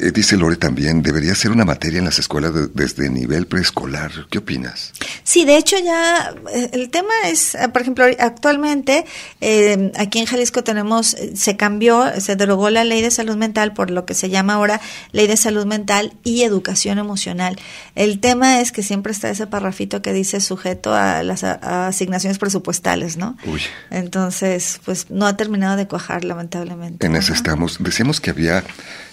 Eh, 0.00 0.10
dice 0.12 0.36
Lore 0.36 0.56
también, 0.56 1.02
debería 1.02 1.34
ser 1.34 1.52
una 1.52 1.64
materia 1.64 1.98
en 1.98 2.04
las 2.04 2.18
escuelas 2.18 2.52
desde 2.74 3.08
nivel 3.08 3.46
preescolar. 3.46 4.10
¿Qué 4.28 4.38
opinas? 4.38 4.92
Sí, 5.22 5.44
de 5.44 5.56
hecho 5.56 5.76
ya 5.78 6.34
eh, 6.52 6.70
el 6.72 6.90
tema 6.90 7.12
es, 7.26 7.54
eh, 7.54 7.68
por 7.68 7.82
ejemplo, 7.82 8.04
actualmente 8.18 9.04
aquí 9.96 10.18
en 10.18 10.26
Jalisco 10.26 10.64
tenemos, 10.64 11.16
se 11.34 11.56
cambió, 11.56 12.20
se 12.20 12.36
derogó 12.36 12.70
la 12.70 12.84
ley 12.84 13.02
de 13.02 13.10
salud 13.10 13.36
mental 13.36 13.72
por 13.72 13.90
lo 13.90 14.04
que 14.04 14.14
se 14.14 14.30
llama 14.30 14.54
ahora 14.54 14.80
ley 15.12 15.26
de 15.26 15.36
salud 15.36 15.66
mental 15.66 16.14
y 16.24 16.42
educación 16.42 16.98
emocional. 16.98 17.58
El 17.94 18.20
tema 18.20 18.60
es 18.60 18.72
que 18.72 18.82
siempre 18.82 19.12
está 19.12 19.30
ese 19.30 19.46
parrafito 19.46 20.02
que 20.02 20.12
dice 20.12 20.40
sujeto 20.40 20.94
a 20.94 21.22
las 21.22 21.44
asignaciones 21.44 22.38
presupuestales, 22.38 23.16
¿no? 23.16 23.36
Uy. 23.46 23.60
Entonces, 23.90 24.80
pues 24.84 25.10
no 25.10 25.26
ha 25.26 25.36
terminado 25.36 25.76
de 25.76 25.86
cuajar, 25.86 26.24
lamentablemente. 26.24 27.06
En 27.06 27.16
eso 27.16 27.32
estamos. 27.32 27.78
Decíamos 27.80 28.20
que 28.20 28.30
había 28.30 28.64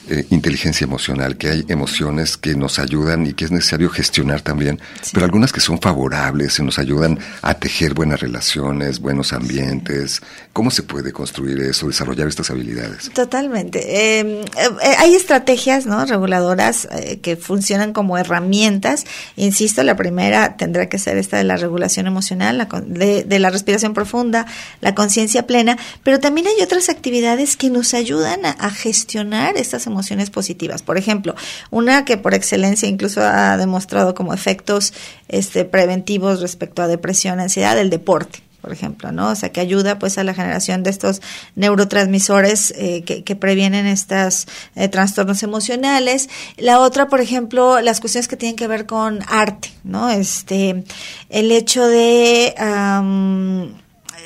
eh, 0.09 0.25
inteligencia 0.31 0.85
emocional, 0.85 1.37
que 1.37 1.49
hay 1.49 1.65
emociones 1.67 2.35
que 2.35 2.55
nos 2.55 2.79
ayudan 2.79 3.27
y 3.27 3.33
que 3.33 3.45
es 3.45 3.51
necesario 3.51 3.89
gestionar 3.89 4.41
también, 4.41 4.79
pero 5.13 5.25
algunas 5.25 5.51
que 5.53 5.59
son 5.59 5.79
favorables 5.79 6.57
y 6.59 6.63
nos 6.63 6.79
ayudan 6.79 7.19
a 7.41 7.53
tejer 7.53 7.93
buenas 7.93 8.19
relaciones, 8.19 8.99
buenos 8.99 9.31
ambientes. 9.31 10.21
¿Cómo 10.53 10.69
se 10.69 10.83
puede 10.83 11.13
construir 11.13 11.61
eso, 11.61 11.87
desarrollar 11.87 12.27
estas 12.27 12.49
habilidades? 12.49 13.09
Totalmente. 13.13 14.19
Em, 14.19 14.41
eh, 14.41 14.45
eh, 14.57 14.95
hay 14.97 15.15
estrategias 15.15 15.85
¿no? 15.85 16.05
reguladoras 16.05 16.89
que 17.21 17.37
funcionan 17.37 17.93
como 17.93 18.17
herramientas. 18.17 19.05
Insisto, 19.37 19.81
la 19.83 19.95
primera 19.95 20.57
tendrá 20.57 20.89
que 20.89 20.97
ser 20.97 21.17
esta 21.17 21.37
de 21.37 21.45
la 21.45 21.55
regulación 21.55 22.05
emocional, 22.05 22.57
la, 22.57 22.67
de, 22.85 23.23
de 23.23 23.39
la 23.39 23.49
respiración 23.49 23.93
profunda, 23.93 24.45
la 24.81 24.93
conciencia 24.93 25.47
plena, 25.47 25.77
pero 26.03 26.19
también 26.19 26.47
hay 26.47 26.61
otras 26.61 26.89
actividades 26.89 27.55
que 27.55 27.69
nos 27.69 27.93
ayudan 27.93 28.45
a, 28.45 28.51
a 28.51 28.71
gestionar 28.71 29.55
estas 29.55 29.87
emociones 29.87 30.31
positivas. 30.31 30.81
Por 30.81 30.97
ejemplo, 30.97 31.33
una 31.69 32.03
que 32.03 32.17
por 32.17 32.33
excelencia 32.33 32.89
incluso 32.89 33.21
ha 33.21 33.55
demostrado 33.55 34.13
como 34.13 34.33
efectos 34.33 34.93
este, 35.29 35.63
preventivos 35.63 36.41
respecto 36.41 36.81
a 36.81 36.87
depresión, 36.87 37.39
ansiedad, 37.39 37.79
el 37.79 37.89
deporte 37.89 38.43
por 38.61 38.71
ejemplo, 38.71 39.11
¿no? 39.11 39.29
O 39.29 39.35
sea, 39.35 39.51
que 39.51 39.59
ayuda 39.59 39.99
pues 39.99 40.17
a 40.17 40.23
la 40.23 40.33
generación 40.33 40.83
de 40.83 40.91
estos 40.91 41.21
neurotransmisores 41.55 42.73
eh, 42.77 43.03
que, 43.03 43.35
previenen 43.35 43.87
estos 43.87 44.47
eh, 44.75 44.87
trastornos 44.87 45.41
emocionales. 45.41 46.29
La 46.57 46.79
otra, 46.79 47.07
por 47.07 47.21
ejemplo, 47.21 47.81
las 47.81 47.99
cuestiones 47.99 48.27
que 48.27 48.37
tienen 48.37 48.55
que 48.55 48.67
ver 48.67 48.85
con 48.85 49.19
arte, 49.27 49.71
¿no? 49.83 50.09
Este, 50.09 50.83
el 51.29 51.51
hecho 51.51 51.87
de 51.87 52.53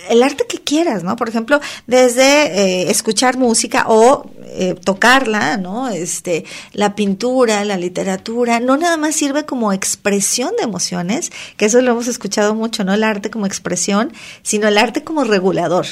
el 0.10 0.24
arte 0.24 0.46
que 0.48 0.60
quieras, 0.60 1.04
¿no? 1.04 1.16
Por 1.16 1.30
ejemplo, 1.30 1.60
desde 1.88 2.24
eh, 2.24 2.92
escuchar 2.92 3.38
música 3.38 3.86
o 3.88 4.30
eh, 4.46 4.76
tocarla, 4.76 5.58
¿no? 5.58 5.90
Este, 5.90 6.46
la 6.74 6.96
pintura, 6.96 7.66
la 7.66 7.78
literatura, 7.78 8.60
no 8.60 8.78
nada 8.78 8.98
más 8.98 9.16
sirve 9.16 9.46
como 9.46 9.74
expresión 9.74 10.52
de 10.58 10.64
emociones, 10.64 11.32
que 11.58 11.66
eso 11.66 11.82
lo 11.82 11.92
hemos 11.92 12.08
escuchado 12.08 12.56
mucho, 12.56 12.84
¿no? 12.84 12.94
El 12.94 13.04
arte 13.04 13.30
como 13.30 13.46
expresión, 13.46 14.14
sino 14.44 14.68
el 14.68 14.78
arte 14.78 15.04
como 15.04 15.24
regulador, 15.24 15.86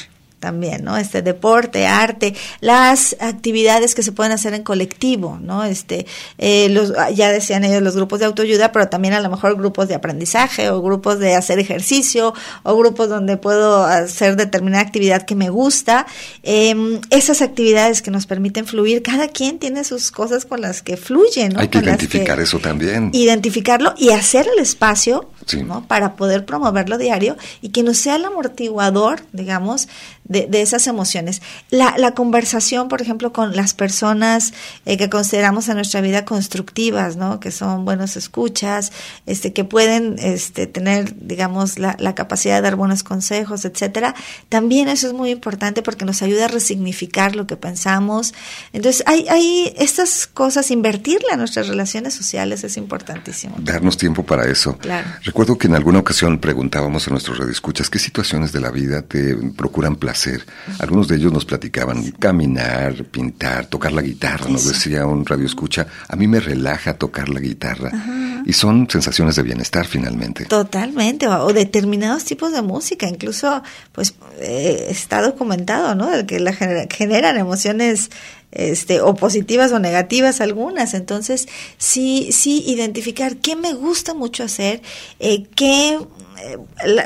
también, 0.43 0.83
¿no? 0.83 0.97
Este 0.97 1.21
deporte, 1.21 1.87
arte, 1.87 2.35
las 2.59 3.15
actividades 3.21 3.95
que 3.95 4.03
se 4.03 4.11
pueden 4.11 4.33
hacer 4.33 4.53
en 4.53 4.63
colectivo, 4.63 5.39
¿no? 5.41 5.63
Este, 5.63 6.05
eh, 6.37 6.67
los, 6.67 6.91
ya 7.15 7.31
decían 7.31 7.63
ellos 7.63 7.81
los 7.81 7.95
grupos 7.95 8.19
de 8.19 8.25
autoayuda, 8.25 8.73
pero 8.73 8.89
también 8.89 9.13
a 9.13 9.21
lo 9.21 9.29
mejor 9.29 9.55
grupos 9.55 9.87
de 9.87 9.95
aprendizaje 9.95 10.69
o 10.69 10.81
grupos 10.81 11.19
de 11.19 11.35
hacer 11.35 11.59
ejercicio 11.59 12.33
o 12.63 12.75
grupos 12.75 13.07
donde 13.07 13.37
puedo 13.37 13.85
hacer 13.85 14.35
determinada 14.35 14.83
actividad 14.83 15.25
que 15.25 15.35
me 15.35 15.49
gusta. 15.49 16.07
Eh, 16.43 16.99
esas 17.09 17.41
actividades 17.41 18.01
que 18.01 18.11
nos 18.11 18.25
permiten 18.25 18.65
fluir, 18.65 19.01
cada 19.01 19.29
quien 19.29 19.59
tiene 19.59 19.85
sus 19.85 20.11
cosas 20.11 20.43
con 20.43 20.59
las 20.59 20.81
que 20.81 20.97
fluyen, 20.97 21.53
¿no? 21.53 21.61
Hay 21.61 21.69
que 21.69 21.77
identificar 21.77 22.37
eso 22.41 22.59
también. 22.59 23.11
Identificarlo 23.13 23.93
y 23.97 24.09
hacer 24.09 24.45
el 24.53 24.61
espacio 24.61 25.29
¿no? 25.65 25.85
Para 25.87 26.15
poder 26.15 26.45
promoverlo 26.45 26.97
diario 26.97 27.37
y 27.61 27.69
que 27.69 27.83
no 27.83 27.93
sea 27.93 28.15
el 28.15 28.25
amortiguador, 28.25 29.21
digamos, 29.31 29.87
de, 30.23 30.47
de 30.47 30.61
esas 30.61 30.87
emociones. 30.87 31.41
La, 31.69 31.95
la, 31.97 32.13
conversación, 32.13 32.87
por 32.87 33.01
ejemplo, 33.01 33.33
con 33.33 33.55
las 33.55 33.73
personas 33.73 34.53
eh, 34.85 34.97
que 34.97 35.09
consideramos 35.09 35.67
en 35.67 35.75
nuestra 35.75 36.01
vida 36.01 36.25
constructivas, 36.25 37.17
¿no? 37.17 37.39
Que 37.39 37.51
son 37.51 37.85
buenos 37.85 38.15
escuchas, 38.15 38.91
este, 39.25 39.53
que 39.53 39.63
pueden 39.63 40.15
este, 40.19 40.67
tener, 40.67 41.15
digamos, 41.19 41.79
la, 41.79 41.95
la 41.99 42.15
capacidad 42.15 42.55
de 42.55 42.61
dar 42.61 42.75
buenos 42.75 43.03
consejos, 43.03 43.65
etcétera. 43.65 44.15
También 44.49 44.87
eso 44.87 45.07
es 45.07 45.13
muy 45.13 45.31
importante 45.31 45.81
porque 45.81 46.05
nos 46.05 46.21
ayuda 46.21 46.45
a 46.45 46.47
resignificar 46.47 47.35
lo 47.35 47.47
que 47.47 47.57
pensamos. 47.57 48.33
Entonces, 48.71 49.03
hay, 49.05 49.27
hay 49.29 49.73
estas 49.77 50.27
cosas, 50.27 50.71
invertirla 50.71 51.33
en 51.33 51.39
nuestras 51.39 51.67
relaciones 51.67 52.13
sociales 52.13 52.63
es 52.63 52.77
importantísimo. 52.77 53.55
Darnos 53.59 53.97
tiempo 53.97 54.23
para 54.23 54.45
eso. 54.49 54.77
Claro. 54.77 55.07
Recuerdo 55.33 55.57
que 55.57 55.65
en 55.65 55.73
alguna 55.73 55.97
ocasión 55.97 56.37
preguntábamos 56.37 57.07
a 57.07 57.09
nuestros 57.09 57.39
radioescuchas 57.39 57.89
qué 57.89 57.97
situaciones 57.97 58.51
de 58.51 58.59
la 58.59 58.69
vida 58.69 59.01
te 59.01 59.35
procuran 59.57 59.95
placer. 59.95 60.45
Algunos 60.77 61.07
de 61.07 61.15
ellos 61.15 61.33
nos 61.33 61.43
platicaban 61.43 62.11
caminar, 62.11 63.03
pintar, 63.05 63.65
tocar 63.65 63.93
la 63.93 64.03
guitarra, 64.03 64.47
nos 64.47 64.67
decía 64.67 65.07
un 65.07 65.25
radioescucha, 65.25 65.87
a 66.07 66.15
mí 66.15 66.27
me 66.27 66.39
relaja 66.39 66.93
tocar 66.99 67.29
la 67.29 67.39
guitarra. 67.39 67.89
Ajá. 67.91 68.43
Y 68.45 68.53
son 68.53 68.87
sensaciones 68.87 69.35
de 69.35 69.41
bienestar 69.41 69.87
finalmente. 69.87 70.45
Totalmente, 70.45 71.27
o, 71.27 71.45
o 71.45 71.51
determinados 71.51 72.25
tipos 72.25 72.51
de 72.51 72.61
música, 72.61 73.07
incluso 73.07 73.63
pues 73.91 74.13
eh, 74.39 74.85
está 74.89 75.23
documentado, 75.23 75.95
¿no? 75.95 76.13
El 76.13 76.27
que 76.27 76.39
la 76.39 76.53
genera, 76.53 76.85
generan 76.91 77.37
emociones 77.39 78.11
este, 78.53 79.01
o 79.01 79.15
positivas 79.15 79.71
o 79.71 79.79
negativas 79.79 80.41
algunas. 80.41 80.93
Entonces, 80.93 81.47
sí, 81.77 82.29
sí, 82.31 82.63
identificar 82.67 83.37
qué 83.37 83.55
me 83.55 83.73
gusta 83.73 84.13
mucho 84.13 84.43
hacer, 84.43 84.81
eh, 85.19 85.43
qué 85.55 85.99
eh, 86.43 86.57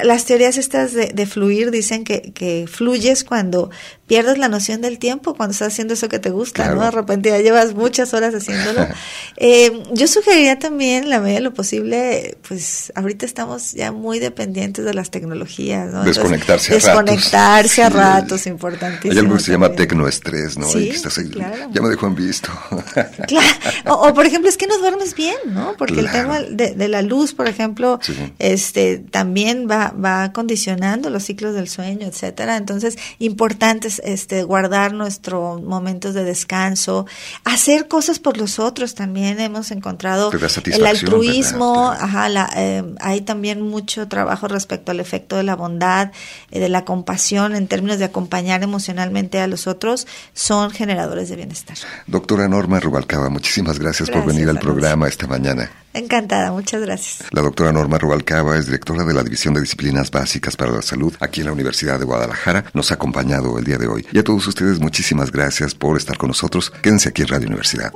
las 0.04 0.26
teorías 0.26 0.58
estas 0.58 0.94
de, 0.94 1.08
de 1.08 1.26
fluir 1.26 1.72
dicen 1.72 2.04
que, 2.04 2.34
que, 2.34 2.66
fluyes 2.68 3.24
cuando 3.24 3.70
pierdes 4.08 4.38
la 4.38 4.48
noción 4.48 4.82
del 4.82 5.00
tiempo, 5.00 5.36
cuando 5.36 5.52
estás 5.52 5.74
haciendo 5.74 5.94
eso 5.94 6.08
que 6.08 6.18
te 6.18 6.30
gusta, 6.30 6.64
claro. 6.64 6.78
¿no? 6.78 6.86
De 6.86 6.92
repente 6.92 7.30
ya 7.30 7.40
llevas 7.40 7.76
muchas 7.76 8.14
horas 8.14 8.34
haciéndolo. 8.34 8.88
eh, 9.38 9.84
yo 9.92 10.08
sugeriría 10.08 10.58
también, 10.58 11.10
la 11.10 11.20
medida 11.20 11.36
de 11.36 11.44
lo 11.44 11.54
posible, 11.54 12.38
pues 12.48 12.94
ahorita 12.96 13.26
estamos 13.26 13.74
ya 13.74 13.92
muy 13.92 14.20
dependientes 14.20 14.86
de 14.86 14.94
las 14.94 15.12
tecnologías, 15.12 15.92
¿no? 15.92 16.04
Desconectarse 16.04 16.74
Entonces, 16.74 16.90
a 16.90 16.94
desconectarse 16.94 17.84
ratos. 17.84 18.00
a 18.00 18.20
ratos, 18.20 18.42
sí. 18.42 18.50
importantísimo. 18.50 19.12
Hay 19.12 19.20
algo 19.20 19.36
que 19.36 19.44
se 19.44 19.52
llama 19.52 19.74
tecnoestrés, 19.74 20.58
¿no? 20.58 20.68
Sí, 20.68 20.90
estás 20.90 21.18
ahí, 21.18 21.30
claro. 21.30 21.70
Ya 21.74 21.82
me 21.82 21.90
dejó 21.90 22.08
en 22.08 22.16
visto. 22.16 22.50
claro. 23.28 23.48
O, 23.88 24.08
o, 24.08 24.14
por 24.14 24.26
ejemplo, 24.26 24.50
es 24.50 24.56
que 24.56 24.68
no 24.68 24.78
duermes 24.78 25.16
bien, 25.16 25.36
¿no? 25.48 25.76
Porque 25.78 25.96
claro. 25.96 26.08
el 26.08 26.24
tema 26.24 26.40
de, 26.40 26.76
de, 26.76 26.88
la 26.88 27.02
luz, 27.02 27.34
por 27.34 27.50
ejemplo, 27.50 28.00
sí. 28.02 28.14
este 28.40 29.00
también 29.00 29.68
va, 29.70 29.90
va 29.92 30.32
condicionando 30.32 31.10
los 31.10 31.24
ciclos 31.24 31.54
del 31.54 31.68
sueño, 31.68 32.08
etcétera. 32.08 32.56
Entonces, 32.56 32.98
importante 33.20 33.90
este, 34.04 34.44
guardar 34.44 34.94
nuestros 34.94 35.62
momentos 35.62 36.14
de 36.14 36.24
descanso, 36.24 37.06
hacer 37.44 37.88
cosas 37.88 38.20
por 38.20 38.38
los 38.38 38.60
otros 38.60 38.96
también. 38.96 39.40
Hemos 39.40 39.72
encontrado 39.72 40.32
el 40.32 40.86
altruismo, 40.86 41.92
ajá, 41.92 42.30
la, 42.30 42.50
eh, 42.56 42.84
hay 43.00 43.22
también 43.22 43.62
mucho 43.62 44.08
trabajo 44.08 44.48
respecto 44.48 44.92
al 44.92 45.00
efecto 45.00 45.36
de 45.38 45.44
la 45.44 45.56
bondad, 45.56 46.12
eh, 46.52 46.60
de 46.60 46.70
la 46.70 46.86
compasión 46.86 47.56
en 47.56 47.68
términos 47.68 48.00
de 48.00 48.06
acompañar 48.06 48.64
emocionalmente 48.64 49.40
a 49.40 49.48
los 49.48 49.68
otros, 49.68 50.08
son 50.34 50.72
generadores 50.72 51.30
de 51.30 51.36
bienestar. 51.36 51.78
Doctora 52.06 52.48
Norma 52.48 52.80
Rubalcaba, 52.80 53.30
muchísimas 53.30 53.80
gracias, 53.80 53.88
gracias 53.88 54.10
por 54.10 54.26
venir 54.34 54.50
al 54.50 54.60
programa 54.60 55.08
esta 55.08 55.28
mañana. 55.28 55.70
Encantada, 55.98 56.52
muchas 56.52 56.82
gracias. 56.82 57.24
La 57.32 57.42
doctora 57.42 57.72
Norma 57.72 57.98
Rubalcaba 57.98 58.56
es 58.56 58.68
directora 58.68 59.04
de 59.04 59.16
la 59.16 59.24
División 59.24 59.56
de 59.56 59.62
Disciplinas 59.62 60.12
Básicas 60.12 60.56
para 60.56 60.72
la 60.72 60.84
Salud 60.84 61.14
aquí 61.20 61.42
en 61.42 61.48
la 61.48 61.54
Universidad 61.54 61.98
de 61.98 62.06
Guadalajara. 62.06 62.66
Nos 62.74 62.92
ha 62.92 62.96
acompañado 62.96 63.58
el 63.58 63.64
día 63.66 63.78
de 63.78 63.88
hoy. 63.88 64.06
Y 64.12 64.20
a 64.20 64.24
todos 64.24 64.46
ustedes, 64.46 64.80
muchísimas 64.80 65.32
gracias 65.32 65.74
por 65.74 65.98
estar 65.98 66.16
con 66.18 66.28
nosotros. 66.28 66.72
Quédense 66.84 67.10
aquí 67.10 67.24
en 67.24 67.30
Radio 67.30 67.48
Universidad. 67.48 67.92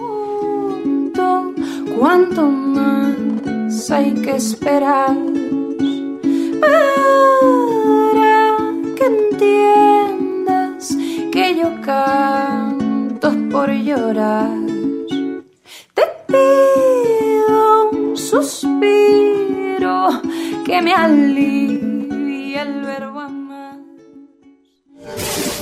¿Cuánto 1.96 2.48
más 2.50 3.92
hay 3.92 4.16
que 4.16 4.36
esperar 4.36 5.16
para 6.60 6.82
que 8.98 9.06
entiendas 9.06 10.98
que 11.32 11.56
yo 11.56 11.80
canto 11.84 13.32
por 13.52 13.70
llorar? 13.70 14.50
Te 15.94 16.04
pido 16.28 17.21
un 18.12 18.18
suspiro 18.18 20.10
que 20.66 20.82
me 20.82 20.94
alivie 20.94 22.62
el 22.62 22.82
verbo 22.82 23.22
amar. 23.22 23.78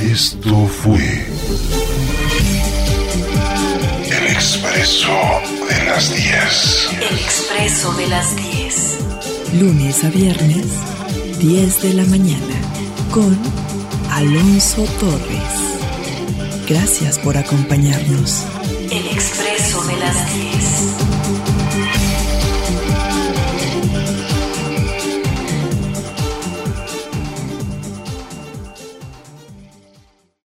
Esto 0.02 0.56
fue 0.68 1.28
El 4.10 4.28
Expreso 4.28 5.16
de 5.70 5.86
las 5.86 6.16
10. 6.16 6.90
El 6.94 7.20
Expreso 7.20 7.94
de 7.94 8.08
las 8.08 8.36
10. 8.36 8.98
Lunes 9.62 10.04
a 10.04 10.10
viernes, 10.10 10.66
10 11.40 11.82
de 11.84 11.94
la 11.94 12.06
mañana, 12.06 12.56
con 13.12 13.38
Alonso 14.12 14.84
Torres. 15.00 15.54
Gracias 16.68 17.20
por 17.20 17.38
acompañarnos. 17.38 18.44
El 18.92 19.08
Expreso 19.08 19.84
de 19.84 19.98
las 19.98 20.34
10. 20.34 21.59